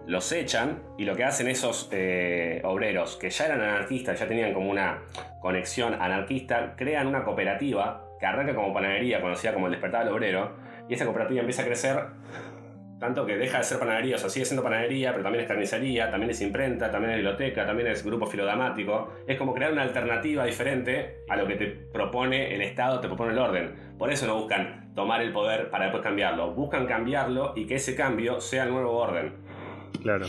Los 0.08 0.32
echan 0.32 0.80
y 0.97 1.06
lo 1.06 1.15
que 1.15 1.23
hacen 1.23 1.47
esos 1.47 1.89
eh, 1.91 2.62
obreros 2.63 3.15
que 3.15 3.30
ya 3.30 3.45
eran 3.45 3.62
anarquistas, 3.62 4.19
ya 4.19 4.28
tenían 4.28 4.54
como 4.54 4.69
una 4.69 5.01
conexión 5.39 5.95
anarquista, 5.99 6.75
crean 6.75 7.08
una 7.08 7.23
cooperativa 7.23 8.04
que 8.19 8.25
arranca 8.25 8.54
como 8.54 8.73
panadería, 8.73 9.21
conocida 9.21 9.54
como 9.54 9.67
el 9.67 9.71
despertar 9.71 10.06
del 10.06 10.13
obrero, 10.13 10.56
y 10.88 10.93
esa 10.93 11.06
cooperativa 11.06 11.39
empieza 11.39 11.63
a 11.63 11.65
crecer 11.65 12.04
tanto 12.99 13.25
que 13.25 13.38
deja 13.38 13.60
de 13.60 13.63
ser 13.63 13.79
panadería, 13.79 14.15
o 14.15 14.19
sea, 14.19 14.29
sigue 14.29 14.45
siendo 14.45 14.63
panadería, 14.63 15.12
pero 15.12 15.23
también 15.23 15.43
es 15.43 15.47
carnicería, 15.47 16.10
también 16.10 16.31
es 16.31 16.41
imprenta, 16.41 16.89
también 16.91 17.12
es 17.12 17.17
biblioteca, 17.17 17.65
también 17.65 17.89
es 17.89 18.03
grupo 18.05 18.25
filodamático. 18.25 19.13
Es 19.27 19.38
como 19.38 19.53
crear 19.53 19.71
una 19.71 19.84
alternativa 19.84 20.45
diferente 20.45 21.23
a 21.27 21.36
lo 21.36 21.45
que 21.47 21.55
te 21.55 21.67
propone 21.67 22.55
el 22.55 22.62
Estado, 22.62 23.01
te 23.01 23.08
propone 23.08 23.34
el 23.34 23.39
orden. 23.39 23.75
Por 23.97 24.12
eso 24.12 24.25
no 24.25 24.36
buscan 24.36 24.93
tomar 24.95 25.21
el 25.21 25.34
poder 25.34 25.69
para 25.69 25.86
después 25.86 26.03
cambiarlo. 26.03 26.53
Buscan 26.53 26.86
cambiarlo 26.88 27.53
y 27.55 27.65
que 27.65 27.75
ese 27.75 27.95
cambio 27.95 28.39
sea 28.39 28.63
el 28.63 28.71
nuevo 28.71 28.91
orden. 28.91 29.34
Claro. 30.01 30.27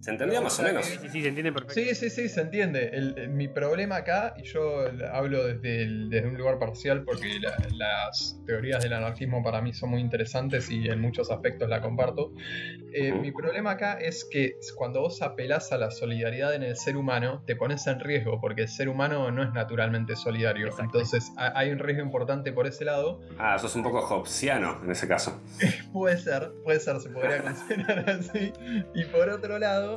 ¿Se 0.00 0.10
entendió 0.10 0.40
más 0.40 0.58
o 0.60 0.62
menos? 0.62 0.86
Sí, 0.86 0.98
sí, 1.10 1.22
se 1.22 1.28
entiende 1.28 1.52
perfecto. 1.52 1.74
Sí, 1.74 1.94
sí, 1.94 2.10
sí, 2.10 2.28
se 2.28 2.40
entiende. 2.40 3.28
mi 3.28 3.48
problema 3.48 3.96
acá, 3.96 4.34
y 4.36 4.44
yo 4.44 4.84
hablo 5.12 5.46
desde, 5.46 5.86
desde 6.08 6.28
un 6.28 6.36
lugar 6.36 6.58
parcial 6.58 7.04
porque 7.04 7.40
las 7.72 8.40
teorías 8.46 8.82
del 8.82 8.92
anarquismo 8.92 9.42
para 9.42 9.60
mí 9.60 9.72
son 9.72 9.90
muy 9.90 10.00
interesantes 10.00 10.70
y 10.70 10.88
en 10.88 11.00
muchos 11.00 11.30
aspectos 11.30 11.68
la 11.68 11.80
comparto. 11.80 12.32
Eh, 12.92 13.12
mi 13.12 13.32
problema 13.32 13.72
acá 13.72 13.94
es 13.94 14.24
que 14.24 14.58
cuando 14.76 15.00
vos 15.00 15.20
apelás 15.22 15.72
a 15.72 15.78
la 15.78 15.90
solidaridad 15.90 16.54
en 16.54 16.62
el 16.62 16.76
ser 16.76 16.96
humano, 16.96 17.42
te 17.46 17.56
pones 17.56 17.86
en 17.86 18.00
riesgo 18.00 18.40
porque 18.40 18.62
el 18.62 18.68
ser 18.68 18.88
humano 18.88 19.30
no 19.30 19.42
es 19.42 19.52
naturalmente 19.52 20.16
solidario. 20.16 20.70
Entonces 20.78 21.32
hay 21.36 21.70
un 21.70 21.78
riesgo 21.78 22.02
importante 22.02 22.52
por 22.52 22.66
ese 22.66 22.84
lado. 22.84 23.20
Ah, 23.38 23.58
sos 23.58 23.74
un 23.74 23.82
poco 23.82 23.98
hobbesiano 23.98 24.80
en 24.82 24.90
ese 24.90 25.08
caso. 25.08 25.40
puede 25.92 26.18
ser, 26.18 26.52
puede 26.64 26.80
ser, 26.80 27.00
se 27.00 27.10
podría 27.10 27.42
considerar 27.42 28.08
así. 28.08 28.52
Y 28.94 29.04
por 29.04 29.28
otro 29.28 29.58
lado, 29.58 29.87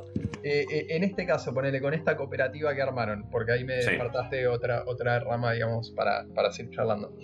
eh, 0.43 0.65
eh, 0.69 0.86
en 0.89 1.04
este 1.04 1.25
caso, 1.25 1.54
ponele 1.54 1.82
con 1.82 1.93
esta 1.93 2.15
cooperativa 2.15 2.73
que 2.73 2.82
armaron, 2.82 3.30
porque 3.30 3.51
ahí 3.51 3.63
me 3.63 3.75
despertaste 3.75 4.47
otra, 4.47 4.84
otra 4.88 5.19
rama, 5.19 5.54
digamos, 5.54 5.91
para, 5.91 6.25
para 6.34 6.51
seguir 6.51 6.75
charlando. 6.75 7.15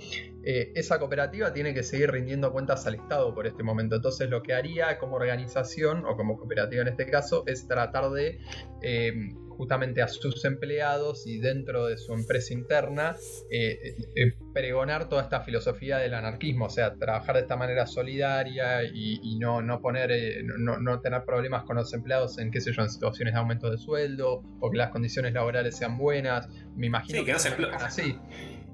Eh, 0.44 0.72
esa 0.76 1.00
cooperativa 1.00 1.52
tiene 1.52 1.74
que 1.74 1.84
seguir 1.84 2.12
rindiendo 2.12 2.52
cuentas 2.52 2.86
al 2.88 2.96
Estado 2.96 3.34
por 3.34 3.48
este 3.48 3.64
momento. 3.64 3.96
Entonces, 3.96 4.30
lo 4.30 4.44
que 4.44 4.54
haría 4.54 4.98
como 4.98 5.16
organización, 5.16 6.06
o 6.06 6.16
como 6.16 6.38
cooperativa 6.38 6.82
en 6.82 6.90
este 6.90 7.06
caso, 7.10 7.44
es 7.48 7.68
tratar 7.68 8.10
de 8.12 8.40
justamente 9.58 10.02
a 10.02 10.08
sus 10.08 10.46
empleados 10.46 11.26
y 11.26 11.40
dentro 11.40 11.88
de 11.88 11.98
su 11.98 12.14
empresa 12.14 12.54
interna 12.54 13.16
eh, 13.50 13.96
eh, 14.16 14.34
pregonar 14.54 15.10
toda 15.10 15.24
esta 15.24 15.42
filosofía 15.42 15.98
del 15.98 16.14
anarquismo, 16.14 16.66
o 16.66 16.70
sea, 16.70 16.96
trabajar 16.96 17.36
de 17.36 17.42
esta 17.42 17.58
manera 17.58 17.88
solidaria 17.88 18.84
y, 18.84 19.38
no, 19.40 19.62
no 19.62 19.82
poner, 19.82 20.12
eh, 20.12 20.44
no, 20.44 21.02
tener 21.02 21.24
problemas 21.26 21.64
con 21.64 21.76
los 21.76 21.94
empleados 21.94 22.38
en, 22.38 22.52
qué 22.52 22.62
sé 22.62 22.72
yo, 22.72 22.84
en 22.84 22.90
situaciones 22.90 23.34
de 23.34 23.40
aumento 23.40 23.70
de 23.70 23.78
sueldo 23.78 24.44
o 24.60 24.72
que 24.72 24.78
las 24.78 24.92
condiciones 24.92 25.34
laborales 25.34 25.76
sean 25.76 25.98
buenas. 25.98 26.48
Me 26.76 26.88
imagino 26.88 27.26
que, 27.26 27.34
no 27.34 27.40
se 27.40 27.50
así. 27.82 28.18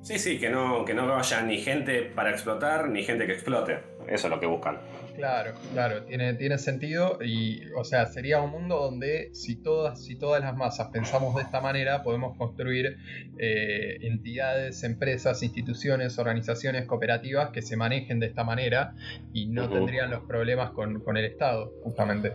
Sí, 0.01 0.19
sí, 0.19 0.37
que 0.37 0.49
no, 0.49 0.83
que 0.83 0.93
no 0.93 1.07
vaya 1.07 1.41
ni 1.43 1.59
gente 1.59 2.01
para 2.03 2.31
explotar 2.31 2.89
ni 2.89 3.03
gente 3.03 3.25
que 3.25 3.33
explote. 3.33 3.79
Eso 4.07 4.27
es 4.27 4.33
lo 4.33 4.39
que 4.39 4.45
buscan. 4.45 4.79
Claro, 5.15 5.53
claro, 5.71 6.03
tiene, 6.05 6.33
tiene 6.33 6.57
sentido 6.57 7.19
y, 7.23 7.61
o 7.77 7.83
sea, 7.83 8.07
sería 8.07 8.41
un 8.41 8.49
mundo 8.49 8.79
donde 8.79 9.29
si 9.33 9.55
todas, 9.55 10.03
si 10.03 10.15
todas 10.15 10.41
las 10.41 10.55
masas 10.57 10.89
pensamos 10.91 11.35
de 11.35 11.43
esta 11.43 11.61
manera, 11.61 12.01
podemos 12.01 12.35
construir 12.35 12.97
eh, 13.37 13.97
entidades, 14.01 14.83
empresas, 14.83 15.43
instituciones, 15.43 16.17
organizaciones 16.17 16.85
cooperativas 16.87 17.51
que 17.51 17.61
se 17.61 17.77
manejen 17.77 18.19
de 18.19 18.27
esta 18.27 18.43
manera 18.43 18.95
y 19.33 19.45
no 19.45 19.69
tendrían 19.69 20.09
los 20.09 20.23
problemas 20.23 20.71
con, 20.71 20.99
con 21.01 21.15
el 21.15 21.25
Estado, 21.25 21.71
justamente. 21.83 22.33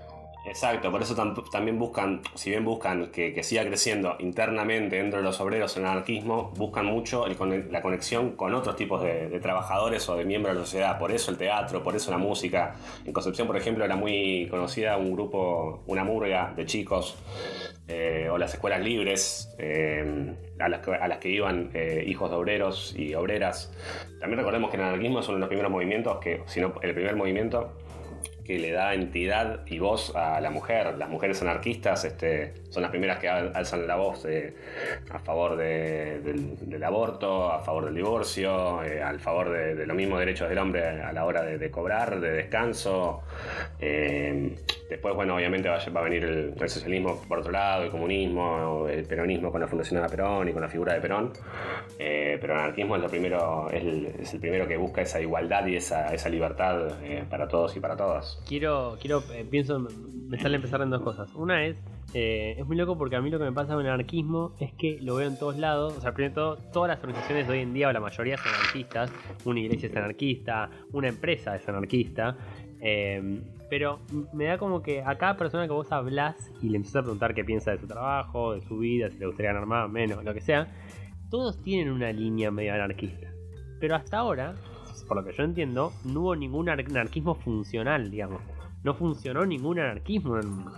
Exacto, 0.48 0.90
por 0.90 1.02
eso 1.02 1.14
también 1.52 1.78
buscan, 1.78 2.22
si 2.34 2.50
bien 2.50 2.64
buscan 2.64 3.08
que, 3.08 3.42
siga 3.42 3.64
creciendo 3.66 4.16
internamente 4.18 4.96
dentro 4.96 5.18
de 5.18 5.24
los 5.24 5.40
obreros 5.40 5.76
el 5.76 5.84
anarquismo, 5.84 6.52
buscan 6.56 6.86
mucho 6.86 7.26
la 7.26 7.82
conexión 7.82 8.32
con 8.32 8.54
otros 8.54 8.74
tipos 8.76 9.02
de, 9.02 9.38
trabajadores 9.40 10.08
o 10.08 10.16
de 10.16 10.24
miembros 10.24 10.54
de 10.54 10.60
la 10.60 10.64
sociedad. 10.64 10.98
Por 10.98 11.12
eso 11.12 11.30
el 11.30 11.36
teatro, 11.36 11.82
por 11.82 11.94
eso 11.94 12.10
la 12.10 12.18
música. 12.18 12.74
En 13.04 13.12
Concepción, 13.12 13.46
por 13.46 13.56
ejemplo, 13.56 13.84
era 13.84 13.96
muy 13.96 14.48
conocida 14.50 14.96
un 14.96 15.12
grupo, 15.12 15.82
una 15.86 16.02
murga 16.02 16.52
de 16.56 16.64
chicos, 16.64 17.16
eh, 17.86 18.28
o 18.30 18.38
las 18.38 18.52
escuelas 18.54 18.80
libres, 18.80 19.54
eh, 19.58 20.34
a, 20.58 20.68
las 20.68 21.18
que, 21.18 21.30
iban 21.30 21.70
eh, 21.74 22.04
hijos 22.06 22.30
de 22.30 22.36
obreros 22.36 22.94
y 22.96 23.14
obreras. 23.14 23.72
También 24.20 24.38
recordemos 24.38 24.70
que 24.70 24.76
el 24.76 24.82
anarquismo 24.82 25.20
es 25.20 25.28
uno 25.28 25.36
de 25.36 25.40
los 25.40 25.48
primeros 25.48 25.70
movimientos, 25.70 26.18
que, 26.18 26.42
si 26.46 26.60
no 26.60 26.74
el 26.82 26.94
primer 26.94 27.16
movimiento 27.16 27.77
que 28.48 28.58
le 28.58 28.72
da 28.72 28.94
entidad 28.94 29.60
y 29.66 29.78
voz 29.78 30.16
a 30.16 30.40
la 30.40 30.50
mujer. 30.50 30.96
Las 30.96 31.10
mujeres 31.10 31.42
anarquistas 31.42 32.06
este, 32.06 32.54
son 32.70 32.80
las 32.80 32.90
primeras 32.90 33.18
que 33.18 33.28
alzan 33.28 33.86
la 33.86 33.96
voz 33.96 34.24
eh, 34.24 34.54
a 35.10 35.18
favor 35.18 35.54
del, 35.58 36.82
aborto, 36.82 37.52
a 37.52 37.60
favor 37.60 37.84
del 37.84 37.96
divorcio, 37.96 38.82
eh, 38.82 39.02
al 39.02 39.20
favor 39.20 39.50
de, 39.50 39.86
los 39.86 39.94
mismos 39.94 40.18
derechos 40.18 40.48
del 40.48 40.56
hombre 40.56 40.82
a 40.82 41.12
la 41.12 41.26
hora 41.26 41.42
de, 41.42 41.70
cobrar, 41.70 42.20
de 42.20 42.30
descanso. 42.30 43.20
Eh, 43.78 44.56
después, 44.88 45.14
bueno, 45.14 45.36
obviamente 45.36 45.68
va, 45.68 45.76
a 45.76 46.02
venir 46.02 46.24
el, 46.24 46.68
socialismo 46.70 47.20
por 47.28 47.40
otro 47.40 47.52
lado, 47.52 47.84
el 47.84 47.90
comunismo, 47.90 48.88
el 48.88 49.04
peronismo 49.04 49.52
con 49.52 49.60
la 49.60 49.68
fundación 49.68 50.02
de 50.02 50.08
Perón 50.08 50.48
y 50.48 50.52
con 50.54 50.62
la 50.62 50.70
figura 50.70 50.94
de 50.94 51.02
Perón. 51.02 51.34
pero 51.98 52.54
el 52.54 52.60
anarquismo 52.60 52.96
es, 52.96 53.02
lo 53.02 53.10
primero, 53.10 53.68
es 53.70 54.32
el, 54.32 54.40
primero 54.40 54.66
que 54.66 54.78
busca 54.78 55.02
esa 55.02 55.20
igualdad 55.20 55.66
y 55.66 55.76
esa 55.76 56.28
libertad 56.30 56.92
para 57.28 57.46
todos 57.46 57.76
y 57.76 57.80
para 57.80 57.94
todas 57.94 58.37
quiero, 58.46 58.96
quiero, 59.00 59.22
eh, 59.32 59.46
pienso, 59.48 59.78
me 59.80 60.38
sale 60.38 60.56
empezar 60.56 60.80
en 60.82 60.90
dos 60.90 61.02
cosas. 61.02 61.34
Una 61.34 61.64
es, 61.64 61.82
eh, 62.14 62.56
es 62.58 62.66
muy 62.66 62.76
loco 62.76 62.96
porque 62.96 63.16
a 63.16 63.20
mí 63.20 63.30
lo 63.30 63.38
que 63.38 63.44
me 63.44 63.52
pasa 63.52 63.74
con 63.74 63.84
el 63.84 63.92
anarquismo 63.92 64.54
es 64.60 64.72
que 64.74 64.98
lo 65.00 65.16
veo 65.16 65.28
en 65.28 65.38
todos 65.38 65.56
lados. 65.58 65.94
O 65.96 66.00
sea, 66.00 66.12
primero 66.14 66.34
todo, 66.34 66.56
todas 66.72 66.88
las 66.88 67.00
organizaciones 67.00 67.46
de 67.46 67.52
hoy 67.52 67.60
en 67.60 67.74
día, 67.74 67.88
o 67.88 67.92
la 67.92 68.00
mayoría 68.00 68.36
son 68.36 68.54
anarquistas. 68.54 69.12
Una 69.44 69.60
iglesia 69.60 69.88
es 69.88 69.96
anarquista, 69.96 70.70
una 70.92 71.08
empresa 71.08 71.56
es 71.56 71.68
anarquista. 71.68 72.36
Eh, 72.80 73.40
pero 73.68 74.00
me 74.32 74.44
da 74.44 74.58
como 74.58 74.82
que 74.82 75.02
a 75.02 75.16
cada 75.18 75.36
persona 75.36 75.66
que 75.66 75.72
vos 75.72 75.90
hablas 75.92 76.36
y 76.62 76.68
le 76.68 76.76
empiezas 76.76 77.00
a 77.00 77.02
preguntar 77.02 77.34
qué 77.34 77.44
piensa 77.44 77.72
de 77.72 77.78
su 77.78 77.86
trabajo, 77.86 78.54
de 78.54 78.62
su 78.62 78.78
vida, 78.78 79.10
si 79.10 79.18
le 79.18 79.26
gustaría 79.26 79.52
ganar 79.52 79.66
más, 79.66 79.90
menos, 79.90 80.24
lo 80.24 80.32
que 80.32 80.40
sea, 80.40 80.68
todos 81.30 81.62
tienen 81.62 81.90
una 81.90 82.10
línea 82.12 82.50
medio 82.50 82.74
anarquista. 82.74 83.28
Pero 83.80 83.94
hasta 83.94 84.18
ahora, 84.18 84.54
por 85.08 85.16
lo 85.16 85.24
que 85.24 85.36
yo 85.36 85.42
entiendo, 85.42 85.92
no 86.04 86.20
hubo 86.20 86.36
ningún 86.36 86.68
anarquismo 86.68 87.34
funcional, 87.34 88.10
digamos. 88.10 88.42
No 88.84 88.94
funcionó 88.94 89.44
ningún 89.44 89.80
anarquismo 89.80 90.36
en 90.36 90.42
el 90.42 90.48
mundo. 90.48 90.72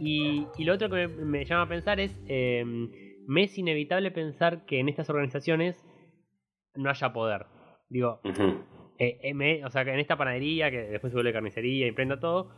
Y, 0.00 0.46
lo 0.64 0.74
otro 0.74 0.88
que 0.88 1.08
me, 1.08 1.44
llama 1.44 1.62
a 1.62 1.68
pensar 1.68 2.00
es, 2.00 2.18
em, 2.28 2.90
me 3.26 3.42
es 3.44 3.58
inevitable 3.58 4.10
pensar 4.10 4.64
que 4.64 4.78
en 4.78 4.88
estas 4.88 5.10
organizaciones 5.10 5.84
no 6.74 6.88
haya 6.88 7.12
poder. 7.12 7.46
Digo, 7.90 8.20
eh, 8.98 9.18
eh, 9.22 9.64
o 9.64 9.70
sea, 9.70 9.84
que 9.84 9.92
en 9.92 9.98
esta 10.00 10.16
panadería, 10.16 10.70
que 10.70 10.78
después 10.78 11.10
se 11.10 11.16
vuelve 11.16 11.32
carnicería 11.32 11.86
y 11.86 11.92
prenda 11.92 12.20
todo, 12.20 12.50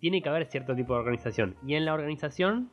tiene 0.00 0.22
que 0.22 0.28
haber 0.28 0.46
cierto 0.46 0.74
tipo 0.74 0.94
de 0.94 1.00
organización. 1.00 1.56
Y 1.66 1.74
en 1.74 1.84
la 1.84 1.94
organización 1.94 2.70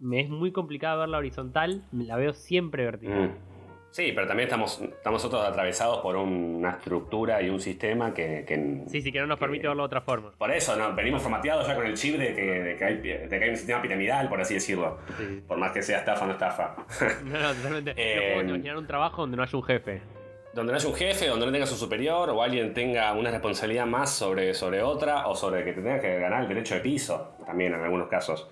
me 0.00 0.20
es 0.20 0.30
muy 0.30 0.52
complicado 0.52 1.00
verla 1.00 1.18
horizontal, 1.18 1.84
la 1.92 2.16
veo 2.16 2.32
siempre 2.32 2.84
vertical. 2.84 3.30
Mm. 3.30 3.47
Sí, 3.90 4.12
pero 4.14 4.26
también 4.26 4.48
estamos, 4.48 4.80
estamos 4.80 5.22
nosotros 5.22 5.44
atravesados 5.46 5.98
por 5.98 6.16
una 6.16 6.70
estructura 6.70 7.42
y 7.42 7.48
un 7.48 7.60
sistema 7.60 8.12
que... 8.12 8.84
sí, 8.88 9.00
sí, 9.00 9.10
que 9.10 9.20
no 9.20 9.26
nos 9.26 9.38
permite 9.38 9.66
verlo 9.66 9.82
de 9.82 9.86
otra 9.86 10.00
forma. 10.00 10.32
Por 10.36 10.50
eso, 10.50 10.76
¿no? 10.76 10.94
venimos 10.94 11.22
formateados 11.22 11.66
ya 11.66 11.74
con 11.74 11.86
el 11.86 11.94
chip 11.94 12.16
de 12.16 12.34
que, 12.34 12.84
hay, 12.84 12.96
de 12.98 13.28
que 13.28 13.44
hay, 13.44 13.50
un 13.50 13.56
sistema 13.56 13.80
piramidal, 13.80 14.28
por 14.28 14.40
así 14.40 14.54
decirlo. 14.54 14.98
Por 15.46 15.58
más 15.58 15.72
que 15.72 15.82
sea 15.82 15.98
estafa 15.98 16.24
o 16.24 16.26
no 16.26 16.32
estafa. 16.34 16.76
no, 17.24 17.40
no, 17.40 17.54
totalmente. 17.54 17.90
no 17.90 17.96
puedo 18.34 18.40
eh, 18.40 18.44
imaginar 18.48 18.76
un 18.76 18.86
trabajo 18.86 19.22
donde 19.22 19.36
no 19.36 19.42
haya 19.42 19.56
un 19.56 19.64
jefe 19.64 20.17
donde 20.52 20.72
no 20.72 20.78
haya 20.78 20.88
un 20.88 20.94
jefe, 20.94 21.26
donde 21.26 21.46
no 21.46 21.52
tenga 21.52 21.66
su 21.66 21.76
superior 21.76 22.30
o 22.30 22.42
alguien 22.42 22.72
tenga 22.72 23.12
una 23.12 23.30
responsabilidad 23.30 23.86
más 23.86 24.10
sobre, 24.10 24.54
sobre 24.54 24.82
otra 24.82 25.28
o 25.28 25.36
sobre 25.36 25.64
que 25.64 25.72
te 25.72 25.82
tenga 25.82 26.00
que 26.00 26.18
ganar 26.18 26.42
el 26.42 26.48
derecho 26.48 26.74
de 26.74 26.80
piso, 26.80 27.34
también 27.46 27.74
en 27.74 27.80
algunos 27.80 28.08
casos. 28.08 28.48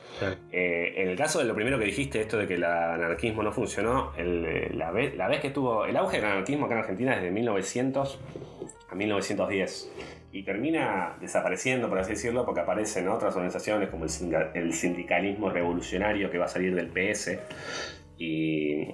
Eh, 0.52 0.94
en 0.96 1.08
el 1.08 1.16
caso 1.16 1.38
de 1.38 1.46
lo 1.46 1.54
primero 1.54 1.78
que 1.78 1.86
dijiste, 1.86 2.20
esto 2.20 2.36
de 2.36 2.46
que 2.46 2.54
el 2.54 2.64
anarquismo 2.64 3.42
no 3.42 3.52
funcionó, 3.52 4.12
eh, 4.16 4.70
la, 4.74 4.90
vez, 4.90 5.16
la 5.16 5.28
vez 5.28 5.40
que 5.40 5.50
tuvo 5.50 5.86
el 5.86 5.96
auge 5.96 6.18
del 6.18 6.26
anarquismo 6.26 6.66
acá 6.66 6.74
en 6.74 6.80
Argentina 6.80 7.14
desde 7.14 7.30
1900 7.30 8.18
a 8.88 8.94
1910. 8.94 9.92
y 10.32 10.42
termina 10.42 11.16
desapareciendo, 11.18 11.88
por 11.88 11.98
así 11.98 12.10
decirlo, 12.10 12.44
porque 12.44 12.60
aparecen 12.60 13.08
otras 13.08 13.34
organizaciones 13.34 13.88
como 13.88 14.04
el 14.04 14.72
sindicalismo 14.74 15.48
revolucionario 15.48 16.30
que 16.30 16.36
va 16.36 16.44
a 16.44 16.48
salir 16.48 16.74
del 16.74 16.88
PS 16.88 17.38
y 18.18 18.84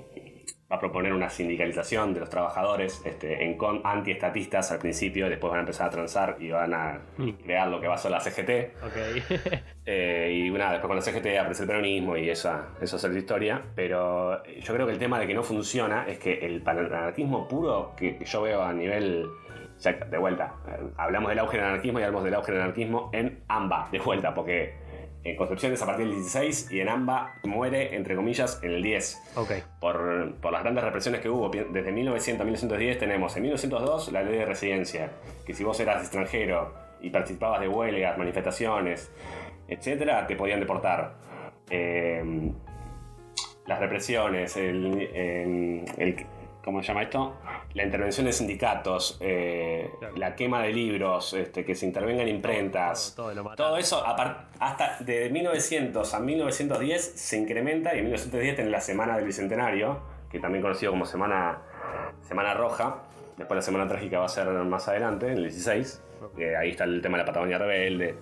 va 0.72 0.76
a 0.76 0.80
proponer 0.80 1.12
una 1.12 1.28
sindicalización 1.28 2.14
de 2.14 2.20
los 2.20 2.30
trabajadores 2.30 3.02
este, 3.04 3.44
en 3.44 3.58
con 3.58 3.82
antiestatistas 3.84 4.72
al 4.72 4.78
principio, 4.78 5.28
después 5.28 5.50
van 5.50 5.58
a 5.58 5.62
empezar 5.62 5.88
a 5.88 5.90
transar 5.90 6.36
y 6.40 6.50
van 6.50 6.72
a 6.72 6.98
mm. 7.18 7.28
crear 7.44 7.68
lo 7.68 7.78
que 7.78 7.88
va 7.88 7.94
a 7.94 7.98
ser 7.98 8.10
la 8.10 8.20
CGT. 8.20 8.50
Eh, 9.84 10.44
y 10.44 10.48
una, 10.48 10.70
después 10.70 10.86
con 10.86 10.94
la 10.94 11.02
CGT 11.02 11.40
aparece 11.40 11.64
el 11.64 11.68
peronismo 11.68 12.16
y 12.16 12.30
esa, 12.30 12.68
eso 12.80 12.96
es 12.96 13.02
la 13.02 13.18
historia. 13.18 13.60
Pero 13.74 14.40
yo 14.44 14.74
creo 14.74 14.86
que 14.86 14.92
el 14.92 14.98
tema 14.98 15.18
de 15.18 15.26
que 15.26 15.34
no 15.34 15.42
funciona 15.42 16.06
es 16.06 16.20
que 16.20 16.34
el 16.34 16.62
pananarquismo 16.62 17.48
puro 17.48 17.92
que, 17.96 18.16
yo 18.24 18.42
veo 18.42 18.62
a 18.62 18.72
nivel 18.72 19.26
de 19.82 20.18
vuelta, 20.18 20.54
eh, 20.68 20.78
hablamos 20.96 21.30
del 21.30 21.40
auge 21.40 21.56
del 21.56 21.66
anarquismo 21.66 21.98
y 21.98 22.04
hablamos 22.04 22.22
del 22.22 22.34
auge 22.34 22.52
del 22.52 22.60
anarquismo 22.60 23.10
en 23.12 23.42
AMBA, 23.48 23.88
de 23.90 23.98
vuelta, 23.98 24.32
porque 24.32 24.76
en 25.24 25.36
Concepción 25.36 25.72
es 25.72 25.82
a 25.82 25.86
partir 25.86 26.06
del 26.06 26.16
16 26.16 26.70
y 26.72 26.80
en 26.80 26.88
AMBA 26.88 27.34
muere, 27.44 27.94
entre 27.94 28.16
comillas, 28.16 28.58
en 28.62 28.72
el 28.72 28.82
10. 28.82 29.34
Okay. 29.36 29.62
Por, 29.80 30.34
por, 30.40 30.52
las 30.52 30.62
grandes 30.62 30.82
represiones 30.82 31.20
que 31.20 31.28
hubo. 31.28 31.48
Desde 31.48 31.92
1900 31.92 32.40
a 32.40 32.44
1910 32.44 32.98
tenemos 32.98 33.36
en 33.36 33.42
1902 33.42 34.12
la 34.12 34.22
ley 34.22 34.38
de 34.38 34.44
residencia, 34.44 35.10
que 35.46 35.54
si 35.54 35.62
vos 35.62 35.78
eras 35.80 36.02
extranjero 36.02 36.74
y 37.00 37.10
participabas 37.10 37.60
de 37.60 37.68
huelgas, 37.68 38.18
manifestaciones, 38.18 39.12
etcétera, 39.68 40.26
te 40.26 40.36
podían 40.36 40.60
deportar. 40.60 41.14
Eh, 41.70 42.52
las 43.66 43.78
represiones, 43.78 44.56
el, 44.56 45.08
el 45.96 46.26
¿cómo 46.64 46.82
se 46.82 46.88
llama 46.88 47.02
esto? 47.02 47.34
La 47.74 47.84
intervención 47.84 48.26
de 48.26 48.32
sindicatos, 48.32 49.18
eh, 49.20 49.90
la 50.16 50.34
quema 50.34 50.62
de 50.62 50.72
libros, 50.72 51.32
este, 51.34 51.64
que 51.64 51.74
se 51.74 51.86
intervengan 51.86 52.28
imprentas. 52.28 53.14
Todo, 53.14 53.76
eso, 53.76 54.04
hasta 54.58 54.96
de 55.00 55.30
1900 55.30 56.14
a 56.14 56.20
1910 56.20 57.12
se 57.14 57.38
incrementa 57.38 57.94
y 57.94 57.98
en 57.98 58.04
1910 58.04 58.58
en 58.60 58.70
la 58.70 58.80
Semana 58.80 59.16
del 59.16 59.26
Bicentenario, 59.26 60.00
que 60.30 60.38
también 60.38 60.62
conocido 60.62 60.92
como 60.92 61.06
Semana, 61.06 61.58
semana 62.22 62.54
Roja. 62.54 63.02
Después 63.36 63.56
la 63.56 63.62
Semana 63.62 63.88
Trágica 63.88 64.18
va 64.18 64.26
a 64.26 64.28
ser 64.28 64.46
más 64.48 64.88
adelante, 64.88 65.26
en 65.26 65.38
el 65.38 65.42
16. 65.44 66.02
ahí 66.58 66.70
está 66.70 66.84
el 66.84 67.00
tema 67.02 67.16
de 67.16 67.22
la 67.22 67.26
Patagonia 67.26 67.58
Rebelde. 67.58 68.14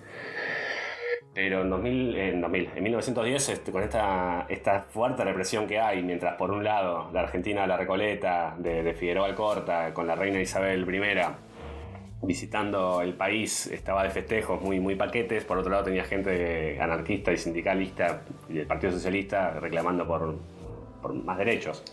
Pero 1.33 1.61
en 1.61 1.69
2000, 1.69 2.15
en, 2.17 2.41
2000, 2.41 2.69
en 2.75 2.83
1910, 2.83 3.49
este, 3.49 3.71
con 3.71 3.83
esta, 3.83 4.45
esta 4.49 4.81
fuerte 4.81 5.23
represión 5.23 5.65
que 5.65 5.79
hay, 5.79 6.03
mientras 6.03 6.35
por 6.35 6.51
un 6.51 6.63
lado 6.63 7.09
la 7.13 7.21
Argentina 7.21 7.65
la 7.65 7.77
Recoleta, 7.77 8.55
de, 8.57 8.83
de 8.83 8.93
Figueroa 8.93 9.27
Alcorta, 9.27 9.93
con 9.93 10.07
la 10.07 10.15
reina 10.15 10.41
Isabel 10.41 10.85
I, 10.93 11.01
visitando 12.21 13.01
el 13.01 13.13
país, 13.13 13.67
estaba 13.67 14.03
de 14.03 14.09
festejos 14.09 14.61
muy, 14.61 14.79
muy 14.79 14.95
paquetes, 14.95 15.45
por 15.45 15.57
otro 15.57 15.71
lado 15.71 15.85
tenía 15.85 16.03
gente 16.03 16.77
anarquista 16.79 17.31
y 17.31 17.37
sindicalista 17.37 18.23
y 18.49 18.53
del 18.55 18.67
Partido 18.67 18.91
Socialista 18.91 19.51
reclamando 19.59 20.05
por, 20.05 20.35
por 21.01 21.13
más 21.13 21.37
derechos. 21.37 21.83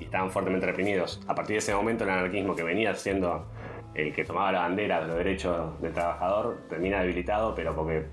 Y 0.00 0.04
estaban 0.04 0.30
fuertemente 0.30 0.66
reprimidos. 0.66 1.20
A 1.26 1.34
partir 1.34 1.54
de 1.54 1.58
ese 1.58 1.74
momento 1.74 2.04
el 2.04 2.10
anarquismo 2.10 2.56
que 2.56 2.62
venía 2.62 2.94
siendo 2.94 3.46
el 3.94 4.12
que 4.12 4.24
tomaba 4.24 4.50
la 4.50 4.60
bandera 4.60 5.00
de 5.00 5.06
los 5.06 5.16
derechos 5.16 5.80
del 5.80 5.92
trabajador 5.92 6.62
termina 6.68 7.00
debilitado, 7.00 7.54
pero 7.54 7.76
porque 7.76 8.06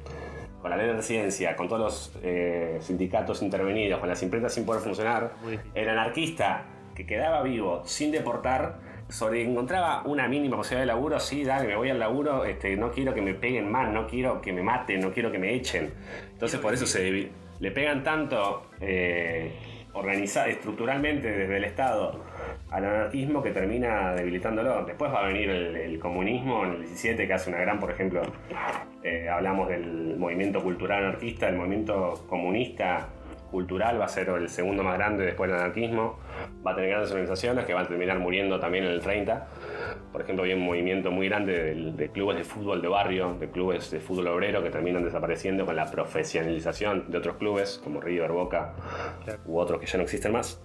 con 0.61 0.69
la 0.69 0.77
ley 0.77 0.87
de 0.87 0.93
residencia, 0.93 1.55
con 1.55 1.67
todos 1.67 1.81
los 1.81 2.19
eh, 2.23 2.77
sindicatos 2.81 3.41
intervenidos, 3.41 3.99
con 3.99 4.09
las 4.09 4.21
imprentas 4.23 4.53
sin 4.53 4.65
poder 4.65 4.81
funcionar, 4.81 5.33
el 5.73 5.89
anarquista 5.89 6.65
que 6.95 7.05
quedaba 7.05 7.41
vivo 7.43 7.81
sin 7.85 8.11
deportar, 8.11 8.91
sobre 9.09 9.43
encontraba 9.43 10.03
una 10.05 10.27
mínima 10.27 10.55
posibilidad 10.55 10.81
de 10.81 10.87
laburo, 10.87 11.19
sí, 11.19 11.43
dale, 11.43 11.67
me 11.67 11.75
voy 11.75 11.89
al 11.89 11.99
laburo, 11.99 12.45
este, 12.45 12.77
no 12.77 12.91
quiero 12.91 13.13
que 13.13 13.21
me 13.21 13.33
peguen 13.33 13.69
más, 13.69 13.91
no 13.91 14.07
quiero 14.07 14.39
que 14.39 14.53
me 14.53 14.63
maten, 14.63 15.01
no 15.01 15.11
quiero 15.11 15.31
que 15.31 15.37
me 15.37 15.53
echen. 15.53 15.93
Entonces 16.31 16.59
por 16.59 16.73
eso 16.73 16.85
se 16.85 17.29
le 17.59 17.71
pegan 17.71 18.03
tanto 18.03 18.67
eh, 18.79 19.51
organizar 19.93 20.49
estructuralmente 20.49 21.31
desde 21.31 21.57
el 21.57 21.63
Estado 21.63 22.23
al 22.69 22.85
anarquismo 22.85 23.43
que 23.43 23.51
termina 23.51 24.13
debilitándolo. 24.13 24.85
Después 24.85 25.11
va 25.11 25.25
a 25.25 25.27
venir 25.27 25.49
el, 25.49 25.99
comunismo 25.99 26.63
en 26.65 26.71
el 26.71 26.79
17 26.81 27.27
que 27.27 27.33
hace 27.33 27.49
una 27.49 27.59
gran, 27.59 27.79
por 27.79 27.91
ejemplo, 27.91 28.21
eh, 29.03 29.27
hablamos 29.29 29.67
del 29.69 30.15
movimiento 30.17 30.61
cultural 30.63 31.03
anarquista, 31.05 31.49
el 31.49 31.57
movimiento 31.57 32.25
comunista 32.29 33.09
cultural 33.51 33.99
va 33.99 34.05
a 34.05 34.07
ser 34.07 34.29
el 34.29 34.49
segundo 34.49 34.81
más 34.81 34.97
grande 34.97 35.25
después 35.25 35.51
del 35.51 35.59
anarquismo, 35.59 36.17
va 36.65 36.71
a 36.71 36.75
tener 36.75 36.89
grandes 36.89 37.11
organizaciones 37.11 37.65
que 37.65 37.73
van 37.73 37.85
a 37.85 37.87
terminar 37.87 38.17
muriendo 38.19 38.59
también 38.59 38.85
en 38.85 38.91
el 38.91 39.01
30. 39.01 39.47
Por 40.11 40.21
ejemplo, 40.21 40.45
hay 40.45 40.53
un 40.53 40.61
movimiento 40.61 41.11
muy 41.11 41.27
grande 41.27 41.75
de, 41.75 42.11
clubes 42.11 42.37
de 42.37 42.43
fútbol 42.43 42.81
de 42.81 42.87
barrio, 42.87 43.35
de 43.39 43.49
clubes 43.49 43.91
de 43.91 43.99
fútbol 43.99 44.27
obrero 44.27 44.63
que 44.63 44.69
terminan 44.69 45.03
desapareciendo 45.03 45.65
con 45.65 45.75
la 45.75 45.85
profesionalización 45.91 47.11
de 47.11 47.17
otros 47.17 47.35
clubes 47.35 47.79
como 47.83 48.01
River, 48.01 48.31
Boca 48.31 48.73
u 49.45 49.59
otros 49.59 49.79
que 49.79 49.85
ya 49.85 49.97
no 49.97 50.03
existen 50.03 50.31
más. 50.31 50.61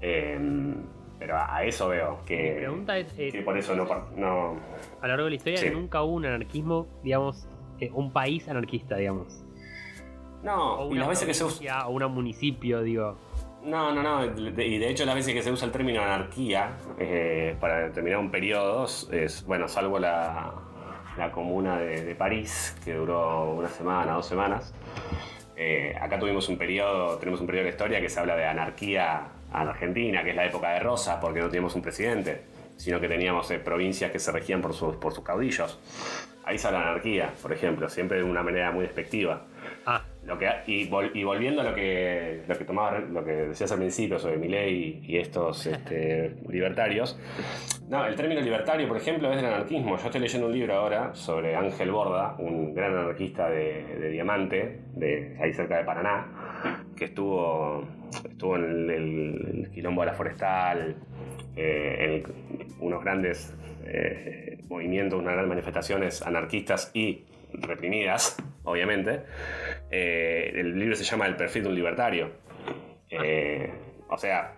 Em, 0.00 0.74
pero 1.18 1.36
a 1.36 1.64
eso 1.64 1.88
veo 1.88 2.20
que, 2.24 2.52
Mi 2.52 2.58
pregunta 2.60 2.98
es, 2.98 3.12
eh, 3.18 3.42
por 3.44 3.58
eso 3.58 3.74
no, 3.74 3.84
no, 4.16 4.56
A 5.00 5.06
lo 5.06 5.08
largo 5.08 5.24
de 5.24 5.30
la 5.30 5.36
historia 5.36 5.70
nunca 5.72 6.02
hubo 6.02 6.14
un 6.14 6.26
anarquismo, 6.26 6.86
digamos, 7.02 7.48
eh, 7.80 7.90
un 7.92 8.12
país 8.12 8.48
anarquista, 8.48 8.96
digamos. 8.96 9.44
No, 10.42 10.88
y 10.90 10.94
las 10.94 11.08
veces 11.08 11.26
que 11.26 11.34
se 11.34 11.44
usa. 11.44 11.88
O 11.88 11.92
un 11.92 12.12
municipio, 12.12 12.82
digo. 12.82 13.18
No, 13.64 13.92
no, 13.92 14.02
no. 14.02 14.24
Y 14.24 14.78
de 14.78 14.88
hecho, 14.88 15.04
las 15.04 15.14
veces 15.14 15.34
que 15.34 15.42
se 15.42 15.50
usa 15.50 15.66
el 15.66 15.72
término 15.72 16.00
anarquía 16.00 16.76
eh, 16.98 17.56
para 17.60 17.88
determinar 17.88 18.20
un 18.20 18.30
periodo 18.30 18.84
es, 18.84 19.44
bueno, 19.46 19.68
salvo 19.68 19.98
la, 19.98 20.54
la 21.16 21.32
comuna 21.32 21.78
de, 21.78 22.14
París, 22.14 22.76
que 22.84 22.94
duró 22.94 23.50
una 23.50 23.68
semana, 23.68 24.12
dos 24.12 24.26
semanas. 24.26 24.72
acá 26.00 26.18
tuvimos 26.18 26.48
un 26.48 26.56
periodo, 26.56 27.18
tenemos 27.18 27.40
un 27.40 27.46
periodo 27.46 27.64
de 27.64 27.70
historia 27.70 28.00
que 28.00 28.08
se 28.08 28.20
habla 28.20 28.36
de 28.36 28.46
anarquía 28.46 29.32
la 29.52 29.70
Argentina, 29.70 30.22
que 30.22 30.30
es 30.30 30.36
la 30.36 30.46
época 30.46 30.70
de 30.70 30.80
Rosas, 30.80 31.18
porque 31.20 31.40
no 31.40 31.46
teníamos 31.46 31.74
un 31.74 31.82
presidente, 31.82 32.42
sino 32.76 33.00
que 33.00 33.08
teníamos 33.08 33.50
eh, 33.50 33.58
provincias 33.58 34.10
que 34.10 34.18
se 34.18 34.30
regían 34.32 34.60
por 34.60 34.74
sus, 34.74 34.96
por 34.96 35.12
sus 35.12 35.24
caudillos. 35.24 35.78
Ahí 36.44 36.58
sale 36.58 36.78
la 36.78 36.90
anarquía, 36.90 37.32
por 37.42 37.52
ejemplo, 37.52 37.88
siempre 37.88 38.18
de 38.18 38.24
una 38.24 38.42
manera 38.42 38.70
muy 38.70 38.84
despectiva. 38.84 39.46
Ah. 39.84 40.02
Lo 40.28 40.38
que, 40.38 40.46
y, 40.66 40.86
volviendo 40.88 41.62
a 41.62 41.64
lo 41.64 41.74
que, 41.74 42.42
lo 42.46 42.58
que, 42.58 42.64
tomaba, 42.64 42.98
lo 42.98 43.24
que 43.24 43.32
decías 43.32 43.72
al 43.72 43.78
principio 43.78 44.18
sobre 44.18 44.36
Milei 44.36 45.00
y 45.02 45.16
estos 45.16 45.66
este, 45.66 46.36
libertarios, 46.46 47.18
no, 47.88 48.04
el 48.04 48.14
término 48.14 48.42
libertario, 48.42 48.86
por 48.86 48.98
ejemplo, 48.98 49.30
es 49.30 49.36
del 49.36 49.46
anarquismo. 49.46 49.96
Yo 49.96 50.04
estoy 50.04 50.20
leyendo 50.20 50.48
un 50.48 50.52
libro 50.52 50.74
ahora 50.74 51.14
sobre 51.14 51.56
Ángel 51.56 51.90
Borda, 51.90 52.34
un 52.38 52.74
gran 52.74 52.94
anarquista 52.94 53.48
de, 53.48 54.10
Diamante, 54.10 54.80
de 54.92 55.38
ahí 55.40 55.54
cerca 55.54 55.78
de 55.78 55.84
Paraná, 55.84 56.84
que 56.94 57.06
estuvo, 57.06 57.88
estuvo 58.28 58.56
en 58.56 58.90
el, 58.90 59.70
quilombo 59.72 60.02
de 60.02 60.06
la 60.08 60.12
forestal, 60.12 60.96
eh, 61.56 62.22
en 62.26 62.74
unos 62.80 63.02
grandes 63.02 63.56
eh, 63.86 64.58
movimientos, 64.68 65.18
unas 65.18 65.32
grandes 65.32 65.48
manifestaciones 65.48 66.20
anarquistas 66.20 66.90
y 66.92 67.24
reprimidas, 67.54 68.36
obviamente. 68.64 69.20
Eh, 69.90 70.52
el 70.54 70.78
libro 70.78 70.94
se 70.96 71.04
llama 71.04 71.26
El 71.26 71.36
perfil 71.36 71.64
de 71.64 71.68
un 71.68 71.74
libertario. 71.74 72.32
o 74.08 74.18
sea, 74.18 74.54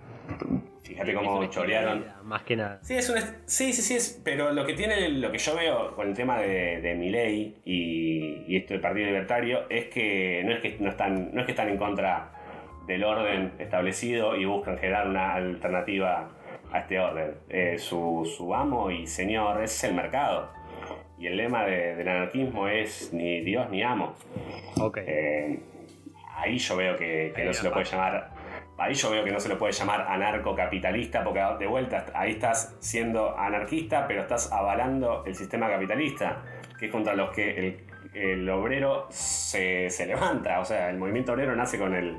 Fíjate 0.91 1.15
cómo 1.15 1.45
chorearon. 1.47 2.05
Más 2.25 2.43
que 2.43 2.57
nada. 2.57 2.81
Sí, 2.83 2.97
es 2.97 3.09
un 3.09 3.17
sí, 3.47 3.73
sí, 3.73 3.83
sí, 3.83 3.95
es, 3.95 4.21
pero 4.25 4.53
lo 4.53 4.67
que 4.67 4.75
tiene, 4.75 5.09
lo 5.09 5.31
que 5.31 5.39
yo 5.39 5.55
veo 5.55 5.95
con 5.95 6.09
el 6.09 6.15
tema 6.15 6.39
de, 6.39 6.81
de 6.81 6.95
Milei 6.95 7.59
y, 7.65 8.45
y 8.49 8.57
esto 8.57 8.75
del 8.75 8.81
Partido 8.81 9.07
Libertario 9.07 9.69
es 9.71 9.87
que 9.87 10.43
no 10.45 10.53
es 10.53 10.61
que 10.61 10.77
no 10.81 10.91
están, 10.91 11.33
no 11.33 11.41
es 11.41 11.47
que 11.47 11.53
están 11.53 11.69
en 11.69 11.77
contra 11.77 12.33
del 12.89 13.05
orden 13.05 13.53
establecido 13.59 14.35
y 14.35 14.45
buscan 14.47 14.79
generar 14.79 15.07
una 15.07 15.35
alternativa 15.35 16.31
a 16.73 16.79
este 16.81 16.99
orden. 16.99 17.35
Eh, 17.49 17.79
su, 17.79 18.29
su, 18.37 18.53
amo 18.53 18.91
y 18.91 19.07
señor 19.07 19.63
es 19.63 19.85
el 19.85 19.95
mercado. 19.95 20.51
Y 21.21 21.27
el 21.27 21.37
lema 21.37 21.67
del 21.67 22.09
anarquismo 22.09 22.67
es 22.67 23.13
ni 23.13 23.43
Dios 23.43 23.71
ni 23.71 23.83
amo. 23.83 24.17
Okay. 24.81 25.05
Eh, 25.07 25.61
ahí 26.35 26.59
yo 26.59 26.77
veo 26.77 26.97
que, 26.97 27.33
que 27.37 27.45
no 27.45 27.53
se 27.53 27.63
lo 27.63 27.73
puede 27.73 27.85
llamar 27.85 28.41
ahí 28.81 28.95
yo 28.95 29.11
veo 29.11 29.23
que 29.23 29.31
no 29.31 29.39
se 29.39 29.49
lo 29.49 29.59
puede 29.59 29.73
llamar 29.73 30.07
anarcocapitalista, 30.09 31.23
porque 31.23 31.41
de 31.59 31.67
vuelta 31.67 32.07
ahí 32.15 32.33
estás 32.33 32.77
siendo 32.81 33.39
anarquista, 33.39 34.07
pero 34.09 34.23
estás 34.23 34.51
avalando 34.51 35.23
el 35.27 35.35
sistema 35.35 35.69
capitalista, 35.69 36.43
que 36.79 36.87
es 36.87 36.93
contra 36.93 37.15
los 37.15 37.31
que 37.31 37.85
el, 38.15 38.49
obrero 38.49 39.07
se, 39.11 39.91
levanta. 40.07 40.61
O 40.61 40.65
sea, 40.65 40.89
el 40.91 40.97
movimiento 40.97 41.33
obrero 41.33 41.55
nace 41.55 41.79
con 41.79 41.95
el, 41.95 42.17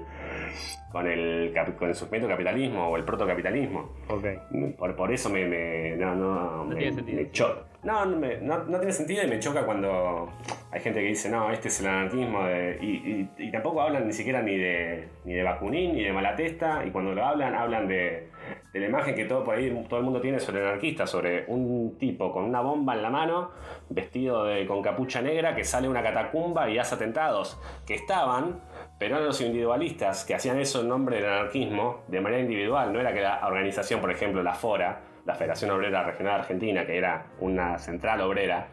con 0.92 1.08
el, 1.08 1.52
con 1.78 1.90
el 1.90 1.96
surgimiento 1.96 2.30
capitalismo 2.30 2.88
o 2.88 2.96
el 2.96 3.04
protocapitalismo. 3.04 3.94
Okay. 4.08 4.38
Por, 4.78 4.96
por 4.96 5.12
eso 5.12 5.30
me, 5.30 5.96
no, 5.98 6.16
no, 6.16 6.66
no 6.66 6.76
tiene 6.76 6.94
sentido. 6.94 7.71
No, 7.84 8.06
no, 8.06 8.64
no, 8.66 8.78
tiene 8.78 8.94
sentido 8.94 9.24
y 9.24 9.28
me 9.28 9.40
choca 9.40 9.66
cuando 9.66 10.32
hay 10.72 10.82
gente 10.82 11.00
que 11.02 11.08
dice, 11.08 11.30
no, 11.30 11.52
este 11.52 11.70
es 11.70 11.80
el 11.82 11.88
anarquismo. 11.88 12.40
y, 12.80 13.28
y, 13.38 13.52
tampoco 13.52 13.82
hablan 13.82 14.06
ni 14.06 14.14
siquiera 14.14 14.42
ni 14.42 14.58
de, 14.58 15.08
ni 15.26 15.34
de 15.34 15.44
Bakunin 15.44 15.94
ni 15.94 16.04
de 16.04 16.14
Malatesta. 16.14 16.86
Y 16.86 16.92
cuando 16.92 17.14
lo 17.14 17.26
hablan, 17.26 17.56
hablan 17.56 17.88
de, 17.88 18.30
de 18.74 18.80
la 18.80 18.86
imagen 18.86 19.16
que 19.16 19.26
todo 19.26 19.44
por 19.44 19.56
ahí 19.56 19.86
todo 19.90 20.00
el 20.00 20.06
mundo 20.06 20.22
tiene 20.22 20.40
sobre 20.40 20.62
el 20.62 20.68
anarquista, 20.68 21.06
sobre 21.06 21.46
un 21.48 21.98
tipo 21.98 22.32
con 22.32 22.46
una 22.46 22.62
bomba 22.62 22.94
en 22.94 23.02
la 23.02 23.10
mano, 23.10 23.52
vestido 23.90 24.46
de, 24.46 24.66
con 24.66 24.82
capucha 24.82 25.22
negra, 25.22 25.56
que 25.56 25.64
sale 25.64 25.88
a 25.88 25.90
una 25.90 26.04
catacumba 26.04 26.70
y 26.70 26.78
hace 26.78 26.96
atentados, 26.96 27.60
que 27.86 27.96
estaban, 27.96 28.62
pero 28.98 29.16
eran 29.16 29.28
los 29.28 29.42
individualistas 29.42 30.24
que 30.24 30.36
hacían 30.36 30.60
eso 30.60 30.82
en 30.82 30.88
nombre 30.88 31.18
del 31.18 31.26
anarquismo 31.26 32.04
de 32.08 32.22
manera 32.22 32.42
individual, 32.42 32.94
no 32.94 33.00
era 33.00 33.14
que 33.14 33.22
la 33.22 33.46
organización, 33.46 34.00
por 34.00 34.12
ejemplo, 34.12 34.42
la 34.42 34.54
FORA, 34.54 35.11
la 35.26 35.36
Federación 35.36 35.72
Obrera 35.72 36.04
Regional 36.04 36.42
Argentina, 36.42 36.86
que 36.86 36.98
era 36.98 37.26
una 37.40 37.78
central 37.78 38.22
obrera, 38.22 38.68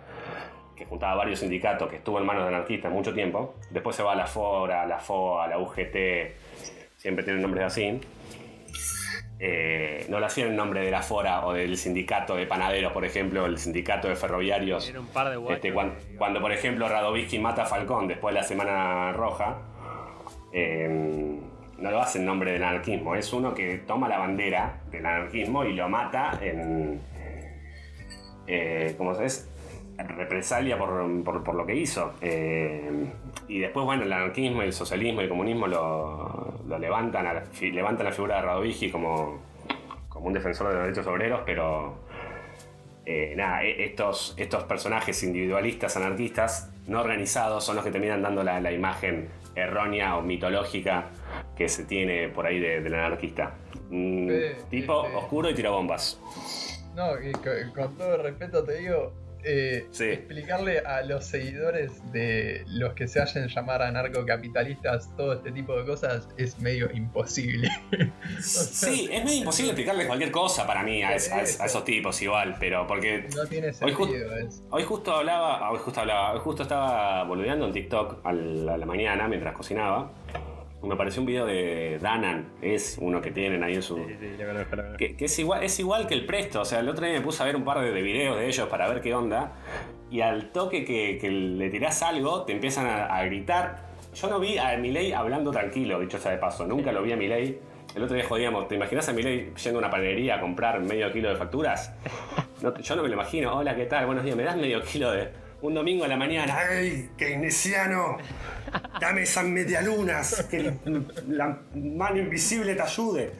que 0.77 0.85
juntaba 0.85 1.17
varios 1.17 1.41
sindicatos, 1.41 1.89
que 1.89 1.97
estuvo 1.97 2.19
en 2.19 2.27
manos 2.27 2.45
de 2.45 2.49
anarquistas 2.55 2.93
mucho 2.93 3.13
tiempo, 3.13 3.57
después 3.71 3.97
se 3.97 4.03
va 4.03 4.13
a 4.13 4.17
la 4.17 4.27
FORA, 4.27 4.87
la 4.87 4.99
FOA, 4.99 5.49
la 5.49 5.59
UGT, 5.59 5.97
siempre 6.97 7.25
tienen 7.25 7.43
nombres 7.43 7.65
así, 7.65 8.01
eh, 9.41 10.05
no 10.09 10.19
lo 10.19 10.27
hacían 10.27 10.49
en 10.49 10.57
nombre 10.57 10.81
de 10.81 10.91
la 10.91 11.01
Fora 11.01 11.47
o 11.47 11.53
del 11.53 11.77
sindicato 11.77 12.35
de 12.35 12.47
panaderos, 12.47 12.93
por 12.93 13.05
ejemplo, 13.05 13.47
el 13.47 13.59
sindicato 13.59 14.09
de 14.09 14.17
ferroviarios. 14.17 14.93
un 14.99 15.07
par 15.07 15.31
de 15.31 15.55
este, 15.55 15.73
cuando, 15.73 16.41
por 16.41 16.51
ejemplo, 16.51 16.89
Radovisky 16.89 17.39
mata 17.39 17.63
a 17.63 17.67
Falcón 17.67 18.09
después 18.09 18.35
de 18.35 18.41
la 18.41 18.47
Semana 18.47 19.13
Roja, 19.13 19.59
em, 20.53 21.41
no 21.79 21.91
lo 21.91 22.01
hace 22.01 22.19
en 22.19 22.27
nombre 22.27 22.53
del 22.53 22.63
anarquismo, 22.63 23.15
es 23.15 23.33
uno 23.33 23.55
que 23.55 23.79
toma 23.79 24.09
la 24.09 24.19
bandera 24.19 24.81
del 24.91 25.07
anarquismo 25.07 25.65
y 25.65 25.75
lo 25.75 25.89
mata 25.89 26.39
en. 26.43 27.01
Eh, 28.47 28.95
¿Cómo 28.97 29.15
se 29.15 29.47
represalia 29.99 30.79
por, 30.79 31.55
lo 31.55 31.67
que 31.67 31.75
hizo. 31.75 32.15
Eh, 32.21 33.07
y 33.49 33.59
después, 33.59 33.85
bueno, 33.85 34.05
el 34.05 34.13
anarquismo, 34.13 34.63
el 34.63 34.73
socialismo 34.73 35.21
el 35.21 35.29
comunismo 35.29 35.67
lo, 35.67 36.55
levantan, 36.79 37.27
levantan 37.61 38.07
la 38.07 38.13
figura 38.13 38.37
de 38.37 38.43
Radovigi 38.43 38.91
como, 38.91 39.41
como 40.09 40.27
un 40.27 40.33
defensor 40.33 40.69
de 40.69 40.75
los 40.75 40.83
derechos 40.85 41.07
obreros, 41.07 41.41
pero 41.45 41.97
eh, 43.07 43.35
nada, 43.37 43.65
e, 43.65 43.85
estos, 43.85 44.35
estos 44.37 44.65
personajes 44.65 45.23
individualistas, 45.23 45.97
anarquistas, 45.97 46.71
no 46.87 47.01
organizados, 47.01 47.65
son 47.65 47.77
los 47.77 47.85
que 47.85 47.91
terminan 47.91 48.23
dando 48.23 48.43
la, 48.43 48.71
imagen 48.71 49.29
errónea 49.59 50.17
o 50.17 50.23
mitológica 50.23 51.07
que 51.57 51.69
se 51.69 51.85
tiene 51.85 52.29
por 52.29 52.47
ahí 52.47 52.59
del 52.59 52.95
anarquista. 52.95 53.55
tipo 54.71 54.93
oscuro 54.93 55.51
y 55.51 55.55
tirabombas. 55.55 56.21
No, 56.95 57.13
con 57.75 57.97
todo 57.97 58.17
respeto 58.23 58.65
te 58.65 58.79
digo, 58.79 59.13
eh, 59.45 59.89
explicarle 59.99 60.81
a 60.81 61.03
los 61.03 61.25
seguidores 61.25 61.93
de 62.13 62.65
los 62.69 62.95
que 62.95 63.09
se 63.09 63.21
hacen 63.21 63.49
llamar 63.49 63.83
anarcocapitalistas 63.83 65.15
todo 65.17 65.35
este 65.35 65.53
tipo 65.53 65.77
de 65.77 65.87
cosas 65.87 66.29
es 66.37 66.59
medio 66.59 66.91
imposible. 66.93 67.69
sí, 68.41 69.09
es 69.13 69.25
medio 69.25 69.39
imposible 69.39 69.73
explicarles 69.73 70.07
cualquier 70.07 70.31
cosa 70.31 70.67
para 70.67 70.83
mí 70.83 71.03
a, 71.03 71.15
esos 71.15 71.85
tipos 71.85 72.21
igual, 72.23 72.57
pero 72.59 72.87
porque... 72.87 73.27
No 73.35 73.47
tiene 73.47 73.73
sentido. 73.73 74.31
Hoy, 74.71 74.83
justo 74.83 75.15
hablaba, 75.15 75.71
hoy 75.71 75.79
justo 75.79 76.01
hablaba, 76.01 76.35
hoy 76.35 76.41
justo 76.41 76.63
estaba 76.63 77.25
boludeando 77.25 77.67
en 77.67 77.73
TikTok 77.73 78.21
a 78.25 78.33
la 78.33 78.87
mañana 78.87 79.29
mientras 79.29 79.55
cocinaba 79.55 80.11
me 80.87 80.95
apareció 80.95 81.21
un 81.21 81.27
video 81.27 81.45
de 81.45 81.99
Danan, 82.01 82.53
es 82.63 82.99
uno 83.01 83.21
que 83.21 83.31
tienen 83.31 83.63
ahí 83.65 83.75
en 83.75 83.83
su. 83.83 83.97
Sí, 83.97 84.17
sí, 84.21 84.29
que, 84.97 85.17
que, 85.17 85.25
es, 85.25 85.39
igual, 85.39 85.65
es 85.65 85.79
igual 85.81 86.07
que 86.07 86.15
el 86.15 86.25
Presto. 86.25 86.61
O 86.61 86.65
sea, 86.65 86.81
el 86.81 86.89
otro 86.89 87.05
día 87.05 87.15
me 87.15 87.21
puse 87.21 87.43
a 87.43 87.47
ver 87.47 87.57
un 87.57 87.65
par 87.65 87.81
de, 87.81 88.01
videos 88.01 88.37
de 88.37 88.47
ellos 88.47 88.69
para 88.69 88.89
ver 88.89 89.01
qué 89.01 89.15
onda. 89.15 89.53
Y 90.11 90.21
al 90.21 90.53
toque 90.53 90.85
que, 90.85 91.31
le 91.31 91.69
tirás 91.69 92.03
algo, 92.03 92.43
te 92.43 92.53
empiezan 92.53 92.87
a, 92.87 93.23
gritar. 93.25 93.89
Yo 94.15 94.29
no 94.29 94.39
vi 94.39 94.57
a 94.57 94.77
Milei 94.79 95.13
hablando 95.13 95.51
tranquilo, 95.51 96.01
dicho 96.01 96.19
sea 96.19 96.33
de 96.33 96.39
paso. 96.39 96.67
Nunca 96.67 96.93
lo 96.93 97.03
vi 97.03 97.13
a 97.13 97.17
Milei. 97.17 97.59
El 97.95 98.03
otro 98.03 98.15
día 98.15 98.25
jodíamos, 98.27 98.69
¿te 98.69 98.77
imaginas 98.77 99.09
a 99.09 99.13
Milei 99.13 99.53
yendo 99.55 99.79
a 99.79 99.83
una 99.83 99.91
panadería 99.91 100.37
a 100.37 100.41
comprar 100.41 100.81
medio 100.81 101.11
kilo 101.13 101.29
de 101.29 101.37
facturas? 101.37 101.93
yo 102.61 102.97
no 102.97 103.03
me 103.03 103.09
lo 103.09 103.15
imagino. 103.15 103.57
Hola, 103.57 103.75
¿qué 103.75 103.87
tal? 103.87 104.07
Buenos 104.07 104.25
días, 104.25 104.37
¿me 104.37 104.45
das 104.45 104.57
medio 104.57 104.81
kilo 104.83 105.11
de, 105.11 105.29
un 105.61 105.75
domingo 105.75 106.05
a 106.05 106.09
la 106.09 106.17
mañana, 106.17 106.57
¡ay, 106.57 107.11
keynesiano! 107.17 108.19
Dame 109.01 109.23
esas 109.23 109.45
medialunas, 109.45 110.47
que 110.51 110.75
la 111.29 111.59
mano 111.75 112.19
invisible 112.19 112.75
te 112.75 112.83
ayude. 112.83 113.33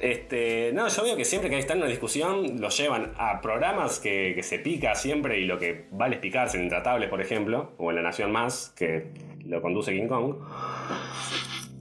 Este, 0.00 0.72
no, 0.72 0.88
yo 0.88 1.02
veo 1.02 1.16
que 1.16 1.24
siempre 1.24 1.50
que 1.50 1.58
están 1.58 1.78
en 1.78 1.84
una 1.84 1.90
discusión 1.90 2.60
lo 2.60 2.68
llevan 2.68 3.12
a 3.16 3.40
programas 3.40 3.98
que, 3.98 4.38
se 4.42 4.58
pica 4.58 4.94
siempre 4.94 5.38
y 5.40 5.44
lo 5.44 5.58
que 5.58 5.86
vale 5.90 6.16
es 6.16 6.20
picarse 6.20 6.56
en 6.56 6.64
Intratable, 6.64 7.08
por 7.08 7.20
ejemplo, 7.20 7.72
o 7.78 7.90
en 7.90 7.96
La 7.96 8.02
Nación 8.02 8.30
Más, 8.30 8.72
que 8.76 9.06
lo 9.44 9.62
conduce 9.62 9.92
King 9.92 10.08
Kong. 10.08 10.36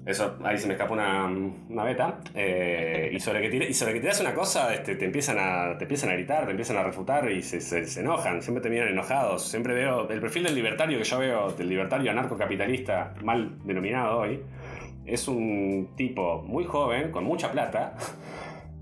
Eso, 0.07 0.37
ahí 0.45 0.57
se 0.57 0.67
me 0.67 0.73
escapa 0.75 0.93
una, 0.93 1.83
beta. 1.83 2.19
Eh, 2.33 3.11
y, 3.11 3.19
sobre 3.19 3.41
que 3.41 3.67
y 3.67 3.73
sobre 3.73 3.93
que 3.93 3.99
tiras 3.99 4.21
una 4.21 4.33
cosa, 4.33 4.73
este, 4.73 4.95
te, 4.95 5.03
empiezan 5.03 5.37
a, 5.37 5.77
te 5.77 5.83
empiezan 5.83 6.11
a 6.11 6.13
gritar, 6.13 6.45
te 6.45 6.51
empiezan 6.51 6.77
a 6.77 6.83
refutar 6.83 7.29
y 7.29 7.41
se, 7.41 7.59
se, 7.59 7.99
enojan. 7.99 8.41
Siempre 8.41 8.61
terminan 8.61 8.87
enojados. 8.87 9.43
Siempre 9.43 9.73
veo 9.73 10.09
el 10.09 10.21
perfil 10.21 10.43
del 10.43 10.55
libertario 10.55 10.97
que 10.97 11.03
yo 11.03 11.19
veo, 11.19 11.51
del 11.51 11.67
libertario 11.67 12.09
anarcocapitalista, 12.09 13.15
mal 13.21 13.57
denominado 13.65 14.19
hoy. 14.19 14.39
Es 15.05 15.27
un 15.27 15.89
tipo 15.97 16.41
muy 16.41 16.63
joven, 16.63 17.11
con 17.11 17.25
mucha 17.25 17.51
plata, 17.51 17.97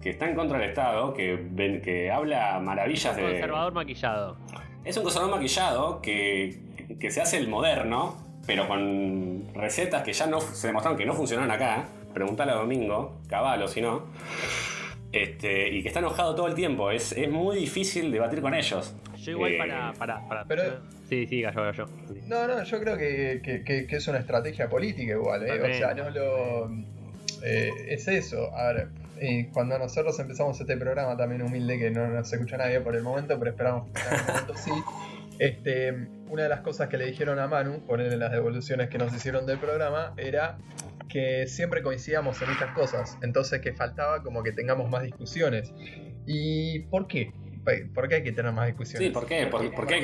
que 0.04 0.12
está 0.12 0.30
en 0.30 0.36
contra 0.36 0.60
del 0.60 0.70
Estado, 0.70 1.12
que, 1.16 1.82
que 1.84 2.12
habla 2.12 2.60
maravillas 2.60 3.16
de. 3.16 3.24
Un 3.24 3.32
conservador 3.32 3.74
maquillado. 3.74 4.38
Es 4.84 4.96
un 4.96 5.02
conservador 5.02 5.38
maquillado 5.38 6.02
que, 6.04 6.60
que 7.00 7.10
se 7.10 7.20
hace 7.20 7.38
el 7.38 7.48
moderno 7.48 8.25
pero 8.46 8.68
con 8.68 9.54
recetas 9.54 10.04
que 10.04 10.14
ya 10.14 10.28
no 10.28 10.42
se 10.42 10.68
demostraron 10.68 10.98
que 10.98 11.06
no 11.06 11.14
funcionaron 11.14 11.52
acá. 11.52 11.86
Preguntale 12.14 12.52
a 12.52 12.56
Domingo, 12.56 13.18
caballo 13.28 13.68
si 13.68 13.82
no. 13.82 14.04
Este, 15.12 15.70
y 15.70 15.82
que 15.82 15.88
está 15.88 16.00
enojado 16.00 16.36
todo 16.36 16.48
el 16.48 16.56
tiempo. 16.56 16.92
Es, 16.92 17.12
es 17.14 17.30
muy 17.30 17.58
difícil 17.58 18.12
debatir 18.12 18.42
con 18.42 18.54
ellos. 18.54 18.94
Yo 19.18 19.32
igual 19.32 19.54
eh, 19.54 19.58
para, 19.58 19.94
para, 19.94 20.28
para, 20.28 20.46
Pero, 20.46 20.64
Sí, 21.10 21.28
sí, 21.28 21.42
gallo, 21.42 21.62
gallo. 21.62 21.86
No, 22.26 22.48
no, 22.48 22.64
yo 22.64 22.80
creo 22.80 22.98
que, 22.98 23.42
que, 23.44 23.64
que, 23.64 23.96
es 23.96 24.08
una 24.08 24.20
estrategia 24.20 24.68
política 24.70 25.14
igual, 25.14 25.46
¿eh? 25.46 25.62
O 25.62 25.74
sea, 25.74 25.94
no 25.94 26.10
lo... 26.10 26.70
Eh, 27.44 27.70
es 27.90 28.08
eso. 28.08 28.54
A 28.56 28.74
ver, 28.74 28.88
cuando 29.54 29.78
nosotros 29.78 30.18
empezamos 30.20 30.60
este 30.60 30.78
programa, 30.78 31.16
también 31.16 31.44
humilde, 31.44 31.78
que 31.78 31.92
no 31.92 32.08
nos 32.08 32.32
escucha 32.32 32.58
nadie 32.58 32.82
por 32.82 32.96
el 32.96 33.04
momento, 33.04 33.38
pero 33.38 33.52
esperamos 33.52 33.90
que 33.92 34.16
en 34.16 34.26
momento 34.26 34.54
sí. 34.58 34.72
Este, 35.40 35.92
una 36.30 36.44
de 36.44 36.50
las 36.50 36.62
cosas 36.62 36.88
que 36.88 36.98
le 36.98 37.06
dijeron 37.06 37.40
a 37.40 37.48
Manu, 37.48 37.86
ponerle 37.86 38.18
las 38.18 38.32
devoluciones 38.32 38.90
que 38.90 38.98
nos 38.98 39.14
hicieron 39.14 39.46
del 39.46 39.58
programa, 39.58 40.14
era 40.18 40.58
que 41.10 41.48
siempre 41.48 41.82
coincidíamos 41.82 42.42
en 42.42 42.50
estas 42.50 42.74
cosas, 42.74 43.18
entonces 43.22 43.62
que 43.62 43.74
faltaba 43.74 44.22
como 44.24 44.44
que 44.44 44.52
tengamos 44.52 44.90
más 44.90 45.04
discusiones. 45.04 45.74
¿Y 46.26 46.80
por 46.80 47.08
qué? 47.08 47.32
¿Por 47.94 48.08
qué 48.08 48.16
hay 48.16 48.24
que 48.24 48.32
tener 48.32 48.52
más 48.52 48.68
discusiones? 48.68 49.08
Sí, 49.08 49.14
¿por 49.14 49.26
qué? 49.26 49.48
¿Por, 49.48 49.88
qué? 49.88 49.98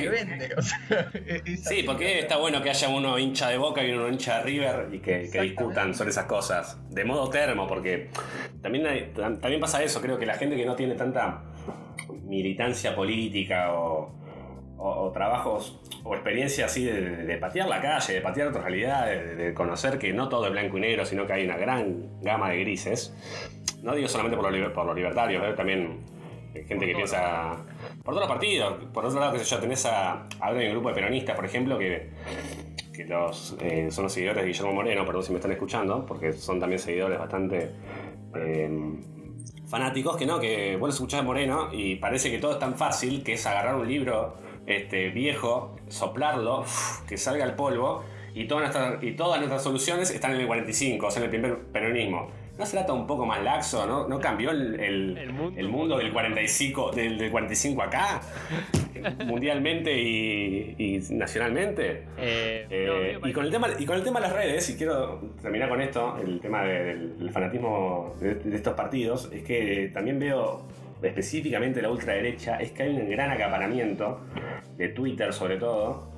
E-, 1.14 1.56
sí, 1.56 1.84
porque 1.84 2.18
está 2.18 2.36
bueno 2.36 2.60
que 2.60 2.70
haya 2.70 2.88
uno 2.88 3.18
hincha 3.18 3.48
de 3.50 3.56
Boca 3.56 3.84
y 3.84 3.92
uno 3.92 4.08
hincha 4.08 4.38
de 4.38 4.44
River 4.44 4.88
y 4.92 4.98
que, 4.98 5.28
discutan 5.40 5.94
sobre 5.94 6.10
esas 6.10 6.24
cosas. 6.24 6.78
De 6.90 7.04
modo 7.04 7.30
termo, 7.30 7.68
porque 7.68 8.10
también, 8.60 9.12
también 9.14 9.60
pasa 9.60 9.82
eso. 9.82 10.00
Creo 10.00 10.18
que 10.18 10.26
la 10.26 10.34
gente 10.34 10.56
que 10.56 10.66
no 10.66 10.74
tiene 10.74 10.94
tanta 10.94 11.44
militancia 12.24 12.96
política 12.96 13.72
o, 13.74 14.12
o, 14.82 15.10
trabajos 15.12 15.78
o 16.02 16.14
experiencias 16.14 16.70
así 16.70 16.84
de, 16.84 17.36
patear 17.38 17.68
la 17.68 17.80
calle, 17.80 18.14
de 18.14 18.20
patear 18.20 18.48
otras 18.48 18.64
realidades, 18.64 19.36
de, 19.36 19.54
conocer 19.54 19.98
que 19.98 20.12
no 20.12 20.28
todo 20.28 20.46
es 20.46 20.52
blanco 20.52 20.78
y 20.78 20.80
negro, 20.80 21.06
sino 21.06 21.26
que 21.26 21.34
hay 21.34 21.44
una 21.44 21.56
gran 21.56 22.20
gama 22.20 22.50
de 22.50 22.60
grises. 22.60 23.14
No 23.82 23.94
digo 23.94 24.08
solamente 24.08 24.36
por, 24.36 24.86
los 24.86 24.96
libertarios, 24.96 25.44
¿eh? 25.44 25.52
también 25.56 26.00
gente 26.66 26.86
que 26.86 26.94
piensa 26.94 27.56
por 28.04 28.14
todos 28.14 28.28
los 28.28 28.28
partidos. 28.28 28.84
Por 28.92 29.06
otro 29.06 29.20
lado, 29.20 29.32
que 29.32 29.38
sé 29.38 29.44
yo, 29.44 29.58
tenés 29.58 29.86
a, 29.86 30.26
a 30.40 30.50
un 30.50 30.70
grupo 30.70 30.88
de 30.88 30.94
peronistas, 30.94 31.36
por 31.36 31.44
ejemplo, 31.44 31.78
que, 31.78 32.10
que 32.92 33.04
los, 33.04 33.56
eh, 33.60 33.88
son 33.90 34.04
los 34.04 34.12
seguidores 34.12 34.42
de 34.42 34.48
Guillermo 34.48 34.72
Moreno, 34.72 35.06
perdón 35.06 35.22
si 35.22 35.30
me 35.30 35.38
están 35.38 35.52
escuchando, 35.52 36.04
porque 36.04 36.32
son 36.32 36.60
también 36.60 36.78
seguidores 36.78 37.18
bastante 37.18 37.70
eh, 38.36 38.70
fanáticos, 39.66 40.16
que 40.16 40.26
no, 40.26 40.38
que 40.38 40.76
vos 40.76 40.92
escuchás 40.92 41.20
a 41.20 41.22
Moreno 41.22 41.68
y 41.72 41.96
parece 41.96 42.30
que 42.30 42.38
todo 42.38 42.52
es 42.52 42.58
tan 42.58 42.76
fácil 42.76 43.22
que 43.22 43.34
es 43.34 43.46
agarrar 43.46 43.76
un 43.76 43.88
libro 43.88 44.36
este, 44.66 45.10
viejo, 45.10 45.76
soplarlo, 45.88 46.64
que 47.08 47.16
salga 47.16 47.44
el 47.44 47.54
polvo 47.54 48.04
y 48.34 48.46
todas, 48.46 48.74
nuestras, 48.74 49.02
y 49.02 49.12
todas 49.12 49.38
nuestras 49.38 49.62
soluciones 49.62 50.10
están 50.10 50.32
en 50.34 50.40
el 50.40 50.46
45, 50.46 51.06
o 51.06 51.10
sea, 51.10 51.20
en 51.20 51.24
el 51.24 51.30
primer 51.30 51.58
peronismo. 51.72 52.30
¿No 52.58 52.66
se 52.66 52.72
trata 52.72 52.92
un 52.92 53.06
poco 53.06 53.24
más 53.24 53.42
laxo? 53.42 53.86
¿No, 53.86 54.06
¿No 54.06 54.20
cambió 54.20 54.50
el, 54.50 54.78
el, 54.78 55.32
mundo? 55.68 55.96
del 55.96 56.12
45, 56.12 56.92
del, 56.92 57.30
45 57.30 57.82
acá? 57.82 58.20
mundialmente 59.26 59.98
y, 59.98 61.02
nacionalmente. 61.10 62.04
Eh, 62.18 62.66
eh, 62.70 63.18
y, 63.24 63.32
con 63.32 63.46
el 63.46 63.50
tema, 63.50 63.68
y 63.78 63.84
con 63.84 63.96
el 63.96 64.04
tema 64.04 64.20
de 64.20 64.26
las 64.26 64.36
redes, 64.36 64.68
y 64.70 64.76
quiero 64.76 65.20
terminar 65.40 65.68
con 65.68 65.80
esto, 65.80 66.16
el 66.22 66.40
tema 66.40 66.62
del, 66.62 67.30
fanatismo 67.32 68.14
de, 68.20 68.54
estos 68.54 68.74
partidos, 68.74 69.30
es 69.32 69.42
que 69.42 69.90
también 69.92 70.18
veo 70.18 70.62
específicamente 71.02 71.82
la 71.82 71.90
ultraderecha, 71.90 72.56
es 72.56 72.72
que 72.72 72.84
hay 72.84 72.94
un 72.94 73.08
gran 73.10 73.30
acaparamiento 73.30 74.20
de 74.76 74.88
Twitter 74.88 75.32
sobre 75.32 75.56
todo. 75.56 76.10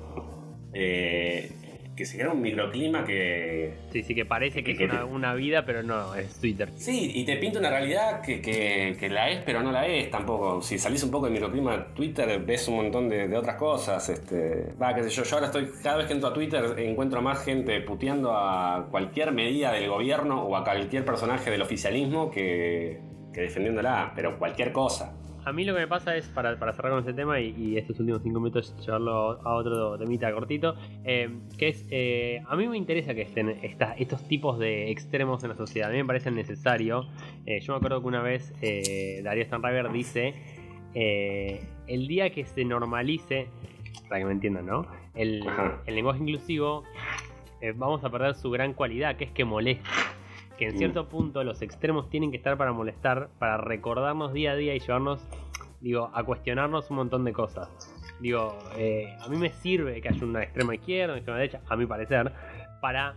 Eh, 0.73 1.49
que 1.95 2.05
se 2.05 2.17
crea 2.17 2.31
un 2.31 2.41
microclima 2.41 3.05
que. 3.05 3.73
Sí, 3.91 4.03
sí, 4.03 4.13
que 4.13 4.25
parece 4.25 4.63
que, 4.63 4.71
es 4.71 4.79
una, 5.09 5.33
vida, 5.33 5.65
pero 5.65 5.81
no, 5.81 6.13
es 6.15 6.39
Twitter. 6.39 6.69
Sí, 6.75 7.11
y 7.15 7.23
te 7.23 7.37
pinta 7.37 7.59
una 7.59 7.69
realidad 7.69 8.21
que, 8.21 9.07
la 9.09 9.29
es, 9.29 9.41
pero 9.45 9.63
no 9.63 9.71
la 9.71 9.87
es 9.87 10.11
tampoco. 10.11 10.61
Si 10.61 10.77
salís 10.77 11.03
un 11.03 11.11
poco 11.11 11.25
del 11.25 11.33
microclima 11.33 11.77
de 11.77 11.83
Twitter, 11.95 12.39
ves 12.39 12.67
un 12.67 12.75
montón 12.75 13.07
de, 13.07 13.35
otras 13.35 13.55
cosas. 13.55 14.09
Este, 14.09 14.73
va, 14.81 14.93
qué 14.93 15.03
sé 15.03 15.09
yo, 15.09 15.23
yo 15.23 15.35
ahora 15.35 15.47
estoy, 15.47 15.69
cada 15.81 15.97
vez 15.97 16.07
que 16.07 16.13
entro 16.13 16.29
a 16.29 16.33
Twitter 16.33 16.75
encuentro 16.77 17.21
más 17.21 17.43
gente 17.43 17.79
puteando 17.81 18.35
a 18.35 18.87
cualquier 18.91 19.31
medida 19.31 19.71
del 19.71 19.87
gobierno 19.87 20.43
o 20.43 20.57
a 20.57 20.63
cualquier 20.63 21.05
personaje 21.05 21.49
del 21.49 21.61
oficialismo 21.61 22.29
que, 22.29 22.99
que 23.35 23.41
defendiéndola, 23.41 24.13
pero 24.15 24.39
cualquier 24.39 24.71
cosa. 24.71 25.13
A 25.43 25.53
mí 25.53 25.63
lo 25.63 25.75
que 25.75 25.81
me 25.81 25.87
pasa 25.87 26.15
es, 26.15 26.27
para, 26.29 26.55
cerrar 26.57 26.91
con 26.91 26.99
este 27.01 27.13
tema 27.13 27.39
y, 27.39 27.77
estos 27.77 27.99
últimos 27.99 28.23
cinco 28.23 28.39
minutos 28.39 28.73
llevarlo 28.83 29.39
a 29.45 29.53
otro 29.53 29.95
temita 29.95 30.33
cortito, 30.33 30.73
eh, 31.03 31.29
que 31.59 31.67
es, 31.67 31.85
eh, 31.91 32.41
a 32.47 32.55
mí 32.55 32.67
me 32.67 32.77
interesa 32.77 33.13
que 33.13 33.21
estén 33.21 33.49
estos 33.97 34.27
tipos 34.27 34.57
de 34.57 34.89
extremos 34.89 35.43
en 35.43 35.49
la 35.49 35.55
sociedad, 35.55 35.89
a 35.89 35.91
mí 35.91 35.99
me 35.99 36.05
parece 36.05 36.31
necesario. 36.31 37.07
Eh, 37.45 37.59
yo 37.59 37.73
me 37.73 37.77
acuerdo 37.77 38.01
que 38.01 38.07
una 38.07 38.23
vez 38.23 38.53
Darío 39.23 39.45
Stanriver 39.45 39.91
dice, 39.91 40.33
el 40.95 42.07
día 42.07 42.31
que 42.31 42.45
se 42.45 42.65
normalice, 42.65 43.47
para 44.09 44.21
que 44.21 44.25
me 44.25 44.31
entiendan, 44.31 44.65
¿no? 44.65 44.87
El, 45.13 45.43
el 45.85 45.95
lenguaje 45.95 46.21
inclusivo, 46.21 46.85
vamos 47.75 48.03
a 48.03 48.09
perder 48.09 48.33
su 48.33 48.49
gran 48.49 48.73
cualidad, 48.73 49.15
que 49.15 49.25
es 49.25 49.31
que 49.31 49.45
molesta 49.45 50.14
que 50.57 50.67
en 50.67 50.77
cierto 50.77 51.07
punto 51.07 51.43
los 51.43 51.61
extremos 51.61 52.09
tienen 52.09 52.31
que 52.31 52.37
estar 52.37 52.57
para 52.57 52.71
molestar, 52.71 53.29
para 53.39 53.57
recordarnos 53.57 54.33
día 54.33 54.51
a 54.51 54.55
día 54.55 54.75
y 54.75 54.79
llevarnos, 54.79 55.25
digo, 55.81 56.09
a 56.13 56.23
cuestionarnos 56.23 56.89
un 56.89 56.97
montón 56.97 57.25
de 57.25 57.33
cosas. 57.33 57.69
Digo, 58.19 58.57
eh, 58.77 59.13
a 59.19 59.27
mí 59.27 59.37
me 59.37 59.51
sirve 59.51 59.99
que 60.01 60.09
haya 60.09 60.25
una 60.25 60.43
extrema 60.43 60.75
izquierda, 60.75 61.13
una 61.13 61.17
extrema 61.17 61.39
derecha, 61.39 61.61
a 61.67 61.75
mi 61.75 61.85
parecer, 61.85 62.31
para 62.81 63.15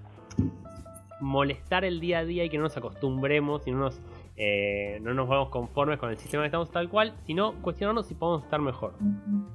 molestar 1.21 1.85
el 1.85 2.01
día 2.01 2.21
a 2.21 2.25
día 2.25 2.45
y 2.45 2.51
que 2.51 2.57
no 2.57 2.65
nos 2.65 2.77
acostumbremos 2.77 3.67
y 3.67 3.73
no 3.73 3.79
nos, 3.79 4.01
eh, 4.37 4.99
no 5.03 5.15
nos 5.15 5.29
vamos 5.29 5.49
conformes 5.51 5.99
con 5.99 6.11
el 6.11 6.17
sistema 6.17 6.43
que 6.43 6.47
estamos 6.47 6.71
tal 6.71 6.89
cual, 6.89 7.15
sino 7.27 7.55
cuestionarnos 7.63 8.07
si 8.07 8.15
podemos 8.15 8.45
estar 8.45 8.61
mejor. 8.61 8.95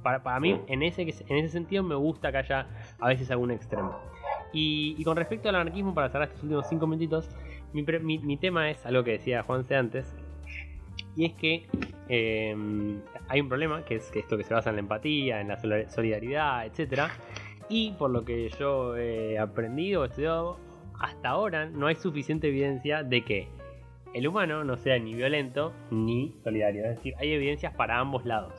Para, 0.02 0.22
para 0.22 0.40
mí, 0.40 0.60
en 0.66 0.82
ese, 0.82 1.02
en 1.02 1.36
ese 1.36 1.48
sentido, 1.48 1.82
me 1.82 1.94
gusta 1.94 2.30
que 2.32 2.38
haya 2.38 2.66
a 2.98 3.08
veces 3.08 3.30
algún 3.30 3.50
extremo. 3.50 3.98
Y, 4.52 4.94
y 4.98 5.04
con 5.04 5.16
respecto 5.16 5.48
al 5.48 5.56
anarquismo, 5.56 5.94
para 5.94 6.08
cerrar 6.10 6.28
estos 6.28 6.42
últimos 6.42 6.68
cinco 6.68 6.86
minutitos, 6.86 7.28
mi, 7.74 8.36
tema 8.36 8.70
es 8.70 8.86
algo 8.86 9.04
que 9.04 9.12
decía 9.12 9.42
Juanse 9.42 9.76
antes, 9.76 10.14
y 11.16 11.26
es 11.26 11.32
que 11.34 11.66
em, 12.08 13.00
hay 13.28 13.40
un 13.40 13.48
problema, 13.48 13.84
que 13.84 13.96
es 13.96 14.10
que 14.10 14.20
esto 14.20 14.36
que 14.36 14.44
se 14.44 14.54
basa 14.54 14.70
en 14.70 14.76
la 14.76 14.80
empatía, 14.80 15.40
en 15.40 15.48
la 15.48 15.58
solidaridad, 15.90 16.66
etc. 16.66 17.10
Y 17.68 17.92
por 17.92 18.10
lo 18.10 18.24
que 18.24 18.48
yo 18.58 18.96
he 18.96 19.38
aprendido, 19.38 20.04
estudiado, 20.04 20.58
hasta 21.00 21.28
ahora 21.30 21.66
no 21.66 21.86
hay 21.86 21.96
suficiente 21.96 22.48
evidencia 22.48 23.02
de 23.02 23.22
que 23.22 23.48
el 24.14 24.28
humano 24.28 24.62
no 24.64 24.76
sea 24.76 24.98
ni 24.98 25.14
violento 25.14 25.72
ni 25.90 26.34
solidario. 26.44 26.84
Es 26.84 26.96
decir, 26.96 27.14
hay 27.18 27.32
evidencias 27.32 27.74
para 27.74 27.98
ambos 27.98 28.24
lados. 28.24 28.54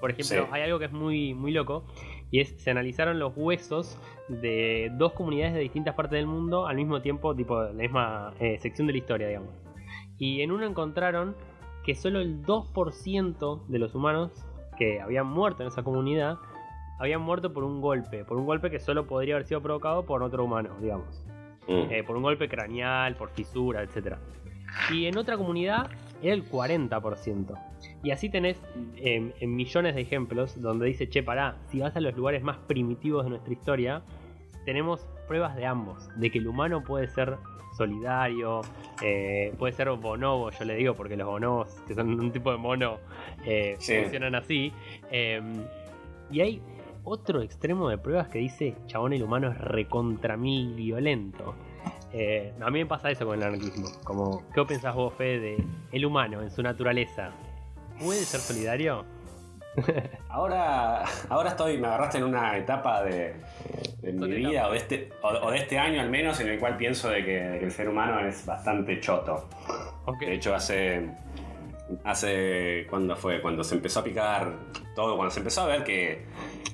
Por 0.00 0.12
ejemplo, 0.12 0.48
hay 0.52 0.62
algo 0.62 0.78
que 0.78 0.86
es 0.86 0.92
muy, 0.92 1.34
muy 1.34 1.52
loco, 1.52 1.84
y 2.30 2.40
es, 2.40 2.60
se 2.60 2.70
analizaron 2.70 3.18
los 3.18 3.32
huesos 3.36 3.98
de 4.28 4.90
dos 4.94 5.12
comunidades 5.12 5.54
de 5.54 5.60
distintas 5.60 5.94
partes 5.94 6.18
del 6.18 6.26
mundo 6.26 6.66
al 6.66 6.76
mismo 6.76 7.00
tiempo, 7.02 7.34
tipo 7.34 7.62
la 7.62 7.72
misma 7.72 8.32
eh, 8.38 8.58
sección 8.58 8.86
de 8.86 8.92
la 8.94 8.98
historia, 8.98 9.28
digamos. 9.28 9.54
Y 10.18 10.42
en 10.42 10.52
uno 10.52 10.66
encontraron 10.66 11.34
que 11.84 11.94
solo 11.94 12.20
el 12.20 12.42
2% 12.42 13.66
de 13.66 13.78
los 13.78 13.94
humanos 13.94 14.32
que 14.76 15.00
habían 15.00 15.26
muerto 15.26 15.62
en 15.62 15.68
esa 15.68 15.82
comunidad 15.82 16.38
habían 16.98 17.22
muerto 17.22 17.52
por 17.52 17.64
un 17.64 17.80
golpe, 17.80 18.24
por 18.24 18.36
un 18.36 18.46
golpe 18.46 18.70
que 18.70 18.78
solo 18.78 19.06
podría 19.06 19.34
haber 19.34 19.46
sido 19.46 19.62
provocado 19.62 20.04
por 20.04 20.22
otro 20.22 20.44
humano, 20.44 20.70
digamos. 20.80 21.24
Mm. 21.66 21.90
Eh, 21.90 22.04
por 22.04 22.16
un 22.16 22.22
golpe 22.22 22.48
craneal, 22.48 23.16
por 23.16 23.30
fisura, 23.30 23.82
etc. 23.82 24.16
Y 24.92 25.06
en 25.06 25.16
otra 25.16 25.36
comunidad 25.36 25.90
era 26.22 26.34
el 26.34 26.48
40%. 26.48 27.58
Y 28.02 28.10
así 28.10 28.28
tenés 28.28 28.60
en 28.96 29.54
millones 29.54 29.94
de 29.94 30.02
ejemplos 30.02 30.60
donde 30.60 30.86
dice, 30.86 31.08
che, 31.08 31.22
pará, 31.22 31.56
si 31.70 31.80
vas 31.80 31.96
a 31.96 32.00
los 32.00 32.16
lugares 32.16 32.42
más 32.42 32.58
primitivos 32.58 33.24
de 33.24 33.30
nuestra 33.30 33.52
historia, 33.52 34.02
tenemos 34.64 35.06
pruebas 35.26 35.56
de 35.56 35.66
ambos, 35.66 36.08
de 36.16 36.30
que 36.30 36.38
el 36.38 36.46
humano 36.46 36.82
puede 36.82 37.08
ser 37.08 37.36
solidario, 37.76 38.62
eh, 39.02 39.54
puede 39.58 39.72
ser 39.72 39.90
bonobo, 39.90 40.50
yo 40.50 40.64
le 40.64 40.74
digo, 40.74 40.94
porque 40.94 41.16
los 41.16 41.26
bonobos, 41.26 41.70
que 41.86 41.94
son 41.94 42.20
un 42.20 42.32
tipo 42.32 42.50
de 42.52 42.58
mono, 42.58 42.98
eh, 43.44 43.76
funcionan 43.78 44.34
así. 44.34 44.72
Em, 45.10 45.64
y 46.30 46.40
hay 46.40 46.62
otro 47.04 47.42
extremo 47.42 47.88
de 47.88 47.98
pruebas 47.98 48.28
que 48.28 48.38
dice, 48.38 48.74
chabón, 48.86 49.12
el 49.12 49.22
humano 49.22 49.50
es 49.50 49.58
recontra 49.58 50.36
mí 50.36 50.72
violento. 50.74 51.54
Eh, 52.12 52.52
a 52.60 52.70
mí 52.70 52.80
me 52.80 52.86
pasa 52.86 53.10
eso 53.10 53.24
con 53.26 53.38
el 53.38 53.46
anarquismo. 53.46 53.88
Como, 54.04 54.42
¿Qué 54.52 54.64
pensás 54.64 54.94
vos, 54.94 55.14
Fede, 55.14 55.38
de 55.38 55.64
el 55.92 56.04
humano 56.04 56.42
en 56.42 56.50
su 56.50 56.62
naturaleza? 56.62 57.30
¿Puede 58.00 58.20
ser 58.20 58.40
solidario? 58.40 59.04
ahora, 60.28 61.04
ahora 61.28 61.50
estoy, 61.50 61.78
me 61.78 61.86
agarraste 61.86 62.18
en 62.18 62.24
una 62.24 62.56
etapa 62.56 63.04
de, 63.04 63.36
mi 64.02 64.28
vida 64.28 64.66
o 64.66 64.72
de, 64.72 64.78
este, 64.78 65.10
o, 65.22 65.50
de 65.50 65.58
este 65.58 65.78
año 65.78 66.00
al 66.00 66.10
menos 66.10 66.40
en 66.40 66.48
el 66.48 66.58
cual 66.58 66.76
pienso 66.76 67.08
de 67.08 67.24
que, 67.24 67.58
el 67.58 67.70
ser 67.70 67.88
humano 67.88 68.26
es 68.26 68.44
bastante 68.44 68.98
choto. 69.00 69.48
De 70.18 70.34
hecho, 70.34 70.54
hace 70.54 71.08
hace 72.04 72.86
cuando 72.88 73.16
fue 73.16 73.40
cuando 73.40 73.64
se 73.64 73.74
empezó 73.74 73.98
a 74.00 74.04
picar 74.04 74.52
todo 74.94 75.16
cuando 75.16 75.32
se 75.32 75.40
empezó 75.40 75.62
a 75.62 75.66
ver 75.66 75.82
que 75.82 76.24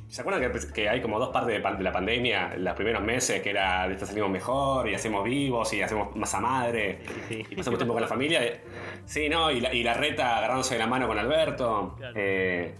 ¿Se 0.08 0.20
acuerdan 0.22 0.52
que, 0.72 0.88
hay 0.88 1.00
como 1.02 1.18
dos 1.18 1.28
partes 1.30 1.62
de, 1.62 1.82
la 1.82 1.92
pandemia, 1.92 2.54
los 2.56 2.74
primeros 2.74 3.02
meses, 3.02 3.42
que 3.42 3.50
era 3.50 3.86
de 3.86 3.94
esta 3.94 4.06
salimos 4.06 4.30
mejor 4.30 4.88
y 4.88 4.94
hacemos 4.94 5.24
vivos 5.24 5.72
y 5.74 5.82
hacemos 5.82 6.14
masa 6.16 6.40
madre 6.40 7.00
y 7.28 7.54
pasamos 7.54 7.78
tiempo 7.78 7.92
con 7.92 8.00
la 8.00 8.08
familia? 8.08 8.40
Sí, 9.04 9.28
¿no? 9.28 9.50
Y 9.50 9.60
la, 9.60 9.94
reta 9.94 10.38
agarrándose 10.38 10.74
de 10.74 10.78
la 10.78 10.86
mano 10.86 11.06
con 11.06 11.18
Alberto. 11.18 11.96
Eh, 12.14 12.74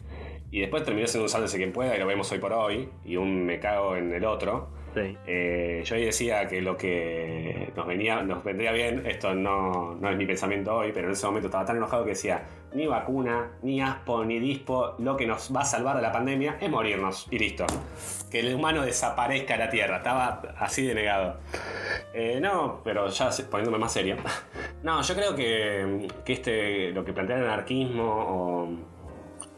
y 0.50 0.61
después 0.61 0.84
terminó 0.84 1.07
siendo 1.07 1.24
un 1.24 1.28
sálvese 1.28 1.57
quien 1.59 1.72
pueda 1.72 1.96
y 1.96 1.98
lo 1.98 2.07
vemos 2.07 2.30
hoy 2.32 2.38
por 2.38 2.52
hoy 2.52 2.88
y 3.04 3.16
un 3.16 3.44
me 3.44 3.59
cago 3.59 3.96
en 3.96 4.12
el 4.12 4.24
otro. 4.24 4.68
Eh, 4.97 5.82
yo 5.84 5.97
ahí 5.97 6.05
decía 6.05 6.47
que 6.49 6.61
lo 6.61 6.76
que 6.76 7.72
nos, 7.76 7.86
venía, 7.86 8.22
nos 8.22 8.42
vendría 8.42 8.72
bien, 8.72 9.05
esto 9.07 9.34
no, 9.34 9.94
no, 9.94 10.11
es 10.11 10.16
mi 10.16 10.26
pensamiento 10.26 10.74
hoy, 10.74 10.92
pero 10.92 11.09
en 11.09 11.12
ese 11.12 11.26
momento 11.26 11.49
estaba 11.49 11.64
tan 11.64 11.76
enojado 11.76 12.05
que 12.05 12.11
decía, 12.11 12.47
ni 12.72 12.86
vacuna, 12.86 13.53
ni 13.62 13.80
aspo, 13.80 14.24
ni 14.24 14.38
dispo, 14.38 14.94
lo 14.99 15.16
que 15.16 15.26
nos 15.26 15.55
va 15.55 15.61
a 15.61 15.64
salvar 15.64 15.97
de 15.97 16.03
la 16.03 16.12
pandemia 16.12 16.59
es 16.61 16.70
morirnos 16.70 17.26
y 17.30 17.38
listo. 17.38 17.66
Que 18.30 18.40
el 18.40 18.55
humano 18.55 18.82
desaparezca 18.82 19.55
de 19.55 19.64
la 19.64 19.70
Tierra, 19.70 19.97
estaba 19.99 20.42
así 20.59 20.86
de 20.86 20.94
negado. 20.94 21.38
Eh, 22.12 22.38
no, 22.40 22.80
pero 22.82 23.09
ya 23.09 23.30
poniéndome 23.51 23.78
más 23.78 23.92
serio. 23.92 24.16
no, 24.82 25.03
yo 25.03 25.14
creo 25.14 25.34
que, 25.34 26.09
que 26.24 26.32
este, 26.32 26.90
lo 26.90 27.05
que 27.05 27.12
plantea 27.12 27.36
el 27.36 27.44
anarquismo 27.44 28.78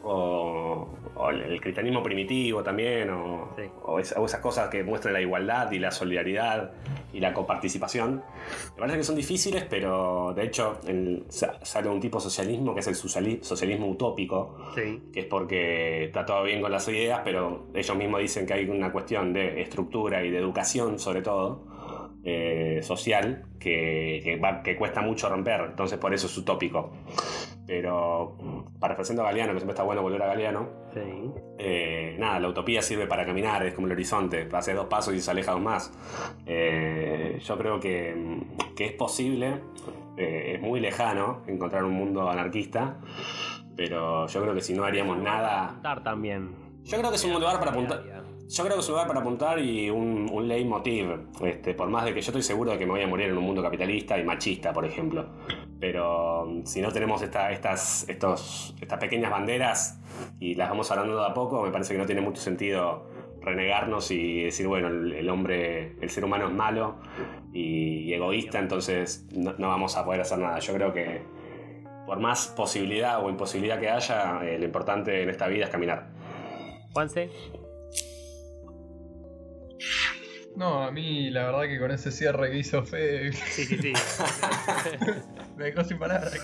o, 0.03 0.89
el 1.31 1.61
cristianismo 1.61 2.03
primitivo 2.03 2.63
también, 2.63 3.11
o, 3.11 3.99
esas 3.99 4.41
cosas 4.41 4.69
que 4.69 4.83
muestran 4.85 5.15
la 5.15 5.21
igualdad 5.21 5.71
y 5.73 5.79
la 5.79 5.91
solidaridad 5.91 6.73
y 7.13 7.21
la 7.21 7.33
coparticipación. 7.33 8.23
Me 8.75 8.81
parece 8.81 8.99
que 8.99 9.05
son 9.05 9.17
difíciles, 9.17 9.65
pero 9.69 10.33
de 10.35 10.45
hecho 10.45 10.79
sale 11.63 11.89
un 11.89 12.01
tipo 12.01 12.19
de 12.19 12.25
socialismo 12.25 12.75
que 12.75 12.81
es 12.81 12.87
el 12.89 12.95
socialismo 12.95 13.89
utópico, 13.89 14.57
que 14.75 15.21
es 15.21 15.27
porque 15.27 16.05
está 16.05 16.25
todo 16.25 16.45
bien 16.45 16.61
con 16.61 16.71
las 16.71 16.87
ideas, 16.89 17.21
pero 17.25 17.67
ellos 17.75 17.97
mismos 17.97 18.21
dicen 18.21 18.47
que 18.47 18.55
hay 18.55 18.69
una 18.69 18.93
cuestión 18.93 19.33
de 19.33 19.61
estructura 19.61 20.25
y 20.25 20.31
de 20.31 20.39
educación 20.39 20.99
sobre 20.99 21.23
todo. 21.23 21.67
Eh, 22.25 22.81
social 22.83 23.45
que, 23.59 24.39
que 24.65 24.77
cuesta 24.77 25.01
mucho 25.01 25.31
romper, 25.31 25.63
entonces 25.71 25.99
por 25.99 26.13
eso 26.13 26.27
es 26.27 26.37
utópico. 26.37 26.91
Pero 27.69 28.35
parafraseando 28.81 29.23
a 29.23 29.27
Galeano, 29.27 29.53
que 29.53 29.59
siempre 29.59 29.75
está 29.75 29.83
bueno 29.83 30.01
volver 30.01 30.23
a 30.23 30.27
Galeano, 30.29 30.71
eh, 31.59 32.17
nada, 32.19 32.41
la 32.41 32.49
utopía 32.49 32.81
sirve 32.81 33.07
para 33.07 33.27
caminar, 33.27 33.63
es 33.67 33.75
como 33.75 33.87
el 33.89 33.93
horizonte, 33.93 34.49
hace 34.51 34.73
dos 34.73 34.87
pasos 34.87 35.15
y 35.15 35.21
se 35.21 35.31
aleja 35.31 35.53
aún 35.53 35.65
más. 35.65 35.93
Eh, 36.47 37.39
yo 37.45 37.59
creo 37.59 37.79
que, 37.79 38.41
es 38.79 38.93
posible, 38.93 39.61
eh, 40.17 40.55
es 40.55 40.63
muy 40.63 40.81
lejano 40.81 41.43
encontrar 41.47 41.85
un 41.85 41.93
mundo 41.93 42.31
anarquista, 42.31 43.01
pero 43.77 44.27
yo 44.27 44.43
creo 44.43 44.55
que 44.55 44.63
si 44.63 44.73
no 44.73 44.85
haríamos 44.85 45.19
nada... 45.19 45.79
también. 46.03 46.55
Yo 46.85 46.97
creo 46.97 47.11
que 47.11 47.17
es 47.17 47.25
un 47.25 47.35
lugar 47.35 47.59
para 47.59 47.73
apuntar. 47.73 48.03
Yo 48.49 48.65
creo 48.65 48.77
que 48.77 48.81
es 48.81 48.89
un 48.89 48.93
lugar 48.93 49.07
para 49.07 49.21
apuntar 49.21 49.59
y 49.59 49.91
un, 49.91 50.27
un 50.33 50.49
leitmotiv. 50.49 51.07
Este, 51.43 51.75
por 51.75 51.91
más 51.91 52.07
de 52.07 52.15
que 52.15 52.23
yo 52.23 52.31
estoy 52.31 52.43
seguro 52.43 52.71
de 52.71 52.79
que 52.79 52.87
me 52.87 52.93
voy 52.93 53.03
a 53.03 53.07
morir 53.07 53.29
en 53.29 53.37
un 53.37 53.45
mundo 53.45 53.63
capitalista 53.63 54.19
y 54.19 54.25
machista, 54.25 54.73
por 54.73 54.87
ejemplo. 54.87 55.27
Pero 55.81 56.45
um, 56.45 56.65
si 56.65 56.81
no 56.81 56.91
tenemos 56.91 57.23
estas, 57.23 58.09
estos, 58.09 58.75
estas 58.81 58.99
pequeñas 58.99 59.31
banderas 59.31 60.01
y 60.41 60.55
las 60.55 60.69
vamos 60.69 60.91
hablando 60.91 61.19
de 61.19 61.27
a 61.27 61.35
poco, 61.35 61.63
me 61.63 61.71
parece 61.71 61.95
que 61.95 61.99
no 61.99 62.07
tiene 62.07 62.21
mucho 62.21 62.41
sentido 62.41 63.07
renegarnos 63.41 64.11
y 64.11 64.45
decir, 64.45 64.67
bueno, 64.67 64.89
el, 64.89 65.29
hombre, 65.31 65.97
el 66.01 66.11
ser 66.11 66.25
humano 66.25 66.49
es 66.49 66.53
malo 66.53 66.97
y 67.53 68.13
egoísta, 68.13 68.59
entonces 68.59 69.27
no, 69.33 69.55
vamos 69.57 69.97
a 69.97 70.05
poder 70.05 70.21
hacer 70.21 70.39
nada. 70.39 70.59
Yo 70.59 70.75
creo 70.75 70.93
que, 70.93 71.23
por 72.07 72.19
más 72.19 72.49
posibilidad 72.49 73.25
o 73.25 73.31
imposibilidad 73.31 73.79
que 73.79 73.89
haya, 73.89 74.41
eh, 74.45 74.59
lo 74.59 74.65
importante 74.65 75.23
en 75.23 75.31
esta 75.31 75.47
vida 75.47 75.65
es 75.65 75.71
caminar. 75.71 76.11
Juanse. 76.93 77.31
No, 80.57 80.83
a 80.83 80.91
mí 80.91 81.31
la 81.31 81.47
verdad 81.47 81.63
que 81.63 81.79
con 81.79 81.91
ese 81.91 82.11
cierre 82.11 82.51
que 82.51 82.59
hizo 82.59 82.83
Fede. 82.85 83.33
Sí, 83.33 83.65
sí, 83.65 83.79
sí. 83.79 83.93
me 85.57 85.65
dejó 85.67 85.85
sin 85.85 85.99
palabras. 85.99 86.35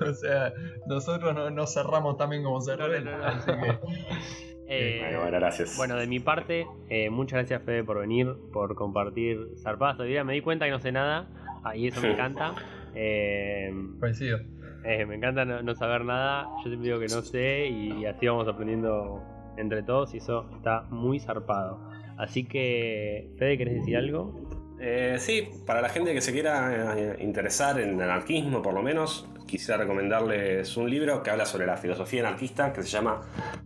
o 0.00 0.12
sea, 0.14 0.52
nosotros 0.86 1.34
no, 1.34 1.50
no, 1.50 1.66
cerramos 1.66 2.16
también 2.16 2.42
como 2.42 2.60
cerró 2.60 2.86
él. 2.94 3.08
Así 3.08 3.50
que. 3.50 3.78
Eh, 4.68 4.98
bueno, 5.00 5.20
bueno, 5.20 5.38
gracias. 5.38 5.76
Bueno, 5.76 5.94
de 5.94 6.08
mi 6.08 6.18
parte, 6.18 6.66
eh, 6.88 7.08
muchas 7.08 7.38
gracias 7.38 7.62
Fede 7.62 7.84
por 7.84 8.00
venir, 8.00 8.34
por 8.52 8.74
compartir 8.74 9.52
zarpazo. 9.62 10.02
me 10.24 10.32
di 10.32 10.40
cuenta 10.40 10.64
que 10.64 10.72
no 10.72 10.80
sé 10.80 10.90
nada, 10.90 11.28
y 11.74 11.86
eso 11.86 12.00
me 12.00 12.10
encanta. 12.14 12.52
Eh, 12.92 13.72
Coincido. 14.00 14.40
Eh, 14.84 15.04
me 15.04 15.16
encanta 15.16 15.44
no, 15.44 15.74
saber 15.74 16.04
nada, 16.04 16.48
yo 16.58 16.70
siempre 16.70 16.88
digo 16.88 17.00
que 17.00 17.08
no 17.08 17.22
sé 17.22 17.66
y 17.66 18.06
así 18.06 18.26
vamos 18.26 18.46
aprendiendo 18.46 19.20
entre 19.56 19.82
todos 19.82 20.14
y 20.14 20.18
eso 20.18 20.48
está 20.56 20.82
muy 20.90 21.18
zarpado. 21.18 21.90
Así 22.16 22.44
que, 22.44 23.30
Fede, 23.38 23.58
¿querés 23.58 23.74
decir 23.74 23.96
algo? 23.96 24.34
Eh, 24.80 25.16
sí, 25.18 25.48
para 25.66 25.80
la 25.80 25.88
gente 25.88 26.12
que 26.12 26.20
se 26.20 26.32
quiera 26.32 26.94
eh, 26.98 27.16
interesar 27.20 27.80
en 27.80 28.00
anarquismo, 28.00 28.60
por 28.60 28.74
lo 28.74 28.82
menos, 28.82 29.26
quisiera 29.46 29.78
recomendarles 29.78 30.76
un 30.76 30.90
libro 30.90 31.22
que 31.22 31.30
habla 31.30 31.46
sobre 31.46 31.66
la 31.66 31.76
filosofía 31.76 32.20
anarquista, 32.20 32.72
que 32.72 32.82
se 32.82 32.88
llama 32.88 33.22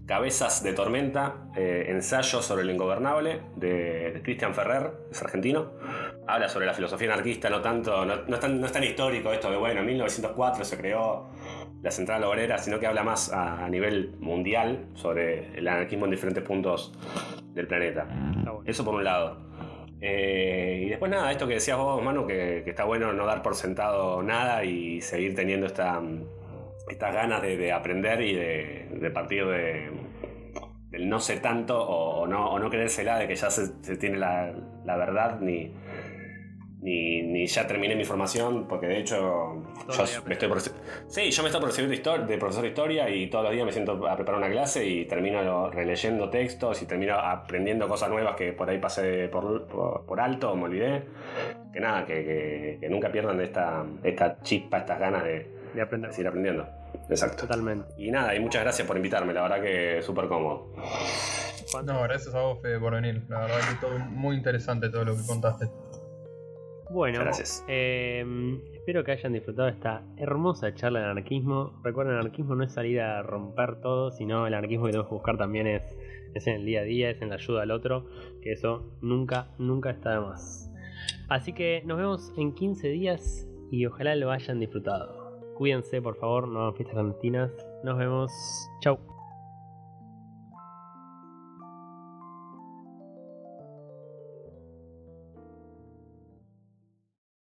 Cabezas 0.07 0.63
de 0.63 0.73
Tormenta, 0.73 1.49
eh, 1.57 1.87
ensayo 1.89 2.43
sobre 2.43 2.65
lo 2.65 2.73
ingobernable, 2.73 3.41
de, 3.57 4.21
Cristian 4.23 4.55
Ferrer, 4.55 4.93
es 5.11 5.21
argentino. 5.23 5.73
Habla 6.27 6.49
sobre 6.49 6.67
la 6.67 6.75
filosofía 6.75 7.13
anarquista, 7.13 7.51
no 7.51 7.61
tanto, 7.61 8.05
no, 8.05 8.39
tan, 8.39 8.61
no, 8.61 8.67
es 8.67 8.73
tan, 8.73 8.85
histórico 8.85 9.33
esto 9.33 9.51
de, 9.51 9.57
bueno, 9.57 9.81
en 9.81 9.87
1904 9.87 10.65
se 10.65 10.77
creó 10.77 11.31
la 11.83 11.91
central 11.91 12.25
obrera, 12.25 12.59
sino 12.59 12.79
que 12.79 12.87
habla 12.87 13.03
más 13.03 13.33
a, 13.33 13.69
nivel 13.69 14.15
mundial 14.21 14.87
sobre 14.95 15.57
el 15.57 15.67
anarquismo 15.67 16.05
en 16.05 16.11
diferentes 16.11 16.43
puntos 16.43 16.93
del 17.55 17.67
planeta. 17.67 18.07
Eso 18.65 18.85
por 18.85 18.95
un 18.95 19.05
lado. 19.05 19.51
Eh, 20.03 20.83
y 20.87 20.89
después 20.89 21.11
nada, 21.11 21.31
esto 21.31 21.47
que 21.47 21.55
decías 21.55 21.77
vos, 21.77 22.03
Manu, 22.03 22.27
que, 22.27 22.59
está 22.67 22.85
bueno 22.85 23.13
no 23.13 23.27
dar 23.27 23.43
por 23.43 23.55
sentado 23.55 24.23
nada 24.23 24.65
y 24.65 25.01
seguir 25.01 25.35
teniendo 25.35 25.67
esta, 25.67 26.01
estas 26.89 27.15
ganas 27.15 27.43
de, 27.43 27.73
aprender 27.73 28.21
y 28.23 28.35
de, 28.35 29.11
partir 29.13 29.47
de, 29.47 29.91
del 30.91 31.09
no 31.09 31.21
sé 31.21 31.39
tanto 31.39 31.83
o, 31.83 32.27
no, 32.27 32.51
o 32.51 32.59
no 32.59 32.71
creérsela 32.71 33.19
de 33.19 33.29
que 33.29 33.37
ya 33.37 33.51
se, 33.51 33.97
tiene 33.97 34.19
la, 34.19 34.55
la 34.85 34.97
verdad 34.97 35.39
ni, 35.41 35.73
ni, 36.83 37.23
ni, 37.23 37.47
ya 37.47 37.67
terminé 37.67 37.95
mi 37.95 38.05
formación, 38.05 38.67
porque 38.67 38.87
de 38.87 38.99
hecho 38.99 39.63
yo 39.89 40.25
me 40.27 40.33
estoy 40.33 40.49
por, 40.49 40.61
sí, 40.61 41.31
yo 41.31 41.43
me 41.43 41.49
estoy 41.49 41.61
por 41.61 41.69
recibir 41.69 41.91
de, 41.91 42.39
profesor 42.39 42.63
de 42.63 42.69
historia 42.69 43.11
y 43.11 43.29
todos 43.29 43.45
los 43.45 43.53
días 43.53 43.67
me 43.67 43.73
siento 43.73 44.07
a 44.09 44.17
preparar 44.17 44.41
una 44.41 44.51
clase 44.51 44.87
y 44.87 45.05
termino 45.05 45.71
releyendo 45.71 46.31
textos 46.31 46.81
y 46.83 46.87
termino 46.87 47.15
aprendiendo 47.15 47.87
cosas 47.87 48.09
nuevas 48.09 48.35
que 48.37 48.53
por 48.53 48.71
ahí 48.71 48.79
pasé 48.79 49.29
por, 49.29 49.67
por, 49.67 50.21
alto 50.21 50.53
o 50.53 50.57
me 50.57 50.65
olvidé. 50.65 51.03
Que 51.73 51.81
nada, 51.81 52.05
que, 52.05 52.79
que, 52.81 52.89
nunca 52.89 53.13
pierdan 53.13 53.41
esta, 53.41 53.85
esta 54.03 54.41
chispa, 54.43 54.79
estas 54.79 54.99
ganas 54.99 55.23
de, 55.23 55.47
de 55.75 55.83
aprender. 55.83 56.13
seguir 56.13 56.29
aprendiendo. 56.29 56.67
Exacto. 57.09 57.43
Totalmente. 57.43 57.93
Y 57.97 58.11
nada, 58.11 58.35
y 58.35 58.41
muchas 58.41 58.63
gracias 58.63 58.87
por 58.87 58.97
invitarme, 58.97 59.33
la 59.33 59.43
verdad 59.43 59.63
que 59.63 60.03
súper 60.03 60.27
cómodo. 60.29 60.73
No, 61.85 62.03
gracias 62.03 62.35
a 62.35 62.41
vos, 62.41 62.61
Fede, 62.61 62.81
por 62.81 62.95
venir. 62.95 63.23
La 63.29 63.41
verdad 63.41 63.59
que 63.69 63.75
todo 63.81 63.99
muy 63.99 64.37
interesante 64.37 64.91
todo 64.91 65.05
lo 65.05 65.17
que 65.17 65.23
contaste. 65.25 65.69
Bueno, 66.91 67.21
em, 67.69 68.61
espero 68.73 69.05
que 69.05 69.13
hayan 69.13 69.33
disfrutado 69.33 69.69
esta 69.69 70.03
hermosa 70.17 70.75
charla 70.75 70.99
de 70.99 71.07
anarquismo. 71.07 71.81
Recuerden, 71.85 72.15
el 72.15 72.21
anarquismo 72.21 72.57
no 72.57 72.65
es 72.65 72.73
salir 72.73 73.01
a 73.01 73.23
romper 73.23 73.81
todo, 73.81 74.11
sino 74.11 74.45
el 74.49 74.55
anarquismo 74.55 74.87
que 74.87 74.91
tenemos 74.91 75.09
que 75.09 75.15
buscar 75.15 75.39
también 75.39 75.69
es, 75.69 75.97
es 76.35 76.47
en 76.49 76.55
el 76.57 76.67
día 76.67 76.81
a 76.81 76.83
día, 76.83 77.11
es 77.11 77.23
en 77.23 77.29
la 77.29 77.37
ayuda 77.37 77.63
al 77.63 77.71
otro, 77.71 78.07
que 78.43 78.51
eso 78.51 78.93
nunca, 79.03 79.53
nunca 79.59 79.91
está 79.91 80.15
de 80.15 80.21
más. 80.21 80.69
Así 81.29 81.53
que 81.53 81.83
nos 81.87 81.97
vemos 81.97 82.33
en 82.37 82.55
15 82.55 82.89
días 82.89 83.49
y 83.71 83.87
ojalá 83.87 84.17
lo 84.17 84.33
hayan 84.33 84.59
disfrutado. 84.59 85.55
Cuídense, 85.55 86.03
por 86.03 86.17
favor, 86.17 86.49
no 86.49 86.63
hagan 86.63 86.75
fiestas 86.75 86.95
clandestinas. 86.95 87.53
Nos 87.85 87.99
vemos. 87.99 88.33
Chau. 88.81 88.99